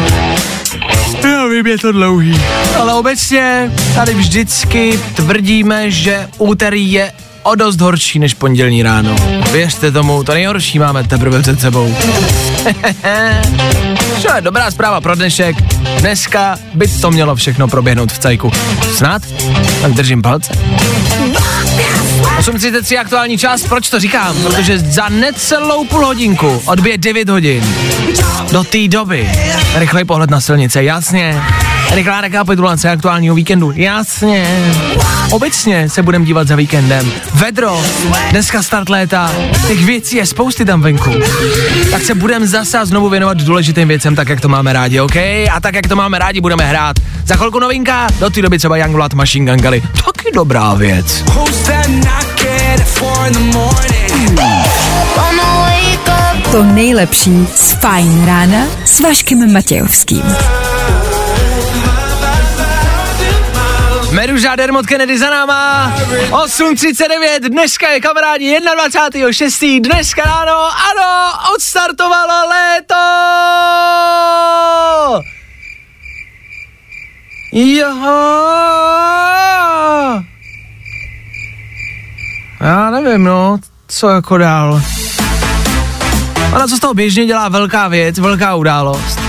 Já 1.23 1.47
vím, 1.47 1.67
je 1.67 1.77
to 1.77 1.91
dlouhý. 1.91 2.41
Ale 2.79 2.93
obecně 2.93 3.71
tady 3.95 4.13
vždycky 4.13 4.99
tvrdíme, 5.15 5.91
že 5.91 6.27
úterý 6.37 6.91
je 6.91 7.11
o 7.43 7.55
dost 7.55 7.81
horší 7.81 8.19
než 8.19 8.33
pondělní 8.33 8.83
ráno. 8.83 9.15
Věřte 9.51 9.91
tomu, 9.91 10.23
to 10.23 10.33
nejhorší 10.33 10.79
máme 10.79 11.03
teprve 11.03 11.41
před 11.41 11.61
sebou. 11.61 11.95
Čo 14.21 14.35
je 14.35 14.41
dobrá 14.41 14.71
zpráva 14.71 15.01
pro 15.01 15.15
dnešek. 15.15 15.55
Dneska 15.99 16.55
by 16.73 16.87
to 16.87 17.11
mělo 17.11 17.35
všechno 17.35 17.67
proběhnout 17.67 18.11
v 18.11 18.19
cajku. 18.19 18.51
Snad? 18.95 19.21
Tak 19.81 19.93
držím 19.93 20.21
palce. 20.21 20.53
8.33 22.43 22.99
aktuální 22.99 23.37
čas, 23.37 23.63
proč 23.63 23.89
to 23.89 23.99
říkám? 23.99 24.43
Protože 24.43 24.79
za 24.79 25.09
necelou 25.09 25.85
půl 25.85 26.05
hodinku 26.05 26.61
odbije 26.65 26.97
9 26.97 27.29
hodin. 27.29 27.63
Do 28.51 28.63
té 28.63 28.87
doby. 28.87 29.31
Rychlej 29.75 30.05
pohled 30.05 30.29
na 30.29 30.41
silnice, 30.41 30.83
jasně. 30.83 31.41
Rychlá 31.91 32.21
rekapitulace 32.21 32.89
aktuálního 32.89 33.35
víkendu, 33.35 33.71
jasně. 33.75 34.63
Obecně 35.31 35.89
se 35.89 36.01
budeme 36.01 36.25
dívat 36.25 36.47
za 36.47 36.55
víkendem. 36.55 37.11
Vedro, 37.33 37.81
dneska 38.31 38.63
start 38.63 38.89
léta, 38.89 39.31
těch 39.67 39.85
věcí 39.85 40.15
je 40.15 40.25
spousty 40.25 40.65
tam 40.65 40.81
venku. 40.81 41.11
Tak 41.91 42.01
se 42.01 42.15
budeme 42.15 42.47
zase 42.47 42.85
znovu 42.85 43.09
věnovat 43.09 43.37
důležitým 43.37 43.87
věcem, 43.87 44.15
tak 44.15 44.29
jak 44.29 44.41
to 44.41 44.49
máme 44.49 44.73
rádi, 44.73 44.99
OK? 44.99 45.15
A 45.51 45.59
tak 45.61 45.75
jak 45.75 45.87
to 45.87 45.95
máme 45.95 46.19
rádi, 46.19 46.41
budeme 46.41 46.65
hrát. 46.65 46.95
Za 47.25 47.35
chvilku 47.35 47.59
novinka, 47.59 48.07
do 48.19 48.29
té 48.29 48.41
doby 48.41 48.57
třeba 48.57 48.77
Youngblood 48.77 49.13
Machine 49.13 49.57
Gun. 49.57 49.71
Taky 50.05 50.31
dobrá 50.33 50.73
věc. 50.73 51.23
Gonna 55.15 55.43
wake 55.65 56.07
up. 56.07 56.51
To 56.51 56.63
nejlepší 56.63 57.47
z 57.55 57.71
Fajn 57.71 58.25
rána 58.25 58.67
s 58.85 58.99
Vaškem 58.99 59.53
Matějovským. 59.53 60.23
Meduža 64.11 64.55
Dermot 64.55 64.85
Kennedy 64.85 65.17
za 65.17 65.29
náma. 65.29 65.93
8.39, 66.29 67.39
dneska 67.39 67.89
je 67.89 67.99
kamarádi 67.99 68.57
21.6. 68.59 69.81
Dneska 69.81 70.23
ráno, 70.23 70.69
ano, 70.91 71.33
odstartovalo 71.55 72.49
léto. 72.49 72.95
Jo. 77.51 77.93
Já 82.63 82.89
nevím, 82.89 83.23
no, 83.23 83.57
co 83.87 84.09
jako 84.09 84.37
dál. 84.37 84.81
Ona 86.53 86.67
co 86.67 86.77
z 86.77 86.79
toho 86.79 86.93
běžně 86.93 87.25
dělá 87.25 87.49
velká 87.49 87.87
věc, 87.87 88.19
velká 88.19 88.55
událost. 88.55 89.19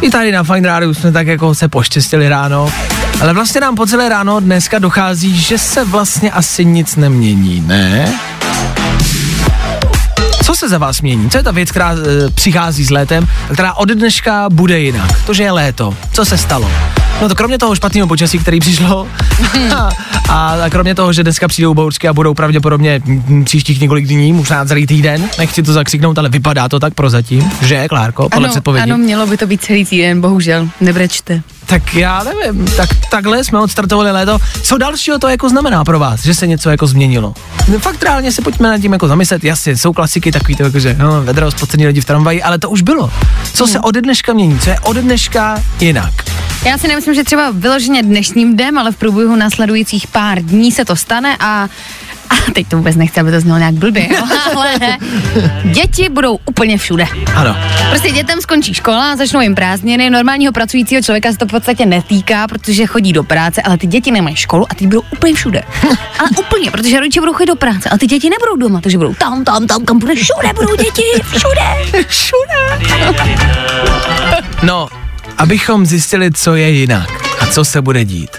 I 0.00 0.10
tady 0.10 0.32
na 0.32 0.42
Fine 0.42 0.68
Radio 0.68 0.94
jsme 0.94 1.12
tak 1.12 1.26
jako 1.26 1.54
se 1.54 1.68
poštěstili 1.68 2.28
ráno. 2.28 2.72
Ale 3.20 3.32
vlastně 3.32 3.60
nám 3.60 3.74
po 3.76 3.86
celé 3.86 4.08
ráno 4.08 4.40
dneska 4.40 4.78
dochází, 4.78 5.40
že 5.40 5.58
se 5.58 5.84
vlastně 5.84 6.30
asi 6.30 6.64
nic 6.64 6.96
nemění, 6.96 7.60
ne? 7.60 8.14
Co 10.44 10.54
se 10.54 10.68
za 10.68 10.78
vás 10.78 11.00
mění? 11.00 11.30
Co 11.30 11.38
je 11.38 11.42
ta 11.42 11.50
věc, 11.50 11.70
která 11.70 11.92
e, 11.92 12.30
přichází 12.30 12.84
s 12.84 12.90
létem 12.90 13.28
a 13.50 13.52
která 13.52 13.74
od 13.74 13.88
dneška 13.88 14.48
bude 14.52 14.80
jinak? 14.80 15.22
To, 15.26 15.34
že 15.34 15.42
je 15.42 15.50
léto. 15.50 15.94
Co 16.12 16.24
se 16.24 16.38
stalo? 16.38 16.70
No 17.22 17.28
to 17.28 17.34
kromě 17.34 17.58
toho 17.58 17.74
špatného 17.74 18.08
počasí, 18.08 18.38
který 18.38 18.60
přišlo, 18.60 19.08
a, 19.76 19.88
a 20.28 20.70
kromě 20.70 20.94
toho, 20.94 21.12
že 21.12 21.22
dneska 21.22 21.48
přijdou 21.48 21.74
bouřky 21.74 22.08
a 22.08 22.12
budou 22.12 22.34
pravděpodobně 22.34 23.00
příštích 23.44 23.80
několik 23.80 24.06
dní, 24.06 24.32
možná 24.32 24.64
celý 24.64 24.86
týden, 24.86 25.28
nechci 25.38 25.62
to 25.62 25.72
zakřiknout, 25.72 26.18
ale 26.18 26.28
vypadá 26.28 26.68
to 26.68 26.80
tak 26.80 26.94
prozatím, 26.94 27.50
že, 27.62 27.88
Klárko, 27.88 28.22
podle 28.28 28.46
ano, 28.46 28.52
předpovědi. 28.52 28.82
ano, 28.82 28.98
mělo 28.98 29.26
by 29.26 29.36
to 29.36 29.46
být 29.46 29.62
celý 29.62 29.84
týden, 29.84 30.20
bohužel, 30.20 30.68
nebrečte. 30.80 31.42
Tak 31.68 31.94
já 31.94 32.24
nevím, 32.24 32.64
tak 32.76 32.88
takhle 33.10 33.44
jsme 33.44 33.58
odstartovali 33.58 34.10
léto. 34.10 34.38
Co 34.62 34.78
dalšího 34.78 35.18
to 35.18 35.28
jako 35.28 35.48
znamená 35.48 35.84
pro 35.84 35.98
vás, 35.98 36.22
že 36.22 36.34
se 36.34 36.46
něco 36.46 36.70
jako 36.70 36.86
změnilo? 36.86 37.34
No, 37.68 37.78
fakt 37.78 38.02
reálně 38.02 38.32
se 38.32 38.42
pojďme 38.42 38.68
nad 38.68 38.78
tím 38.78 38.92
jako 38.92 39.08
zamyslet, 39.08 39.44
jasně, 39.44 39.76
jsou 39.76 39.92
klasiky 39.92 40.32
takový 40.32 40.56
to 40.56 40.62
jako, 40.62 40.78
že 40.78 40.96
no, 40.98 41.22
vedro, 41.22 41.50
spocení 41.50 41.86
lidi 41.86 42.00
v 42.00 42.04
tramvaji, 42.04 42.42
ale 42.42 42.58
to 42.58 42.70
už 42.70 42.82
bylo. 42.82 43.10
Co 43.54 43.66
se 43.66 43.80
ode 43.80 44.02
dneška 44.02 44.32
mění, 44.32 44.58
co 44.58 44.70
je 44.70 44.80
ode 44.80 45.02
dneška 45.02 45.62
jinak? 45.80 46.12
Já 46.64 46.78
si 46.78 46.88
nemyslím, 46.88 47.14
že 47.14 47.24
třeba 47.24 47.50
vyloženě 47.50 48.02
dnešním 48.02 48.56
dnem, 48.56 48.78
ale 48.78 48.92
v 48.92 48.96
průběhu 48.96 49.36
následujících 49.36 50.06
pár 50.06 50.42
dní 50.42 50.72
se 50.72 50.84
to 50.84 50.96
stane 50.96 51.36
a 51.40 51.68
a 52.30 52.50
teď 52.52 52.68
to 52.68 52.76
vůbec 52.76 52.96
nechci, 52.96 53.20
aby 53.20 53.30
to 53.30 53.40
znělo 53.40 53.58
nějak 53.58 53.74
blbě, 53.74 54.08
jo, 54.14 54.22
ale 54.56 54.74
děti 55.64 56.08
budou 56.08 56.38
úplně 56.46 56.78
všude. 56.78 57.06
Ano. 57.34 57.56
Prostě 57.90 58.10
dětem 58.10 58.40
skončí 58.40 58.74
škola, 58.74 59.16
začnou 59.16 59.40
jim 59.40 59.54
prázdniny, 59.54 60.10
normálního 60.10 60.52
pracujícího 60.52 61.02
člověka 61.02 61.32
se 61.32 61.38
to 61.38 61.46
v 61.46 61.50
podstatě 61.50 61.86
netýká, 61.86 62.48
protože 62.48 62.86
chodí 62.86 63.12
do 63.12 63.22
práce, 63.24 63.62
ale 63.62 63.78
ty 63.78 63.86
děti 63.86 64.10
nemají 64.10 64.36
školu 64.36 64.66
a 64.70 64.74
ty 64.74 64.86
budou 64.86 65.02
úplně 65.12 65.34
všude. 65.34 65.62
Ale 66.18 66.28
úplně, 66.38 66.70
protože 66.70 67.00
rodiče 67.00 67.20
budou 67.20 67.32
chodit 67.32 67.46
do 67.46 67.56
práce, 67.56 67.88
ale 67.88 67.98
ty 67.98 68.06
děti 68.06 68.30
nebudou 68.30 68.56
doma, 68.56 68.80
takže 68.80 68.98
budou 68.98 69.14
tam, 69.14 69.44
tam, 69.44 69.66
tam, 69.66 69.84
kam 69.84 69.98
bude 69.98 70.14
všude, 70.14 70.52
budou 70.54 70.76
děti, 70.76 71.02
všude, 71.22 72.04
všude. 72.08 72.88
No, 74.62 74.88
abychom 75.38 75.86
zjistili, 75.86 76.30
co 76.32 76.54
je 76.54 76.70
jinak 76.70 77.08
a 77.40 77.46
co 77.46 77.64
se 77.64 77.82
bude 77.82 78.04
dít. 78.04 78.30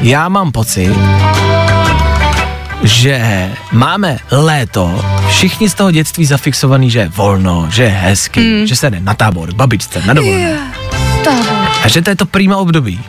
Já 0.00 0.28
mám 0.28 0.52
pocit, 0.52 0.94
že 2.90 3.50
máme 3.72 4.18
léto, 4.30 5.04
všichni 5.28 5.68
z 5.68 5.74
toho 5.74 5.90
dětství 5.90 6.24
zafixovaný, 6.24 6.90
že 6.90 6.98
je 6.98 7.08
volno, 7.08 7.68
že 7.70 7.82
je 7.82 7.88
hezky, 7.88 8.40
mm. 8.40 8.66
že 8.66 8.76
se 8.76 8.90
jde 8.90 9.00
na 9.00 9.14
tábor, 9.14 9.54
babičce, 9.54 10.02
na 10.06 10.14
dovolenou. 10.14 10.40
Yeah. 10.40 10.80
A 11.84 11.88
že 11.88 12.02
to 12.02 12.10
je 12.10 12.16
to 12.16 12.26
prýma 12.26 12.56
období. 12.56 13.00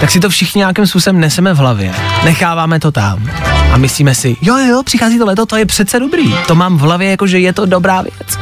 Tak 0.00 0.10
si 0.10 0.20
to 0.20 0.30
všichni 0.30 0.58
nějakým 0.58 0.86
způsobem 0.86 1.20
neseme 1.20 1.54
v 1.54 1.56
hlavě, 1.56 1.94
necháváme 2.24 2.80
to 2.80 2.92
tam 2.92 3.30
a 3.72 3.76
myslíme 3.76 4.14
si, 4.14 4.36
jo, 4.42 4.56
jo, 4.56 4.82
přichází 4.82 5.18
to 5.18 5.26
léto, 5.26 5.46
to 5.46 5.56
je 5.56 5.66
přece 5.66 6.00
dobrý. 6.00 6.34
To 6.46 6.54
mám 6.54 6.76
v 6.76 6.80
hlavě 6.80 7.10
jako, 7.10 7.26
že 7.26 7.38
je 7.38 7.52
to 7.52 7.66
dobrá 7.66 8.02
věc. 8.02 8.38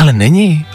Ale 0.00 0.12
není. 0.12 0.66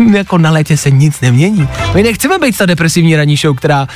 jako 0.12 0.38
na 0.38 0.50
létě 0.50 0.76
se 0.76 0.90
nic 0.90 1.20
nemění. 1.20 1.68
My 1.94 2.02
nechceme 2.02 2.38
být 2.38 2.58
ta 2.58 2.66
depresivní 2.66 3.16
ranní 3.16 3.36
show, 3.36 3.56
která 3.56 3.86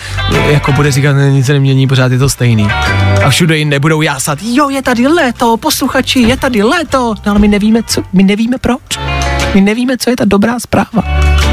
jako 0.51 0.73
bude 0.73 0.93
říkat, 0.93 1.13
ne, 1.13 1.31
nic 1.31 1.47
se 1.47 1.53
nemění, 1.53 1.87
pořád 1.87 2.13
je 2.13 2.19
to 2.19 2.29
stejný. 2.29 2.69
A 3.25 3.31
všude 3.31 3.59
jinde 3.59 3.81
budou 3.81 4.03
jásat, 4.03 4.39
jo, 4.43 4.69
je 4.69 4.83
tady 4.83 5.07
léto, 5.07 5.57
posluchači, 5.57 6.21
je 6.21 6.37
tady 6.37 6.63
léto. 6.63 7.15
No 7.27 7.33
ale 7.33 7.39
my 7.39 7.49
nevíme, 7.49 7.83
co, 7.83 8.03
my 8.13 8.23
nevíme 8.23 8.59
proč. 8.59 8.99
My 9.55 9.61
nevíme, 9.61 9.99
co 9.99 10.11
je 10.11 10.17
ta 10.17 10.25
dobrá 10.25 10.61
zpráva. 10.61 11.03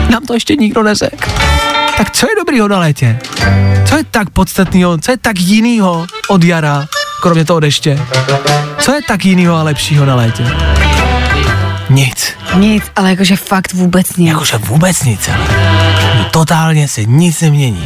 Nám 0.09 0.25
to 0.25 0.33
ještě 0.33 0.55
nikdo 0.55 0.83
neřekl. 0.83 1.29
Tak 1.97 2.11
co 2.11 2.25
je 2.29 2.35
dobrýho 2.35 2.67
na 2.67 2.79
létě? 2.79 3.19
Co 3.85 3.97
je 3.97 4.03
tak 4.11 4.29
podstatného, 4.29 4.97
co 4.97 5.11
je 5.11 5.17
tak 5.17 5.39
jinýho 5.39 6.07
od 6.27 6.43
jara, 6.43 6.85
kromě 7.21 7.45
toho 7.45 7.59
deště? 7.59 7.99
Co 8.79 8.93
je 8.93 9.01
tak 9.07 9.25
jinýho 9.25 9.55
a 9.55 9.63
lepšího 9.63 10.05
na 10.05 10.15
létě? 10.15 10.43
Nic. 11.89 12.33
Nic, 12.55 12.83
ale 12.95 13.09
jakože 13.09 13.35
fakt 13.35 13.73
vůbec 13.73 14.15
nic. 14.15 14.27
Jakože 14.27 14.57
vůbec 14.57 15.03
nic, 15.03 15.29
ale 15.29 15.47
totálně 16.31 16.87
se 16.87 17.05
nic 17.05 17.41
nemění. 17.41 17.83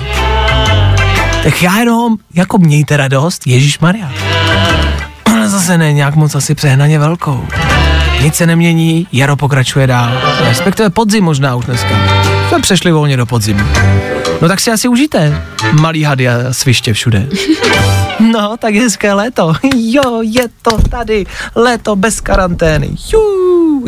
Tak 1.43 1.61
já 1.61 1.79
jenom, 1.79 2.17
jako 2.33 2.57
mějte 2.57 2.97
radost, 2.97 3.47
Ježíš 3.47 3.79
Maria. 3.79 4.11
Ale 5.25 5.49
zase 5.49 5.77
ne 5.77 5.93
nějak 5.93 6.15
moc 6.15 6.35
asi 6.35 6.55
přehnaně 6.55 6.99
velkou. 6.99 7.47
Nic 8.21 8.35
se 8.35 8.45
nemění, 8.45 9.07
jaro 9.11 9.35
pokračuje 9.35 9.87
dál. 9.87 10.21
Respektive 10.47 10.89
podzim 10.89 11.23
možná 11.23 11.55
už 11.55 11.65
dneska. 11.65 11.89
Jsme 12.49 12.59
přešli 12.59 12.91
volně 12.91 13.17
do 13.17 13.25
podzimu. 13.25 13.63
No 14.41 14.47
tak 14.47 14.59
si 14.59 14.71
asi 14.71 14.87
užijte 14.87 15.41
malý 15.71 16.03
hady 16.03 16.29
a 16.29 16.33
sviště 16.51 16.93
všude. 16.93 17.27
No, 18.21 18.57
tak 18.57 18.73
hezké 18.75 19.13
léto. 19.13 19.53
Jo, 19.75 20.21
je 20.21 20.47
to 20.61 20.77
tady. 20.89 21.25
Léto 21.55 21.95
bez 21.95 22.21
karantény. 22.21 22.89
Jú. 23.13 23.19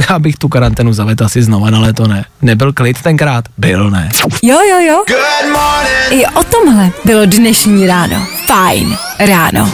Já 0.09 0.19
bych 0.19 0.35
tu 0.35 0.47
karanténu 0.49 0.93
zavedl 0.93 1.25
asi 1.25 1.43
znova 1.43 1.69
na 1.69 1.79
léto, 1.79 2.07
ne. 2.07 2.25
Nebyl 2.41 2.73
klid 2.73 3.01
tenkrát? 3.01 3.45
Byl, 3.57 3.89
ne. 3.89 4.09
Jo, 4.43 4.57
jo, 4.69 4.79
jo. 4.79 5.03
Good 5.07 5.51
morning. 5.51 6.11
I 6.11 6.25
o 6.25 6.43
tomhle 6.43 6.89
bylo 7.05 7.25
dnešní 7.25 7.87
ráno. 7.87 8.27
Fajn 8.45 8.97
ráno. 9.19 9.71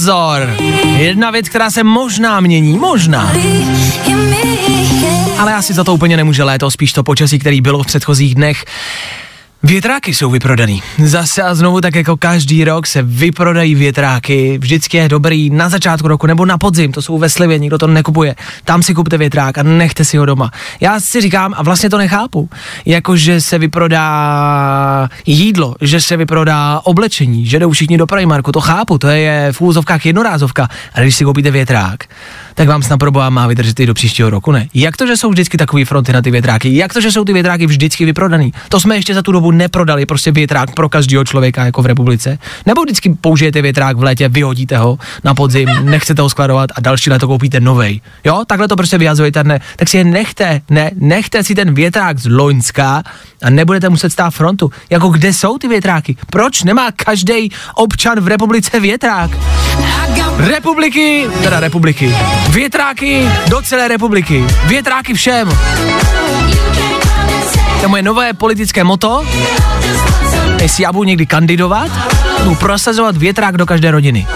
Pozor! 0.00 0.56
Jedna 0.96 1.30
věc, 1.30 1.48
která 1.48 1.70
se 1.70 1.84
možná 1.84 2.40
mění, 2.40 2.78
možná. 2.78 3.32
Ale 5.38 5.54
asi 5.54 5.74
za 5.74 5.84
to 5.84 5.94
úplně 5.94 6.16
nemůže 6.16 6.42
léto, 6.42 6.70
spíš 6.70 6.92
to 6.92 7.02
počasí, 7.02 7.38
který 7.38 7.60
bylo 7.60 7.82
v 7.82 7.86
předchozích 7.86 8.34
dnech. 8.34 8.64
Větráky 9.62 10.14
jsou 10.14 10.30
vyprodaný. 10.30 10.82
Zase 11.04 11.42
a 11.42 11.54
znovu 11.54 11.80
tak 11.80 11.94
jako 11.94 12.16
každý 12.16 12.64
rok 12.64 12.86
se 12.86 13.02
vyprodají 13.02 13.74
větráky. 13.74 14.58
Vždycky 14.58 14.96
je 14.96 15.08
dobrý 15.08 15.50
na 15.50 15.68
začátku 15.68 16.08
roku 16.08 16.26
nebo 16.26 16.46
na 16.46 16.58
podzim, 16.58 16.92
to 16.92 17.02
jsou 17.02 17.18
ve 17.18 17.30
slivě, 17.30 17.58
nikdo 17.58 17.78
to 17.78 17.86
nekupuje. 17.86 18.34
Tam 18.64 18.82
si 18.82 18.94
kupte 18.94 19.18
větrák 19.18 19.58
a 19.58 19.62
nechte 19.62 20.04
si 20.04 20.16
ho 20.16 20.26
doma. 20.26 20.50
Já 20.80 21.00
si 21.00 21.20
říkám 21.20 21.54
a 21.56 21.62
vlastně 21.62 21.90
to 21.90 21.98
nechápu. 21.98 22.48
Jako, 22.86 23.16
že 23.16 23.40
se 23.40 23.58
vyprodá 23.58 25.08
jídlo, 25.26 25.74
že 25.80 26.00
se 26.00 26.16
vyprodá 26.16 26.80
oblečení, 26.84 27.46
že 27.46 27.58
jdou 27.58 27.70
všichni 27.70 27.98
do 27.98 28.06
Primarku, 28.06 28.52
to 28.52 28.60
chápu, 28.60 28.98
to 28.98 29.08
je 29.08 29.48
v 29.52 29.60
úzovkách 29.60 30.06
jednorázovka. 30.06 30.68
Ale 30.94 31.04
když 31.04 31.16
si 31.16 31.24
koupíte 31.24 31.50
větrák, 31.50 32.04
tak 32.54 32.68
vám 32.68 32.82
snad 32.82 32.96
pro 32.96 33.10
boha 33.10 33.30
má 33.30 33.46
vydržet 33.46 33.80
i 33.80 33.86
do 33.86 33.94
příštího 33.94 34.30
roku, 34.30 34.52
ne? 34.52 34.68
Jak 34.74 34.96
to, 34.96 35.06
že 35.06 35.16
jsou 35.16 35.30
vždycky 35.30 35.56
takové 35.56 35.84
fronty 35.84 36.12
na 36.12 36.22
ty 36.22 36.30
větráky? 36.30 36.76
Jak 36.76 36.92
to, 36.92 37.00
že 37.00 37.12
jsou 37.12 37.24
ty 37.24 37.32
větráky 37.32 37.66
vždycky 37.66 38.04
vyprodaný? 38.04 38.52
To 38.68 38.80
jsme 38.80 38.96
ještě 38.96 39.14
za 39.14 39.22
tu 39.22 39.32
dobu 39.32 39.49
neprodali, 39.50 40.06
prostě 40.06 40.32
větrák 40.32 40.74
pro 40.74 40.88
každého 40.88 41.24
člověka 41.24 41.64
jako 41.64 41.82
v 41.82 41.86
republice. 41.86 42.38
Nebo 42.66 42.82
vždycky 42.82 43.14
použijete 43.20 43.62
větrák 43.62 43.96
v 43.96 44.02
létě, 44.02 44.28
vyhodíte 44.28 44.78
ho 44.78 44.98
na 45.24 45.34
podzim, 45.34 45.68
nechcete 45.82 46.22
ho 46.22 46.30
skladovat 46.30 46.70
a 46.76 46.80
další 46.80 47.10
léto 47.10 47.26
koupíte 47.26 47.60
novej. 47.60 48.00
Jo, 48.24 48.42
takhle 48.46 48.68
to 48.68 48.76
prostě 48.76 48.98
vyhazujete, 48.98 49.44
ne? 49.44 49.60
Tak 49.76 49.88
si 49.88 49.96
je 49.96 50.04
nechte, 50.04 50.60
ne, 50.70 50.90
nechte 50.94 51.44
si 51.44 51.54
ten 51.54 51.74
větrák 51.74 52.18
z 52.18 52.26
Loňska 52.26 53.02
a 53.42 53.50
nebudete 53.50 53.88
muset 53.88 54.10
stát 54.10 54.30
frontu. 54.30 54.70
Jako 54.90 55.08
kde 55.08 55.32
jsou 55.32 55.58
ty 55.58 55.68
větráky? 55.68 56.16
Proč 56.30 56.62
nemá 56.62 56.92
každý 56.92 57.50
občan 57.74 58.20
v 58.20 58.28
republice 58.28 58.80
větrák? 58.80 59.30
Republiky, 60.36 61.26
teda 61.42 61.60
republiky. 61.60 62.14
Větráky 62.50 63.28
do 63.48 63.62
celé 63.62 63.88
republiky. 63.88 64.44
Větráky 64.66 65.14
všem. 65.14 65.48
To 67.80 67.84
je 67.84 67.88
moje 67.88 68.02
nové 68.02 68.32
politické 68.32 68.84
moto. 68.84 69.24
Jestli 70.62 70.82
já 70.82 70.92
budu 70.92 71.04
někdy 71.04 71.26
kandidovat, 71.26 71.88
budu 72.38 72.54
prosazovat 72.54 73.16
větrák 73.16 73.56
do 73.56 73.66
každé 73.66 73.90
rodiny. 73.90 74.26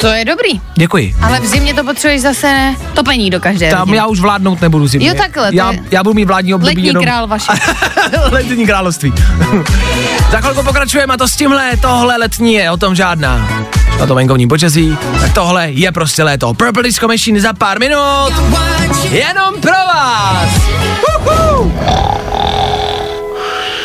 To 0.00 0.06
je 0.06 0.24
dobrý. 0.24 0.60
Děkuji. 0.74 1.14
Ale 1.22 1.40
v 1.40 1.46
zimě 1.46 1.74
to 1.74 1.84
potřebuješ 1.84 2.22
zase 2.22 2.74
topení 2.94 3.30
do 3.30 3.40
každé 3.40 3.70
Tam 3.70 3.78
rodiny. 3.80 3.96
já 3.96 4.06
už 4.06 4.20
vládnout 4.20 4.60
nebudu 4.60 4.86
zimě. 4.86 5.08
Jo, 5.08 5.14
takhle, 5.18 5.50
Já, 5.52 5.72
je- 5.72 5.78
já 5.90 6.02
budu 6.02 6.14
mít 6.14 6.24
vládní 6.24 6.54
období 6.54 6.74
Letní 6.76 6.86
jenom... 6.86 7.04
král 7.04 7.26
vaše. 7.26 7.52
letní 8.30 8.66
království. 8.66 9.12
Za 10.32 10.40
chvilku 10.40 10.62
pokračujeme 10.62 11.14
a 11.14 11.16
to 11.16 11.28
s 11.28 11.36
tímhle, 11.36 11.76
tohle 11.76 12.16
letní 12.16 12.54
je, 12.54 12.70
o 12.70 12.76
tom 12.76 12.94
žádná. 12.94 13.48
Na 14.00 14.06
to 14.06 14.14
venkovní 14.14 14.48
počasí, 14.48 14.96
tak 15.20 15.32
tohle 15.34 15.70
je 15.70 15.92
prostě 15.92 16.22
léto. 16.22 16.54
Purple 16.54 16.82
Disco 16.82 17.08
Machine 17.08 17.40
za 17.40 17.52
pár 17.52 17.78
minut, 17.80 18.32
jenom 19.10 19.54
pro 19.60 19.72
vás. 19.94 20.48
Uhu. 21.20 21.72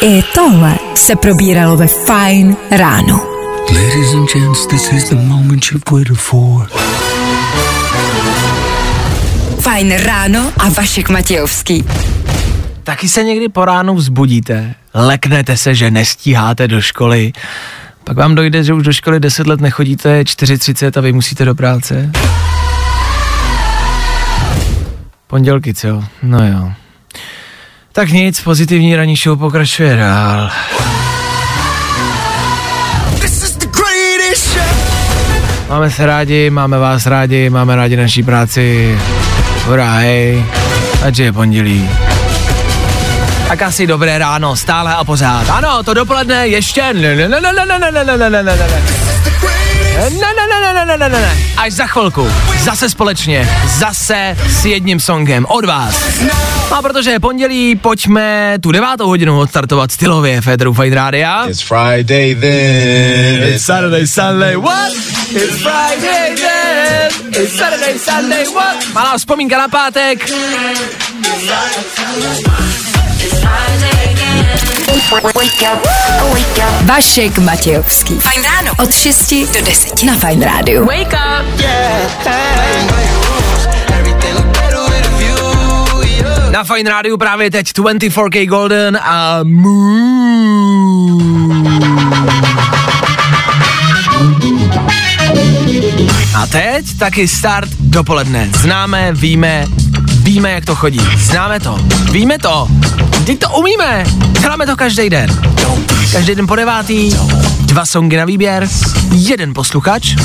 I 0.01 0.24
tohle 0.36 0.76
se 0.95 1.16
probíralo 1.16 1.78
ve 1.78 1.88
Fajn 1.88 2.55
ráno. 2.72 3.39
Ladies 3.74 4.13
and 4.13 4.30
gents, 4.30 4.67
this 4.67 4.91
is 4.91 5.09
the 5.09 5.15
moment 5.15 5.72
you've 5.72 5.91
waited 5.91 6.17
for. 6.17 6.67
Fajn 9.59 9.97
ráno 9.97 10.51
a 10.57 10.70
Vašek 10.70 11.09
Matějovský. 11.09 11.84
Taky 12.84 13.09
se 13.09 13.24
někdy 13.24 13.49
po 13.49 13.65
ránu 13.65 13.95
vzbudíte, 13.95 14.76
leknete 14.93 15.57
se, 15.57 15.76
že 15.76 15.91
nestíháte 15.91 16.67
do 16.67 16.82
školy, 16.82 17.34
pak 18.03 18.17
vám 18.17 18.36
dojde, 18.36 18.63
že 18.63 18.74
už 18.74 18.84
do 18.84 18.93
školy 18.93 19.20
10 19.20 19.47
let 19.47 19.61
nechodíte, 19.61 20.22
4.30 20.22 20.97
a 20.97 21.01
vy 21.01 21.13
musíte 21.13 21.45
do 21.45 21.55
práce. 21.55 22.11
Pondělky, 25.28 25.74
co? 25.74 26.03
No 26.24 26.47
jo. 26.47 26.72
Tak 27.91 28.09
nic, 28.09 28.41
pozitivní 28.41 28.95
ranní 28.95 29.15
show 29.15 29.39
pokračuje 29.39 29.95
dál. 29.95 30.51
Máme 35.70 35.91
se 35.91 36.05
rádi, 36.05 36.49
máme 36.49 36.78
vás 36.78 37.05
rádi, 37.05 37.49
máme 37.49 37.76
rádi 37.76 37.97
naší 37.97 38.24
práci. 38.24 38.97
Hurá, 39.65 39.93
hej. 39.93 40.45
Ať 41.05 41.20
je 41.20 41.34
pondělí. 41.34 41.89
Tak 43.47 43.61
asi 43.61 43.88
dobré 43.88 44.17
ráno, 44.17 44.55
stále 44.55 44.95
a 44.95 45.03
pořád. 45.03 45.49
Ano, 45.49 45.84
to 45.84 45.93
dopoledne 45.93 46.47
ještě 46.47 46.93
ne, 46.93 47.15
ne, 47.15 47.30
ne, 47.30 47.41
ne, 47.41 47.65
ne, 47.65 47.91
ne, 47.91 48.03
ne, 48.03 48.17
ne, 48.17 48.30
ne, 48.30 48.43
ne, 48.43 48.99
Eh, 50.00 50.10
ne, 50.10 50.18
ne, 50.18 50.47
ne, 50.47 50.74
ne, 50.74 50.86
ne, 50.86 50.97
ne, 50.97 51.10
ne, 51.10 51.20
ne. 51.20 51.38
Až 51.58 51.74
za 51.74 51.88
chvilku. 51.88 52.28
Zase 52.64 52.89
společně. 52.89 53.50
Zase 53.80 54.38
s 54.60 54.66
jedním 54.66 55.00
songem 55.00 55.45
od 55.50 55.66
vás. 55.66 55.95
No 56.70 56.78
a 56.78 56.82
protože 56.82 57.12
je 57.12 57.20
pondělí, 57.20 57.76
pojďme 57.76 58.58
tu 58.62 58.72
devátou 58.72 59.08
hodinu 59.08 59.39
odstartovat 59.39 59.91
stylově 59.91 60.41
Federu 60.41 60.74
Fight 60.74 60.93
Rádia. 60.93 61.45
It's 61.50 61.62
Friday 61.62 62.36
then. 62.36 63.54
It's 63.54 63.66
Saturday, 63.66 64.08
Sunday, 64.08 64.56
what? 64.56 64.93
It's 65.32 65.62
Friday 65.62 66.36
then. 66.36 67.12
It's 67.43 67.58
Saturday, 67.58 68.00
Sunday, 68.00 68.45
what? 68.54 68.93
Malá 68.93 69.18
vzpomínka 69.18 69.58
na 69.58 69.68
pátek. 69.68 70.30
It's 73.20 73.39
Friday. 73.39 74.09
Vašek 76.86 77.38
Matějovský. 77.38 78.20
Fajn 78.20 78.43
ráno. 78.43 78.72
Od 78.80 78.93
6 78.93 79.34
do 79.53 79.61
10 79.65 80.03
na 80.03 80.15
Fajn 80.15 80.41
rádiu. 80.41 80.86
Wake 80.86 81.13
up. 81.13 81.61
Na 86.51 86.63
Fine 86.63 86.89
Rádiu 86.89 87.17
právě 87.17 87.51
teď 87.51 87.67
24K 87.67 88.49
Golden 88.49 88.99
a 89.03 89.39
Moon. 89.43 90.80
A 96.36 96.47
teď 96.47 96.97
taky 96.99 97.28
start 97.28 97.70
dopoledne. 97.80 98.49
Známe, 98.57 99.13
víme, 99.13 99.65
víme, 100.24 100.51
jak 100.51 100.65
to 100.65 100.76
chodí. 100.76 101.01
Známe 101.17 101.59
to, 101.59 101.80
víme 102.11 102.38
to. 102.38 102.67
Teď 103.26 103.39
to 103.39 103.49
umíme. 103.49 104.03
Děláme 104.41 104.65
to 104.65 104.76
každý 104.76 105.09
den. 105.09 105.30
Každý 106.12 106.36
den 106.36 106.47
po 106.47 106.55
devátý, 106.55 107.12
dva 107.62 107.86
songy 107.86 108.18
na 108.18 108.26
výběr, 108.26 108.68
jeden 109.12 109.53
posluchač 109.53 110.16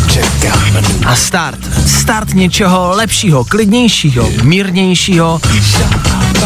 a 1.06 1.16
start. 1.16 1.58
Start 1.86 2.34
něčeho 2.34 2.92
lepšího, 2.94 3.44
klidnějšího, 3.44 4.28
mírnějšího, 4.42 5.40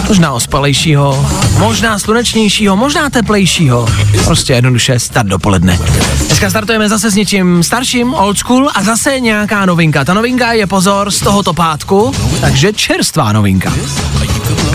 možná 0.08 0.32
ospalejšího, 0.32 1.28
možná 1.58 1.98
slunečnějšího, 1.98 2.76
možná 2.76 3.10
teplejšího. 3.10 3.88
Prostě 4.24 4.52
jednoduše 4.52 4.98
start 4.98 5.28
dopoledne. 5.28 5.78
Dneska 6.26 6.50
startujeme 6.50 6.88
zase 6.88 7.10
s 7.10 7.14
něčím 7.14 7.62
starším, 7.62 8.14
old 8.14 8.38
school 8.38 8.70
a 8.74 8.82
zase 8.82 9.20
nějaká 9.20 9.66
novinka. 9.66 10.04
Ta 10.04 10.14
novinka 10.14 10.52
je 10.52 10.66
pozor 10.66 11.10
z 11.10 11.20
tohoto 11.20 11.54
pátku, 11.54 12.14
takže 12.40 12.72
čerstvá 12.72 13.32
novinka. 13.32 13.72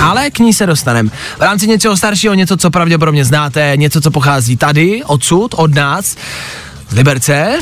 Ale 0.01 0.31
k 0.31 0.39
ní 0.39 0.53
se 0.53 0.65
dostaneme. 0.65 1.09
V 1.37 1.41
rámci 1.41 1.67
něčeho 1.67 1.97
staršího, 1.97 2.33
něco, 2.33 2.57
co 2.57 2.69
pravděpodobně 2.69 3.25
znáte, 3.25 3.73
něco, 3.75 4.01
co 4.01 4.11
pochází 4.11 4.52
tady, 4.57 5.03
odsud, 5.03 5.53
od 5.57 5.75
nás, 5.75 6.15
z 6.89 6.93
Liberce. 6.93 7.59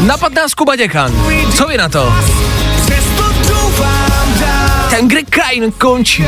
Napad 0.00 0.32
nás 0.32 0.54
Kuba 0.54 0.76
Děkan. 0.76 1.12
Co 1.54 1.66
vy 1.66 1.76
na 1.76 1.88
to? 1.88 2.14
Ten, 4.90 5.08
kde 5.08 5.22
krajin 5.22 5.72
končí. 5.72 6.24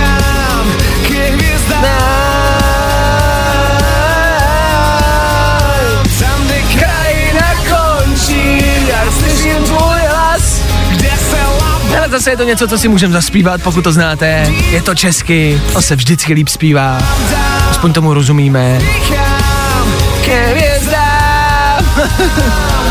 Zase 12.13 12.31
je 12.31 12.37
to 12.37 12.43
něco, 12.43 12.69
co 12.69 12.79
si 12.79 12.89
můžeme 12.89 13.13
zaspívat, 13.13 13.63
pokud 13.63 13.85
to 13.85 13.93
znáte. 13.93 14.53
Je 14.71 14.83
to 14.83 14.95
česky, 14.95 15.61
to 15.73 15.83
se 15.83 15.97
vždycky 15.97 16.33
líp 16.33 16.49
zpívá. 16.49 16.99
Aspoň 17.71 17.93
tomu 17.93 18.15
rozumíme. 18.15 18.79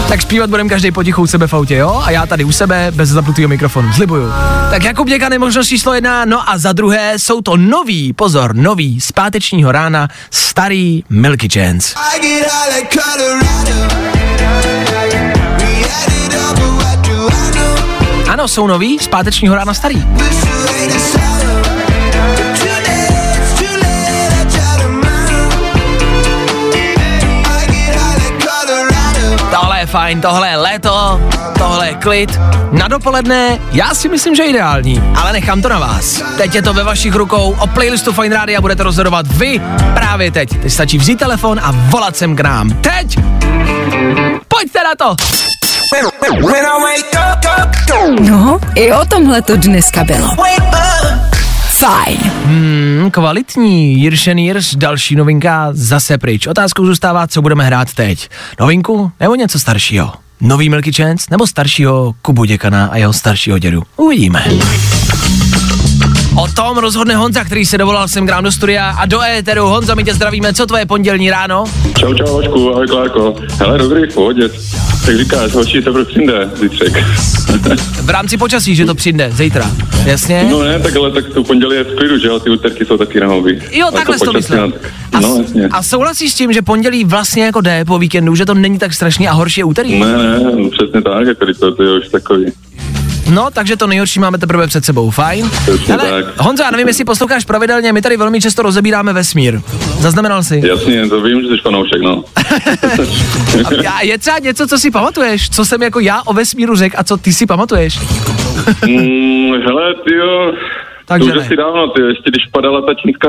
Tak 0.09 0.21
zpívat 0.21 0.49
budeme 0.49 0.69
každý 0.69 0.91
potichu 0.91 1.21
u 1.21 1.27
sebe 1.27 1.47
v 1.47 1.53
autě, 1.53 1.75
jo? 1.75 2.01
A 2.05 2.11
já 2.11 2.25
tady 2.25 2.43
u 2.43 2.51
sebe 2.51 2.91
bez 2.95 3.09
zapnutého 3.09 3.49
mikrofonu, 3.49 3.93
slibuju. 3.93 4.31
Tak 4.69 4.83
Jakub 4.83 5.07
Děkan 5.07 5.33
je 5.33 5.39
možnost 5.39 5.67
číslo 5.67 5.93
jedna, 5.93 6.25
no 6.25 6.49
a 6.49 6.57
za 6.57 6.73
druhé 6.73 7.19
jsou 7.19 7.41
to 7.41 7.57
nový, 7.57 8.13
pozor, 8.13 8.55
nový 8.55 9.01
z 9.01 9.11
pátečního 9.11 9.71
rána 9.71 10.07
starý 10.31 11.03
Milky 11.09 11.49
Chance. 11.49 11.95
Ano, 18.31 18.47
jsou 18.47 18.67
nový, 18.67 18.99
z 18.99 19.07
pátečního 19.07 19.55
rána 19.55 19.73
starý. 19.73 20.03
Je 29.81 29.87
fajn, 29.87 30.21
tohle 30.21 30.49
je 30.49 30.55
léto, 30.55 31.21
tohle 31.57 31.87
je 31.87 31.93
klid. 31.93 32.39
Na 32.71 32.87
dopoledne 32.87 33.59
já 33.71 33.93
si 33.93 34.09
myslím, 34.09 34.35
že 34.35 34.43
ideální, 34.43 35.03
ale 35.15 35.33
nechám 35.33 35.61
to 35.61 35.69
na 35.69 35.79
vás. 35.79 36.21
Teď 36.37 36.55
je 36.55 36.61
to 36.61 36.73
ve 36.73 36.83
vašich 36.83 37.15
rukou, 37.15 37.55
o 37.59 37.67
playlistu 37.67 38.13
Fine 38.13 38.35
Radio 38.35 38.61
budete 38.61 38.83
rozhodovat 38.83 39.27
vy 39.27 39.61
právě 39.93 40.31
teď. 40.31 40.49
Teď 40.61 40.71
stačí 40.71 40.97
vzít 40.97 41.19
telefon 41.19 41.59
a 41.63 41.71
volat 41.71 42.17
sem 42.17 42.35
k 42.35 42.39
nám. 42.39 42.69
Teď! 42.69 43.19
Pojďte 44.47 44.79
na 44.83 44.95
to! 44.97 45.15
No, 48.19 48.59
i 48.75 48.93
o 48.93 49.05
tomhle 49.05 49.41
to 49.41 49.57
dneska 49.57 50.03
bylo. 50.03 50.27
Fajn. 51.81 52.17
Hmm, 52.45 53.11
kvalitní. 53.11 54.01
Jiršen 54.01 54.37
Jirs, 54.37 54.75
další 54.75 55.15
novinka 55.15 55.69
zase 55.71 56.17
pryč. 56.17 56.47
Otázkou 56.47 56.85
zůstává, 56.85 57.27
co 57.27 57.41
budeme 57.41 57.65
hrát 57.65 57.93
teď. 57.93 58.29
Novinku 58.59 59.11
nebo 59.19 59.35
něco 59.35 59.59
staršího? 59.59 60.13
Nový 60.41 60.69
Milky 60.69 60.93
Chance 60.93 61.27
nebo 61.31 61.47
staršího 61.47 62.13
Kubu 62.21 62.45
Děkana 62.45 62.85
a 62.85 62.97
jeho 62.97 63.13
staršího 63.13 63.57
dědu? 63.57 63.83
Uvidíme. 63.97 64.45
O 66.35 66.47
tom 66.47 66.77
rozhodne 66.77 67.15
Honza, 67.15 67.43
který 67.43 67.65
se 67.65 67.77
dovolal 67.77 68.07
sem 68.07 68.27
k 68.27 68.29
nám 68.29 68.43
do 68.43 68.51
studia 68.51 68.89
a 68.89 69.05
do 69.05 69.21
éteru. 69.21 69.63
Honza, 69.67 69.95
my 69.95 70.03
tě 70.03 70.13
zdravíme, 70.13 70.53
co 70.53 70.65
tvoje 70.65 70.85
pondělní 70.85 71.29
ráno? 71.31 71.63
Čau, 71.99 72.13
čau, 72.13 72.35
Vašku, 72.37 72.69
ahoj, 72.69 72.87
Klárko. 72.87 73.35
Hele, 73.59 73.77
dobrý, 73.77 74.11
v 74.11 74.13
pohodě. 74.13 74.49
Tak 75.05 75.17
říkáš, 75.17 75.53
hoši 75.53 75.81
se 75.81 76.05
přijde 76.05 76.49
zítřek. 76.55 77.03
V 78.01 78.09
rámci 78.09 78.37
počasí, 78.37 78.75
že 78.75 78.85
to 78.85 78.95
přijde 78.95 79.29
zítra, 79.33 79.71
jasně? 80.05 80.47
no 80.51 80.63
ne, 80.63 80.79
tak 80.79 80.95
ale 80.95 81.11
tak 81.11 81.25
to 81.33 81.43
pondělí 81.43 81.75
je 81.75 81.83
v 81.83 81.95
klidu, 81.95 82.17
že 82.17 82.27
jo, 82.27 82.39
ty 82.39 82.49
úterky 82.49 82.85
jsou 82.85 82.97
taky 82.97 83.19
na 83.19 83.27
hobby. 83.27 83.61
Jo, 83.71 83.85
Ale 83.85 83.91
takhle 83.91 84.19
jsi 84.19 84.25
to 84.25 84.31
počasí 84.31 84.51
myslel. 84.53 84.71
tak- 84.71 84.91
A, 85.13 85.19
No, 85.19 85.37
jasně. 85.41 85.67
a 85.71 85.83
souhlasíš 85.83 86.31
s 86.31 86.35
tím, 86.35 86.53
že 86.53 86.61
pondělí 86.61 87.03
vlastně 87.03 87.43
jako 87.45 87.61
jde 87.61 87.85
po 87.85 87.99
víkendu, 87.99 88.35
že 88.35 88.45
to 88.45 88.53
není 88.53 88.79
tak 88.79 88.93
strašný 88.93 89.27
a 89.27 89.31
horší 89.33 89.61
je 89.61 89.65
úterý? 89.65 89.99
Ne, 89.99 90.17
ne, 90.17 90.39
přesně 90.69 91.01
tak, 91.01 91.27
jako 91.27 91.45
když 91.45 91.57
to, 91.57 91.75
to 91.75 91.83
je 91.83 91.99
už 91.99 92.09
takový. 92.09 92.45
No, 93.29 93.47
takže 93.53 93.77
to 93.77 93.87
nejhorší 93.87 94.19
máme 94.19 94.37
teprve 94.37 94.67
před 94.67 94.85
sebou, 94.85 95.09
fajn. 95.09 95.49
Tak. 95.87 95.99
Honzo, 96.37 96.63
já 96.63 96.71
nevím, 96.71 96.87
jestli 96.87 97.05
posloucháš 97.05 97.45
pravidelně, 97.45 97.93
my 97.93 98.01
tady 98.01 98.17
velmi 98.17 98.41
často 98.41 98.61
rozebíráme 98.61 99.13
vesmír. 99.13 99.61
Zaznamenal 99.99 100.43
jsi? 100.43 100.61
Jasně, 100.65 101.09
to 101.09 101.21
vím, 101.21 101.41
že 101.41 101.47
jsi 101.47 101.57
fanoušek, 101.63 102.01
no. 102.01 102.23
A 103.93 104.01
je 104.01 104.17
třeba 104.17 104.39
něco, 104.39 104.67
co 104.67 104.77
si 104.77 104.91
pamatuješ? 104.91 105.49
Co 105.49 105.65
jsem 105.65 105.81
jako 105.83 105.99
já 105.99 106.21
o 106.25 106.33
vesmíru 106.33 106.75
řekl 106.75 106.95
a 106.99 107.03
co 107.03 107.17
ty 107.17 107.33
si 107.33 107.45
pamatuješ? 107.45 107.99
mm, 108.85 109.51
hele, 109.65 109.93
ty 110.07 110.15
jo, 110.15 110.51
Takže 111.05 111.31
to 111.31 111.39
už 111.39 111.45
asi 111.45 111.55
dávno, 111.55 111.87
ty 111.87 112.01
ještě 112.01 112.29
když 112.29 112.43
padala 112.51 112.81
ta 112.81 112.93
čínská 112.93 113.27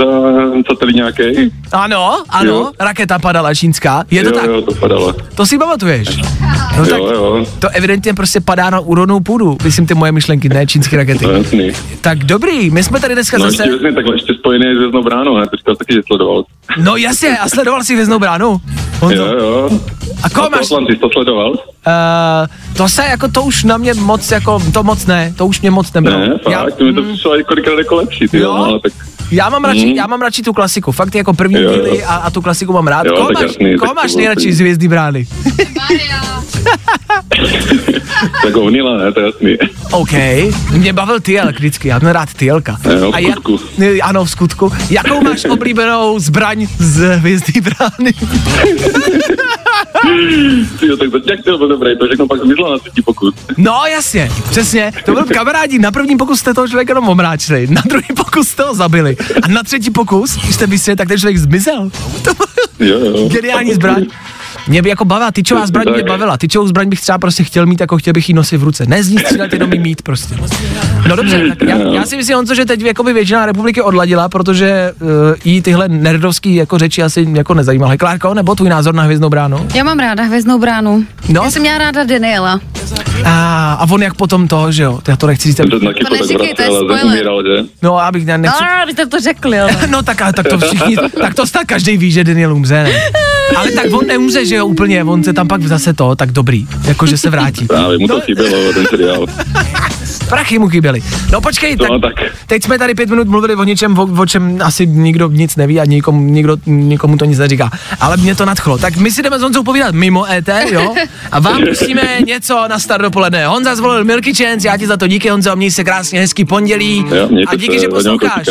uh, 0.00 0.62
satelit 0.70 0.96
nějaký? 0.96 1.52
Ano, 1.72 2.22
ano, 2.28 2.50
Jo. 2.50 2.70
raketa 2.80 3.18
padala 3.18 3.54
čínská. 3.54 4.04
Je 4.10 4.22
to 4.22 4.28
jo, 4.28 4.34
tak? 4.34 4.46
Jo, 4.50 4.62
to 4.62 4.74
padalo. 4.74 5.14
To 5.34 5.46
si 5.46 5.58
pamatuješ? 5.58 6.08
No 6.78 6.86
tak 6.86 6.98
jo, 6.98 7.06
jo, 7.12 7.46
to 7.58 7.68
evidentně 7.68 8.14
prostě 8.14 8.40
padá 8.40 8.70
na 8.70 8.80
úrodnou 8.80 9.20
půdu. 9.20 9.56
Myslím 9.64 9.86
ty 9.86 9.94
moje 9.94 10.12
myšlenky, 10.12 10.48
ne 10.48 10.66
čínské 10.66 10.96
rakety. 10.96 11.24
je 11.28 11.32
jasný. 11.38 11.70
Tak 12.00 12.18
dobrý, 12.18 12.70
my 12.70 12.82
jsme 12.82 13.00
tady 13.00 13.14
dneska 13.14 13.38
No 13.38 13.50
zase... 13.50 13.70
vezmi, 13.70 13.92
takhle 13.92 14.14
ještě 14.14 14.34
spojený 14.34 14.64
s 14.74 14.78
Věznou 14.78 15.02
bránou, 15.02 15.36
ne? 15.38 15.46
Teďka 15.46 15.74
taky 15.74 16.00
sledoval. 16.06 16.44
No 16.78 16.96
jasně, 16.96 17.38
a 17.38 17.48
sledoval 17.48 17.84
jsi 17.84 17.96
Věznou 17.96 18.18
bránu? 18.18 18.60
Honzo? 19.00 19.22
Jo, 19.26 19.38
jo. 19.38 19.70
A 20.22 20.30
koho 20.30 20.50
máš? 20.50 20.60
Atlantis 20.66 20.98
to 21.00 21.08
sledoval? 21.12 21.50
Uh, 21.50 21.56
to 22.76 22.88
se 22.88 23.02
jako, 23.04 23.28
to 23.28 23.42
už 23.42 23.64
na 23.64 23.76
mě 23.76 23.94
moc 23.94 24.30
jako, 24.30 24.62
to 24.72 24.82
moc 24.82 25.06
ne, 25.06 25.34
to 25.36 25.46
už 25.46 25.60
mě 25.60 25.70
moc 25.70 25.92
nebylo. 25.92 26.18
Ne, 26.18 26.38
fakt, 26.42 26.52
já, 26.52 26.66
to 26.78 26.84
mi 26.84 26.92
to 26.92 27.02
přišlo 27.02 27.36
jako 27.36 27.48
kolikrát 27.48 27.78
jako 27.78 27.94
lepší, 27.94 28.28
ty 28.28 28.38
Jo? 28.38 28.44
jo, 28.44 28.56
no, 28.56 28.64
ale 28.64 28.80
tak 28.80 28.92
já 29.30 29.48
mám 29.48 29.64
radši, 29.64 29.86
Mm. 29.86 29.92
já 29.92 30.06
mám 30.06 30.20
radši 30.22 30.42
tu 30.42 30.52
klasiku, 30.52 30.92
fakt 30.92 31.14
jako 31.14 31.32
první 31.34 31.62
Jo, 31.62 31.72
díly 31.74 32.04
a, 32.04 32.14
a 32.14 32.30
tu 32.30 32.40
klasiku 32.42 32.72
mám 32.72 32.86
rád. 32.86 33.06
Jo, 33.06 33.12
koho 33.16 33.30
máš, 33.32 33.42
jasný, 33.42 33.76
koho 33.78 33.94
máš 33.94 34.14
nejradši 34.14 34.52
z 34.52 34.60
Hvězdný 34.60 34.88
brány? 34.88 35.26
tak 38.42 38.56
ovnila, 38.56 38.96
ne, 38.98 39.12
to 39.12 39.20
je 39.20 39.26
jasný. 39.26 39.56
OK, 39.90 40.12
mě 40.70 40.92
bavil 40.92 41.20
Tyelk 41.20 41.56
vždycky, 41.56 41.88
já 41.88 41.98
měl 41.98 42.12
rád 42.12 42.34
Tyelka. 42.34 42.76
Jo, 43.00 43.12
v 43.12 43.14
A 43.14 43.18
jak- 43.18 43.32
skutku. 43.32 43.60
ano, 44.02 44.24
v 44.24 44.30
skutku. 44.30 44.72
Jakou 44.90 45.20
máš 45.20 45.44
oblíbenou 45.44 46.18
zbraň 46.18 46.66
z 46.78 47.16
Hvězdný 47.16 47.60
brány? 47.60 48.12
Ty 50.80 50.86
jo, 50.86 50.96
tak 50.96 51.10
to 51.10 51.18
jak 51.30 51.44
to 51.44 51.58
byl 51.58 51.68
dobrý, 51.68 51.98
to 51.98 52.06
všechno 52.06 52.26
pak 52.26 52.40
zmizlo 52.40 52.72
na 52.72 52.78
třetí 52.78 53.02
pokus. 53.02 53.34
No 53.56 53.80
jasně, 53.90 54.30
přesně, 54.50 54.92
to 55.04 55.12
byl 55.12 55.24
kamarádi, 55.24 55.78
na 55.78 55.92
první 55.92 56.16
pokus 56.16 56.38
jste 56.38 56.54
toho 56.54 56.68
člověka 56.68 56.90
jenom 56.90 57.08
omráčili, 57.08 57.66
na 57.70 57.82
druhý 57.88 58.06
pokus 58.16 58.48
jste 58.48 58.62
ho 58.62 58.74
zabili 58.74 59.16
a 59.42 59.48
na 59.48 59.62
třetí 59.62 59.90
pokus, 59.90 60.36
když 60.36 60.54
jste 60.54 60.66
vystřelili, 60.66 60.96
tak 60.96 61.08
ten 61.08 61.18
člověk 61.18 61.38
zmizel. 61.38 61.90
To 62.22 62.34
byl 62.34 62.46
Jo, 62.88 62.98
jo. 62.98 63.28
geniální 63.28 63.74
zbraň. 63.74 64.06
Mě 64.68 64.82
by 64.82 64.88
jako 64.88 65.04
bavila, 65.04 65.30
tyčová 65.30 65.66
zbraň 65.66 65.86
mě 65.94 66.02
bavila, 66.02 66.36
tyčovou 66.38 66.68
zbraň 66.68 66.88
bych 66.88 67.00
třeba 67.00 67.18
prostě 67.18 67.44
chtěl 67.44 67.66
mít, 67.66 67.80
jako 67.80 67.98
chtěl 67.98 68.12
bych 68.12 68.28
ji 68.28 68.34
nosit 68.34 68.56
v 68.56 68.62
ruce. 68.62 68.86
Ne 68.86 69.02
z 69.04 69.08
ní 69.08 69.18
střílet, 69.18 69.52
jenom 69.52 69.72
ji 69.72 69.78
mít 69.78 70.02
prostě. 70.02 70.34
No 71.08 71.16
dobře, 71.16 71.42
tak 71.48 71.68
já, 71.68 71.78
já 71.78 72.06
si 72.06 72.16
myslím, 72.16 72.36
Honzo, 72.36 72.54
že 72.54 72.64
teď 72.64 72.80
jakoby 72.80 73.12
většina 73.12 73.46
republiky 73.46 73.82
odladila, 73.82 74.28
protože 74.28 74.92
uh, 75.00 75.08
jí 75.44 75.62
tyhle 75.62 75.88
nerdovský 75.88 76.54
jako 76.54 76.78
řeči 76.78 77.02
asi 77.02 77.28
jako 77.32 77.54
nezajímaly. 77.54 77.98
Klárko, 77.98 78.34
nebo 78.34 78.54
tvůj 78.54 78.68
názor 78.68 78.94
na 78.94 79.02
hvězdnou 79.02 79.28
bránu? 79.28 79.68
Já 79.74 79.84
mám 79.84 79.98
ráda 79.98 80.22
hvězdnou 80.22 80.58
bránu. 80.58 81.04
No. 81.28 81.42
Já 81.44 81.50
jsem 81.50 81.62
měla 81.62 81.78
ráda 81.78 82.04
Daniela. 82.04 82.60
A, 83.24 83.72
a 83.80 83.86
on 83.90 84.02
jak 84.02 84.14
potom 84.14 84.48
to, 84.48 84.72
že 84.72 84.82
jo, 84.82 84.98
já 85.08 85.16
to 85.16 85.26
nechci 85.26 85.48
říct. 85.48 85.56
To 85.56 85.80
taky 85.80 86.04
To 86.04 86.04
to 86.04 86.10
tak 86.10 86.20
neříkej, 86.20 86.54
to 86.54 86.62
je 86.62 86.68
vracel, 86.68 86.76
ale 86.76 86.98
spoiler. 86.98 87.06
umíral, 87.06 87.42
že? 87.42 87.64
No, 87.82 87.98
abych 87.98 88.26
ne, 88.26 88.38
No, 88.38 88.42
nechci... 88.42 88.64
vy 88.86 88.92
jste 88.92 89.06
to 89.06 89.20
řekli, 89.20 89.60
ale. 89.60 89.76
No 89.90 90.02
tak, 90.02 90.22
ale 90.22 90.32
tak 90.32 90.46
to 90.48 90.58
všichni, 90.58 90.96
tak 91.20 91.34
to 91.34 91.46
snad 91.46 91.64
každý 91.66 91.96
ví, 91.96 92.10
že 92.12 92.24
Daniel 92.24 92.54
umře, 92.54 92.82
ne? 92.84 92.90
Ale 93.56 93.70
tak 93.70 93.84
on 93.92 94.06
neumře, 94.06 94.46
že 94.46 94.54
jo, 94.56 94.66
úplně, 94.66 95.04
on 95.04 95.24
se 95.24 95.32
tam 95.32 95.48
pak 95.48 95.62
zase 95.62 95.92
to, 95.92 96.16
tak 96.16 96.32
dobrý, 96.32 96.66
jakože 96.84 97.16
se 97.18 97.30
vrátí. 97.30 97.66
Právě, 97.66 97.98
mu 97.98 98.08
to 98.08 98.20
chybělo, 98.20 98.72
ten 98.72 98.86
seriál. 98.90 99.26
Prachy 100.18 100.58
mu 100.58 100.68
chyběly. 100.68 101.02
No 101.32 101.40
počkej, 101.40 101.76
tak, 101.76 101.88
No, 101.90 101.98
tak. 101.98 102.14
teď 102.46 102.64
jsme 102.64 102.78
tady 102.78 102.94
pět 102.94 103.10
minut 103.10 103.28
mluvili 103.28 103.54
o 103.54 103.64
něčem, 103.64 103.98
o, 103.98 104.08
o 104.18 104.26
čem 104.26 104.58
asi 104.64 104.86
nikdo 104.86 105.28
nic 105.30 105.56
neví 105.56 105.80
a 105.80 105.84
nikomu, 105.84 106.20
nikdo, 106.20 106.56
nikomu 106.66 107.16
to 107.16 107.24
nic 107.24 107.38
neříká. 107.38 107.70
Ale 108.00 108.16
mě 108.16 108.34
to 108.34 108.44
nadchlo. 108.44 108.78
Tak 108.78 108.96
my 108.96 109.10
si 109.10 109.22
jdeme 109.22 109.38
s 109.38 109.42
Honzou 109.42 109.62
povídat 109.62 109.94
mimo 109.94 110.30
ET, 110.32 110.48
jo? 110.70 110.94
A 111.32 111.40
vám 111.40 111.62
pustíme 111.68 112.02
něco 112.26 112.64
na 112.68 112.78
start 112.78 113.02
dopoledne. 113.02 113.46
Honza 113.46 113.74
zvolil 113.74 114.04
Milky 114.04 114.34
Chance, 114.34 114.68
já 114.68 114.76
ti 114.76 114.86
za 114.86 114.96
to 114.96 115.06
díky 115.06 115.28
Honzo, 115.28 115.56
měj 115.56 115.70
se 115.70 115.84
krásně, 115.84 116.20
hezký 116.20 116.44
pondělí. 116.44 117.04
Jo, 117.16 117.28
a 117.46 117.54
díky, 117.56 117.74
se, 117.74 117.80
že 117.80 117.88
posloucháš. 117.88 118.46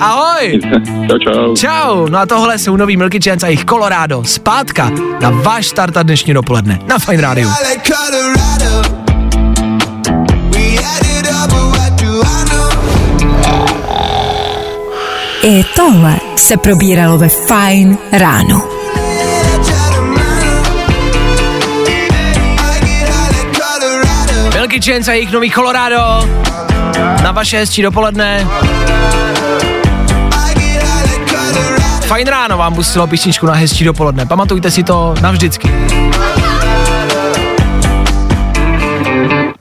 Ahoj! 0.00 0.60
Čau, 1.10 1.18
čau. 1.18 1.56
Čau, 1.56 2.06
no 2.08 2.18
a 2.18 2.26
tohle 2.26 2.58
jsou 2.58 2.76
nový 2.76 2.96
Milky 2.96 3.20
Chance 3.24 3.46
a 3.46 3.48
jejich 3.48 3.64
Colorado. 3.64 4.24
Zpátka 4.24 4.90
na 5.20 5.30
váš 5.30 5.66
start 5.66 5.96
a 5.96 6.02
dnešní 6.02 6.34
dopoledne 6.34 6.78
na 6.86 6.98
Fine 6.98 7.22
Radio. 7.22 7.48
I 15.52 15.64
tohle 15.64 16.16
se 16.36 16.56
probíralo 16.56 17.18
ve 17.18 17.28
Fine 17.28 17.96
ráno. 18.12 18.62
Milky 24.54 24.80
Chance 24.80 25.10
a 25.10 25.14
jejich 25.14 25.32
nový 25.32 25.50
Colorado 25.50 26.28
na 27.22 27.32
vaše 27.32 27.58
hezčí 27.58 27.82
dopoledne. 27.82 28.46
Fajn 32.06 32.26
ráno 32.26 32.58
vám 32.58 32.74
pustilo 32.74 33.06
písničku 33.06 33.46
na 33.46 33.54
hezčí 33.54 33.84
dopoledne. 33.84 34.26
Pamatujte 34.26 34.70
si 34.70 34.82
to 34.82 35.14
navždycky. 35.20 35.68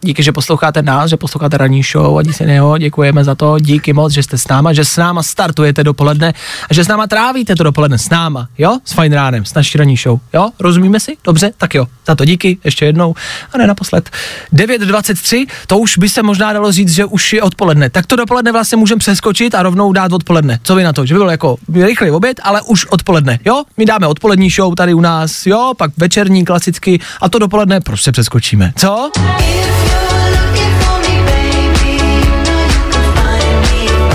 Díky, 0.04 0.24
že 0.24 0.32
posloucháte 0.32 0.82
nás, 0.82 1.10
že 1.10 1.18
posloucháte 1.18 1.58
ranní 1.58 1.84
show 1.84 2.18
a 2.18 2.22
nic 2.22 2.40
jiného. 2.40 2.78
Děkujeme 2.78 3.24
za 3.24 3.36
to. 3.36 3.60
Díky 3.60 3.94
moc, 3.94 4.14
že 4.14 4.24
jste 4.24 4.38
s 4.38 4.48
náma, 4.48 4.74
že 4.74 4.86
s 4.86 4.98
náma 4.98 5.24
startujete 5.24 5.84
dopoledne 5.84 6.34
a 6.70 6.74
že 6.74 6.84
s 6.84 6.88
náma 6.88 7.08
trávíte 7.08 7.56
to 7.56 7.64
dopoledne 7.64 7.98
s 7.98 8.10
náma, 8.10 8.48
jo? 8.58 8.78
S 8.86 8.94
fajn 8.94 9.14
ránem, 9.14 9.46
s 9.46 9.54
naší 9.54 9.78
ranní 9.78 9.98
show, 9.98 10.20
jo? 10.34 10.50
Rozumíme 10.60 11.00
si? 11.00 11.18
Dobře? 11.24 11.52
Tak 11.58 11.76
jo. 11.76 11.88
Za 12.08 12.16
to 12.16 12.26
díky, 12.26 12.58
ještě 12.64 12.86
jednou 12.86 13.16
a 13.54 13.58
ne 13.58 13.68
naposled. 13.68 14.10
9.23, 14.54 15.48
to 15.68 15.78
už 15.78 15.98
by 15.98 16.10
se 16.10 16.24
možná 16.24 16.54
dalo 16.54 16.72
říct, 16.72 16.94
že 16.94 17.06
už 17.06 17.34
je 17.34 17.42
odpoledne. 17.42 17.90
Tak 17.90 18.06
to 18.06 18.16
dopoledne 18.16 18.52
vlastně 18.52 18.78
můžeme 18.78 19.00
přeskočit 19.00 19.56
a 19.56 19.64
rovnou 19.64 19.94
dát 19.94 20.14
odpoledne. 20.14 20.60
Co 20.64 20.76
vy 20.76 20.84
na 20.84 20.94
to? 20.94 21.06
Že 21.06 21.14
by 21.14 21.18
bylo 21.18 21.32
jako 21.32 21.58
rychlý 21.74 22.12
oběd, 22.12 22.40
ale 22.44 22.62
už 22.62 22.86
odpoledne, 22.86 23.40
jo? 23.46 23.64
My 23.78 23.86
dáme 23.86 24.08
odpolední 24.08 24.50
show 24.50 24.76
tady 24.76 24.94
u 24.94 25.02
nás, 25.02 25.46
jo? 25.46 25.74
Pak 25.78 25.92
večerní 25.98 26.46
klasicky 26.46 27.00
a 27.22 27.30
to 27.30 27.40
dopoledne 27.40 27.82
prostě 27.82 28.12
přeskočíme. 28.12 28.74
Co? 28.78 29.12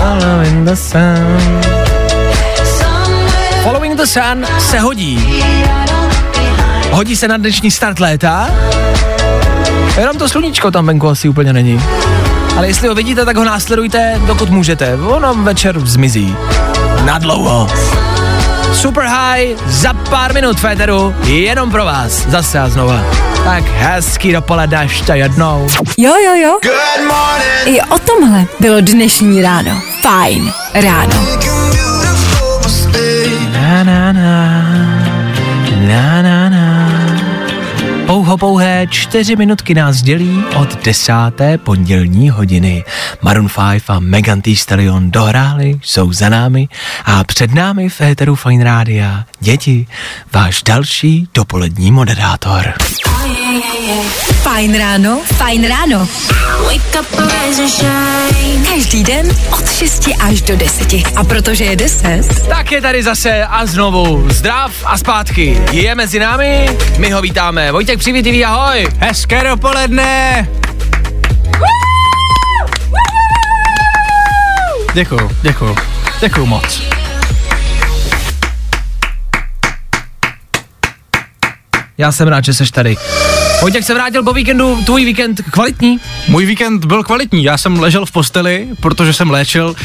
Following 0.07 0.65
the 0.65 0.75
sun. 0.75 1.37
Following 3.63 3.95
the 3.95 4.05
sun 4.05 4.45
se 4.59 4.79
hodí. 4.79 5.43
Hodí 6.91 7.15
se 7.15 7.27
na 7.27 7.37
dnešní 7.37 7.71
start 7.71 7.99
léta. 7.99 8.49
Jenom 9.97 10.17
to 10.17 10.29
sluníčko 10.29 10.71
tam 10.71 10.85
venku 10.85 11.07
asi 11.07 11.29
úplně 11.29 11.53
není. 11.53 11.81
Ale 12.57 12.67
jestli 12.67 12.87
ho 12.87 12.95
vidíte, 12.95 13.25
tak 13.25 13.37
ho 13.37 13.43
následujte, 13.43 14.21
dokud 14.25 14.49
můžete. 14.49 14.95
Ono 14.95 15.33
večer 15.33 15.79
zmizí. 15.79 16.35
Na 17.05 17.17
dlouho. 17.17 17.67
Super 18.73 19.05
High 19.05 19.55
za 19.67 19.93
pár 19.93 20.33
minut 20.33 20.59
Féteru, 20.59 21.15
jenom 21.23 21.71
pro 21.71 21.85
vás, 21.85 22.27
zase 22.27 22.59
a 22.59 22.69
znova. 22.69 23.03
Tak 23.43 23.63
hezký 23.63 24.33
dopoledne 24.33 24.83
ještě 24.83 25.11
jednou. 25.11 25.67
Jo, 25.97 26.13
jo, 26.25 26.33
jo. 26.33 26.59
I 27.65 27.81
o 27.81 27.99
tomhle 27.99 28.45
bylo 28.59 28.81
dnešní 28.81 29.41
ráno. 29.41 29.81
Fajn 30.01 30.53
ráno. 30.73 31.27
Na, 33.53 33.83
na, 33.83 34.11
na, 34.11 34.61
na, 35.87 36.21
na. 36.21 36.46
Pouho 38.07 38.37
pouhé 38.37 38.87
čtyři 38.89 39.35
minutky 39.35 39.73
nás 39.73 40.01
dělí 40.01 40.43
od 40.55 40.85
desáté 40.85 41.57
pondělní 41.57 42.29
hodiny. 42.29 42.83
Maroon 43.21 43.49
5 43.71 43.83
a 43.87 43.99
Megan 43.99 44.41
Thee 44.41 44.55
Stallion 44.55 45.11
dohráli, 45.11 45.79
jsou 45.83 46.13
za 46.13 46.29
námi 46.29 46.67
a 47.05 47.23
před 47.23 47.53
námi 47.53 47.89
v 47.89 48.01
éteru 48.01 48.35
Fine 48.35 48.63
Rádia 48.63 49.25
děti, 49.39 49.87
váš 50.33 50.63
další 50.63 51.27
dopolední 51.33 51.91
moderátor. 51.91 52.73
Fajn 54.43 54.77
ráno, 54.77 55.21
fajn 55.37 55.67
ráno. 55.67 56.07
Wake 56.65 56.99
up, 56.99 57.19
rise 57.19 57.61
and 57.61 57.69
shine. 57.69 58.65
Každý 58.69 59.03
den 59.03 59.35
od 59.51 59.71
6 59.71 60.09
až 60.19 60.41
do 60.41 60.55
10. 60.55 60.93
A 61.15 61.23
protože 61.23 61.63
je 61.63 61.75
10, 61.75 62.23
Tak 62.49 62.71
je 62.71 62.81
tady 62.81 63.03
zase 63.03 63.45
a 63.45 63.65
znovu 63.65 64.25
zdrav 64.29 64.71
a 64.85 64.97
zpátky. 64.97 65.61
Je 65.71 65.95
mezi 65.95 66.19
námi, 66.19 66.69
my 66.97 67.09
ho 67.09 67.21
vítáme. 67.21 67.71
Vojtěk 67.71 67.99
Přivětivý, 67.99 68.45
ahoj. 68.45 68.87
Hezké 68.99 69.43
dopoledne! 69.43 70.47
Děkuju, 74.93 75.31
děkuju. 75.41 75.75
Děkuju 76.19 76.45
moc. 76.45 76.96
Já 81.97 82.11
jsem 82.11 82.27
rád, 82.27 82.45
že 82.45 82.53
jsi 82.53 82.71
tady. 82.71 82.95
Vojtěk 83.61 83.83
se 83.83 83.93
vrátil 83.93 84.23
po 84.23 84.33
víkendu, 84.33 84.83
tvůj 84.85 85.05
víkend 85.05 85.41
kvalitní? 85.51 85.99
Můj 86.27 86.45
víkend 86.45 86.85
byl 86.85 87.03
kvalitní, 87.03 87.43
já 87.43 87.57
jsem 87.57 87.79
ležel 87.79 88.05
v 88.05 88.11
posteli, 88.11 88.67
protože 88.79 89.13
jsem 89.13 89.29
léčil 89.31 89.67
uh, 89.67 89.75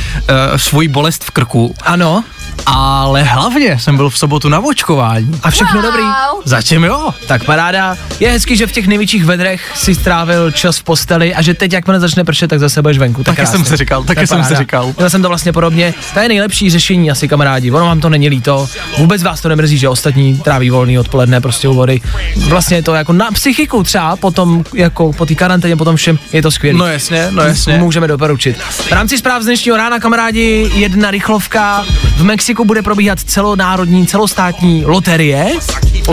svoji 0.57 0.89
bolest 0.89 1.25
v 1.25 1.31
krku. 1.31 1.75
Ano. 1.83 2.25
Ale 2.67 3.23
hlavně 3.23 3.79
jsem 3.79 3.97
byl 3.97 4.11
v 4.11 4.19
sobotu 4.19 4.49
na 4.49 4.59
očkování. 4.61 5.41
A 5.43 5.51
všechno 5.51 5.83
wow. 5.83 5.91
dobrý. 5.91 6.05
Zatím 6.45 6.85
jo. 6.85 7.11
Tak 7.27 7.45
paráda. 7.45 7.97
Je 8.21 8.31
hezký, 8.31 8.57
že 8.57 8.67
v 8.67 8.73
těch 8.73 8.87
největších 8.87 9.25
vedrech 9.25 9.73
si 9.75 9.95
strávil 9.95 10.51
čas 10.51 10.79
v 10.79 10.83
posteli 10.83 11.35
a 11.35 11.43
že 11.43 11.55
teď, 11.55 11.73
jakmile 11.73 12.01
začne 12.01 12.25
pršet, 12.25 12.51
tak 12.51 12.59
zase 12.59 12.83
budeš 12.83 12.99
venku. 12.99 13.25
Tak 13.25 13.37
Taky 13.37 13.49
jsem 13.49 13.65
si 13.65 13.77
říkal, 13.77 14.05
taky 14.05 14.27
jsem 14.27 14.45
si 14.45 14.55
říkal. 14.57 14.95
Já 14.99 15.11
jsem 15.11 15.23
to 15.23 15.29
vlastně 15.29 15.53
podobně. 15.53 15.95
To 16.15 16.21
je 16.21 16.29
nejlepší 16.29 16.71
řešení 16.71 17.11
asi, 17.11 17.29
kamarádi. 17.29 17.71
Ono 17.71 17.87
vám 17.87 18.01
to 18.01 18.11
není 18.11 18.29
líto. 18.29 18.69
Vůbec 18.99 19.23
vás 19.23 19.41
to 19.41 19.49
nemrzí, 19.49 19.79
že 19.79 19.89
ostatní 19.89 20.39
tráví 20.39 20.71
volný 20.71 20.99
odpoledne 20.99 21.41
prostě 21.41 21.69
u 21.69 21.75
vody. 21.75 22.01
Vlastně 22.37 22.77
je 22.77 22.83
to 22.83 22.95
jako 22.95 23.13
na 23.13 23.31
psychiku 23.31 23.83
třeba 23.83 24.17
potom, 24.17 24.65
jako 24.75 25.13
po 25.13 25.27
té 25.27 25.35
karanténě, 25.35 25.77
potom 25.77 25.97
všem 25.97 26.19
je 26.33 26.43
to 26.43 26.51
skvělé. 26.51 26.79
No 26.79 26.87
jasně, 26.87 27.29
no 27.31 27.43
jasně. 27.43 27.79
Můžeme 27.79 28.09
doporučit. 28.09 28.57
V 28.61 28.93
rámci 28.93 29.19
zpráv 29.19 29.43
z 29.43 29.45
dnešního 29.45 29.77
rána, 29.77 30.01
kamarádi, 30.01 30.71
jedna 30.75 31.11
rychlovka. 31.11 31.85
V 32.17 32.23
Mexiku 32.23 32.42
bude 32.65 32.83
probíhat 32.83 33.21
celonárodní, 33.21 34.07
celostátní 34.07 34.85
loterie. 34.87 35.53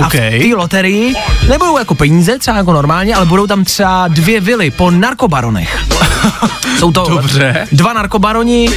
A 0.01 0.05
OK. 0.07 0.13
v 0.13 0.49
té 0.49 0.55
loterii 0.55 1.13
nebudou 1.49 1.77
jako 1.77 1.95
peníze, 1.95 2.39
třeba 2.39 2.57
jako 2.57 2.73
normálně, 2.73 3.15
ale 3.15 3.25
budou 3.25 3.47
tam 3.47 3.63
třeba 3.63 4.07
dvě 4.07 4.41
vily 4.41 4.71
po 4.71 4.91
narkobaronech. 4.91 5.85
Jsou 6.79 6.91
to 6.91 7.05
Dobře. 7.09 7.67
dva 7.71 7.93
narkobaroni 7.93 8.69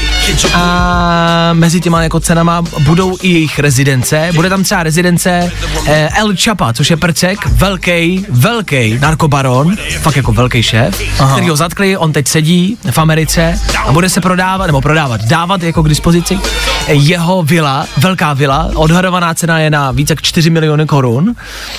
a 0.55 1.51
mezi 1.53 1.81
těma 1.81 2.03
jako 2.03 2.21
cenama 2.21 2.63
budou 2.79 3.17
i 3.23 3.29
jejich 3.29 3.59
rezidence. 3.59 4.29
Bude 4.35 4.49
tam 4.49 4.63
třeba 4.63 4.83
rezidence 4.83 5.53
eh, 5.87 6.09
El 6.19 6.33
Chapa, 6.45 6.73
což 6.73 6.91
je 6.91 6.97
prcek, 6.97 7.47
velký, 7.47 8.27
velký 8.29 8.99
narkobaron, 8.99 9.77
fakt 10.01 10.17
jako 10.17 10.33
velký 10.33 10.63
šéf, 10.63 11.01
Aha. 11.19 11.33
který 11.33 11.49
ho 11.49 11.57
zatkli, 11.57 11.97
on 11.97 12.13
teď 12.13 12.29
sedí 12.29 12.79
v 12.91 12.99
Americe 12.99 13.61
a 13.87 13.93
bude 13.93 14.09
se 14.09 14.21
prodávat, 14.21 14.67
nebo 14.67 14.81
prodávat, 14.81 15.21
dávat 15.25 15.63
jako 15.63 15.83
k 15.83 15.89
dispozici 15.89 16.39
eh, 16.87 16.95
jeho 16.95 17.43
vila, 17.43 17.87
velká 17.97 18.33
vila, 18.33 18.71
odhadovaná 18.75 19.35
cena 19.35 19.59
je 19.59 19.71
na 19.71 19.91
více 19.91 20.13
jak 20.13 20.23
4 20.23 20.51
miliony 20.51 20.87
korun 20.87 21.12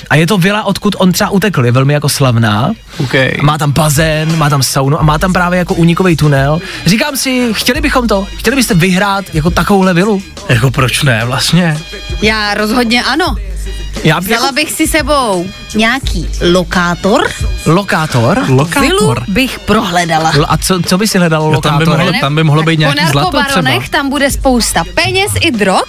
a 0.10 0.16
je 0.16 0.28
to 0.28 0.38
vila, 0.38 0.64
odkud 0.64 0.96
on 1.00 1.12
třeba 1.12 1.30
utekl, 1.30 1.66
je 1.66 1.72
velmi 1.72 1.94
jako 1.94 2.10
slavná. 2.10 2.72
OK. 2.98 3.14
Má 3.42 3.58
tam 3.58 3.72
bazén, 3.72 4.38
má 4.38 4.50
tam 4.50 4.64
saunu 4.64 5.00
a 5.00 5.04
má 5.04 5.18
tam 5.18 5.34
právě 5.34 5.60
jako 5.60 5.74
unikový 5.74 6.16
tunel. 6.16 6.60
Říkám 6.86 7.18
si, 7.18 7.54
chtěli 7.54 7.82
bychom 7.82 8.08
to, 8.08 8.28
chtěli 8.38 8.56
byste 8.56 8.74
vyhrát 8.74 9.26
jako 9.34 9.50
takovouhle 9.50 9.94
vilu? 9.94 10.22
Jako 10.50 10.72
proč 10.72 11.04
ne 11.04 11.26
vlastně? 11.26 11.78
Já 12.22 12.54
rozhodně 12.54 13.04
ano. 13.04 13.36
Já 14.04 14.20
Vzala 14.20 14.52
bych 14.52 14.72
si 14.72 14.88
sebou 14.88 15.46
nějaký 15.76 16.30
lokátor, 16.52 17.30
Lokátor? 17.66 18.46
vilu 18.82 19.16
bych 19.28 19.60
prohledala. 19.60 20.32
L- 20.36 20.46
A 20.50 20.58
co, 20.58 20.80
co 20.86 20.98
by 20.98 21.08
si 21.08 21.18
hledal 21.18 21.52
No, 21.52 21.62
tam 21.62 21.78
by 21.78 21.84
lokátor? 21.84 22.06
mohlo, 22.06 22.20
tam 22.22 22.36
by 22.36 22.44
mohlo 22.44 22.64
být 22.64 22.76
Po 22.76 22.80
nějaký 22.80 23.06
zlato 23.12 23.28
třeba. 23.30 23.42
narkobaronech 23.44 23.90
tam 23.90 24.10
bude 24.10 24.32
spousta 24.32 24.84
peněz 24.96 25.32
i 25.42 25.52
drog 25.52 25.86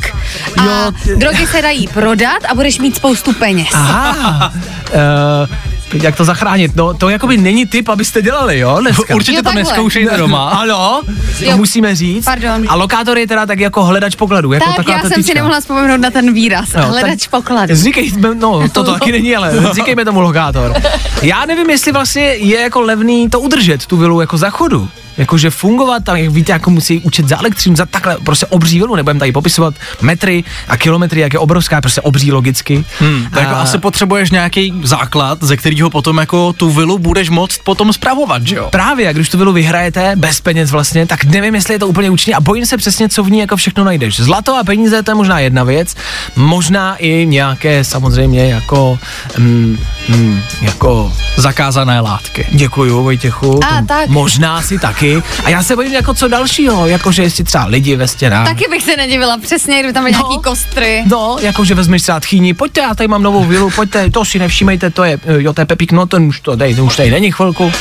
a 0.58 0.64
Jo, 0.64 0.92
ty- 1.04 1.16
drogy 1.16 1.46
se 1.46 1.62
dají 1.62 1.88
prodat 1.88 2.44
a 2.48 2.54
budeš 2.54 2.78
mít 2.78 2.96
spoustu 2.96 3.32
peněz. 3.32 3.68
Aha, 3.74 4.52
uh, 4.92 5.48
jak 6.02 6.16
to 6.16 6.24
zachránit? 6.24 6.76
No, 6.76 6.94
to 6.94 7.08
jakoby 7.08 7.36
není 7.36 7.66
typ, 7.66 7.88
abyste 7.88 8.22
dělali, 8.22 8.58
jo, 8.58 8.78
dneska. 8.80 9.14
Určitě 9.14 9.36
Jo, 9.36 9.42
to 9.42 9.52
neskoušejte 9.52 10.16
doma. 10.16 10.48
Ano, 10.50 11.00
to 11.38 11.44
Jo. 11.44 11.56
musíme 11.56 11.94
říct. 11.94 12.24
Pardon. 12.24 12.64
A 12.68 12.74
lokátor 12.74 13.18
je 13.18 13.26
teda 13.26 13.46
tak 13.46 13.58
jako 13.60 13.84
hledač 13.84 14.14
pokladů, 14.14 14.52
jako 14.52 14.72
tak 14.76 14.88
já 14.88 15.02
jsem 15.02 15.22
si 15.22 15.34
nemohla 15.34 15.60
vzpomenout 15.60 16.00
na 16.00 16.10
ten 16.10 16.32
výraz. 16.34 16.68
Jo, 16.74 16.82
Hledač 16.86 17.20
tak- 17.22 17.30
pokladu. 17.30 17.74
Říkejme, 17.74 18.34
no 18.34 18.68
to, 18.68 18.84
to 18.84 18.92
taky 18.98 19.12
není, 19.12 19.36
ale 19.36 19.52
říkejme 19.74 20.04
tomu 20.04 20.20
lokátor. 20.20 20.74
Já 21.22 21.44
nevím, 21.46 21.70
jestli 21.70 21.92
vlastně 21.92 22.22
je 22.22 22.60
jako 22.60 22.80
levný 22.80 23.30
to 23.30 23.40
udržet, 23.40 23.86
tu 23.86 23.96
vilu 23.96 24.20
jako 24.20 24.38
za 24.38 24.50
chodu. 24.50 24.88
Jakože 25.16 25.50
fungovat 25.50 26.04
tam, 26.04 26.16
jak 26.16 26.30
víte, 26.32 26.52
jako 26.52 26.70
musí 26.70 27.00
učit 27.00 27.28
za 27.28 27.38
elektřinu, 27.38 27.76
za 27.76 27.86
takhle 27.86 28.16
prostě 28.24 28.46
obří 28.46 28.78
vilu, 28.78 28.96
nebudeme 28.96 29.18
tady 29.18 29.32
popisovat 29.32 29.74
metry 30.00 30.44
a 30.68 30.76
kilometry, 30.76 31.20
jak 31.20 31.32
je 31.32 31.38
obrovská, 31.38 31.80
prostě 31.80 32.00
obří 32.00 32.32
logicky. 32.32 32.84
Hmm, 33.00 33.26
tak 33.30 33.42
jako 33.42 33.54
A- 33.54 33.60
asi 33.62 33.78
potřebuješ 33.78 34.30
nějaký 34.30 34.74
základ, 34.82 35.38
ze 35.42 35.56
kterého 35.56 35.90
potom 35.90 36.18
jako 36.18 36.52
tu 36.52 36.70
vilu 36.70 36.98
budeš 36.98 37.30
moct 37.30 37.58
potom 37.64 37.92
spravovat, 37.92 38.46
že 38.46 38.56
jo? 38.56 38.68
Právě, 38.70 39.08
a 39.08 39.12
když 39.12 39.28
tu 39.28 39.38
vilu 39.38 39.52
vyhrajete 39.52 40.12
bez 40.16 40.40
peněz 40.40 40.70
vlastně, 40.70 41.06
tak 41.06 41.24
nevím, 41.24 41.54
jestli 41.54 41.74
je 41.74 41.78
to 41.78 41.88
úplně 41.88 42.10
účinný 42.10 42.34
a 42.34 42.40
bojím 42.40 42.66
se 42.66 42.76
přesně, 42.76 43.08
co 43.08 43.22
v 43.22 43.30
ní 43.30 43.38
jako 43.38 43.56
všechno 43.56 43.84
najdeš. 43.84 44.20
Zlato 44.20 44.56
a 44.56 44.64
peníze, 44.64 45.02
to 45.02 45.10
je 45.10 45.14
možná 45.14 45.38
jedna 45.38 45.64
věc, 45.64 45.94
možná 46.36 46.96
i 46.96 47.26
nějaké 47.26 47.84
samozřejmě 47.84 48.46
jako, 48.48 48.98
mm, 49.38 49.78
mm, 50.08 50.40
jako 50.60 51.12
Zakázané 51.36 52.00
látky. 52.00 52.46
Děkuju, 52.52 53.02
Vojtěchu. 53.02 53.60
A, 53.64 53.82
tak. 53.82 54.08
Možná 54.08 54.62
si 54.62 54.78
taky. 54.78 55.03
A 55.44 55.50
já 55.50 55.62
se 55.62 55.76
bojím 55.76 55.92
jako 55.92 56.14
co 56.14 56.28
dalšího, 56.28 56.86
jakože 56.86 57.22
jestli 57.22 57.44
třeba 57.44 57.64
lidi 57.66 57.96
ve 57.96 58.08
stěnách. 58.08 58.48
Taky 58.48 58.64
bych 58.70 58.82
se 58.82 58.96
nedivila, 58.96 59.38
přesně, 59.38 59.78
kdyby 59.78 59.92
tam 59.92 60.04
byly 60.04 60.12
nějaký 60.12 60.38
kostry. 60.44 61.02
No, 61.06 61.36
jakože 61.40 61.74
vezmeš 61.74 62.02
třeba 62.02 62.20
tchýni, 62.20 62.54
pojďte, 62.54 62.80
já 62.80 62.94
tady 62.94 63.08
mám 63.08 63.22
novou 63.22 63.44
vilu, 63.44 63.70
pojďte, 63.70 64.10
to 64.10 64.24
si 64.24 64.38
nevšímejte, 64.38 64.90
to 64.90 65.04
je, 65.04 65.18
jo, 65.38 65.52
to 65.52 65.60
je 65.60 65.64
Pepík, 65.64 65.92
no 65.92 66.06
ten 66.06 66.22
už 66.22 66.40
to 66.40 66.56
dej, 66.56 66.74
ten 66.74 66.84
už 66.84 66.96
tady 66.96 67.10
není 67.10 67.32
chvilku. 67.32 67.72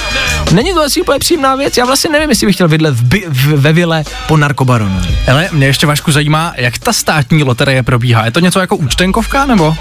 Není 0.52 0.74
to 0.74 0.82
asi 0.84 1.02
úplně 1.02 1.20
příjemná 1.20 1.56
věc, 1.56 1.78
já 1.78 1.86
vlastně 1.86 2.10
nevím, 2.10 2.30
jestli 2.30 2.48
bych 2.48 2.56
chtěl 2.56 2.68
bydlet 2.68 2.96
v, 2.96 3.04
by, 3.04 3.26
v, 3.28 3.62
ve 3.62 3.74
vile 3.74 4.04
po 4.28 4.38
narkobaronu. 4.38 5.02
Ale 5.32 5.50
mě 5.52 5.68
ještě 5.68 5.88
Vašku 5.88 6.12
zajímá, 6.12 6.54
jak 6.58 6.78
ta 6.78 6.94
státní 6.94 7.44
loterie 7.44 7.84
probíhá. 7.84 8.26
Je 8.26 8.32
to 8.32 8.40
něco 8.40 8.60
jako 8.60 8.76
účtenkovka, 8.76 9.46
nebo? 9.46 9.76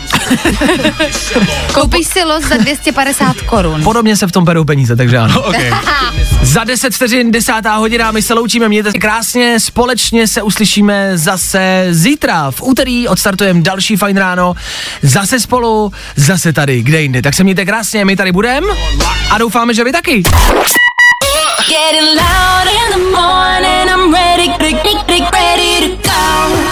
Koupíš 1.73 2.07
si 2.07 2.25
los 2.25 2.45
za 2.45 2.57
250 2.57 3.41
korun. 3.41 3.83
Podobně 3.83 4.17
se 4.17 4.27
v 4.27 4.33
tom 4.33 4.45
berou 4.45 4.65
peníze, 4.65 4.97
takže 4.97 5.19
ano. 5.19 5.43
Okay. 5.53 5.71
Za 6.43 6.65
10 6.65 6.95
vteřin, 6.95 7.31
desátá 7.33 7.77
hodina, 7.77 8.11
my 8.11 8.23
se 8.23 8.35
loučíme, 8.35 8.69
mějte 8.69 8.91
se 8.91 8.99
krásně, 8.99 9.61
společně 9.61 10.27
se 10.27 10.43
uslyšíme 10.43 11.19
zase 11.19 11.87
zítra. 11.91 12.51
V 12.51 12.63
úterý 12.63 13.09
odstartujeme 13.09 13.61
další 13.61 13.97
fajn 13.97 14.17
ráno, 14.17 14.55
zase 15.03 15.41
spolu, 15.41 15.93
zase 16.17 16.53
tady, 16.53 16.83
kde 16.83 17.03
jinde. 17.03 17.23
Tak 17.23 17.35
se 17.35 17.45
mějte 17.45 17.65
krásně, 17.65 18.05
my 18.05 18.17
tady 18.17 18.33
budeme 18.33 18.67
a 19.31 19.39
doufáme, 19.39 19.75
že 19.75 19.85
vy 19.85 19.93
taky. 19.93 20.23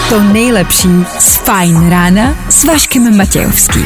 To 0.09 0.19
nejlepší 0.19 0.89
z 1.19 1.35
Fajn 1.35 1.89
rána 1.89 2.35
s 2.49 2.63
Vaškem 2.63 3.17
Matějovským. 3.17 3.85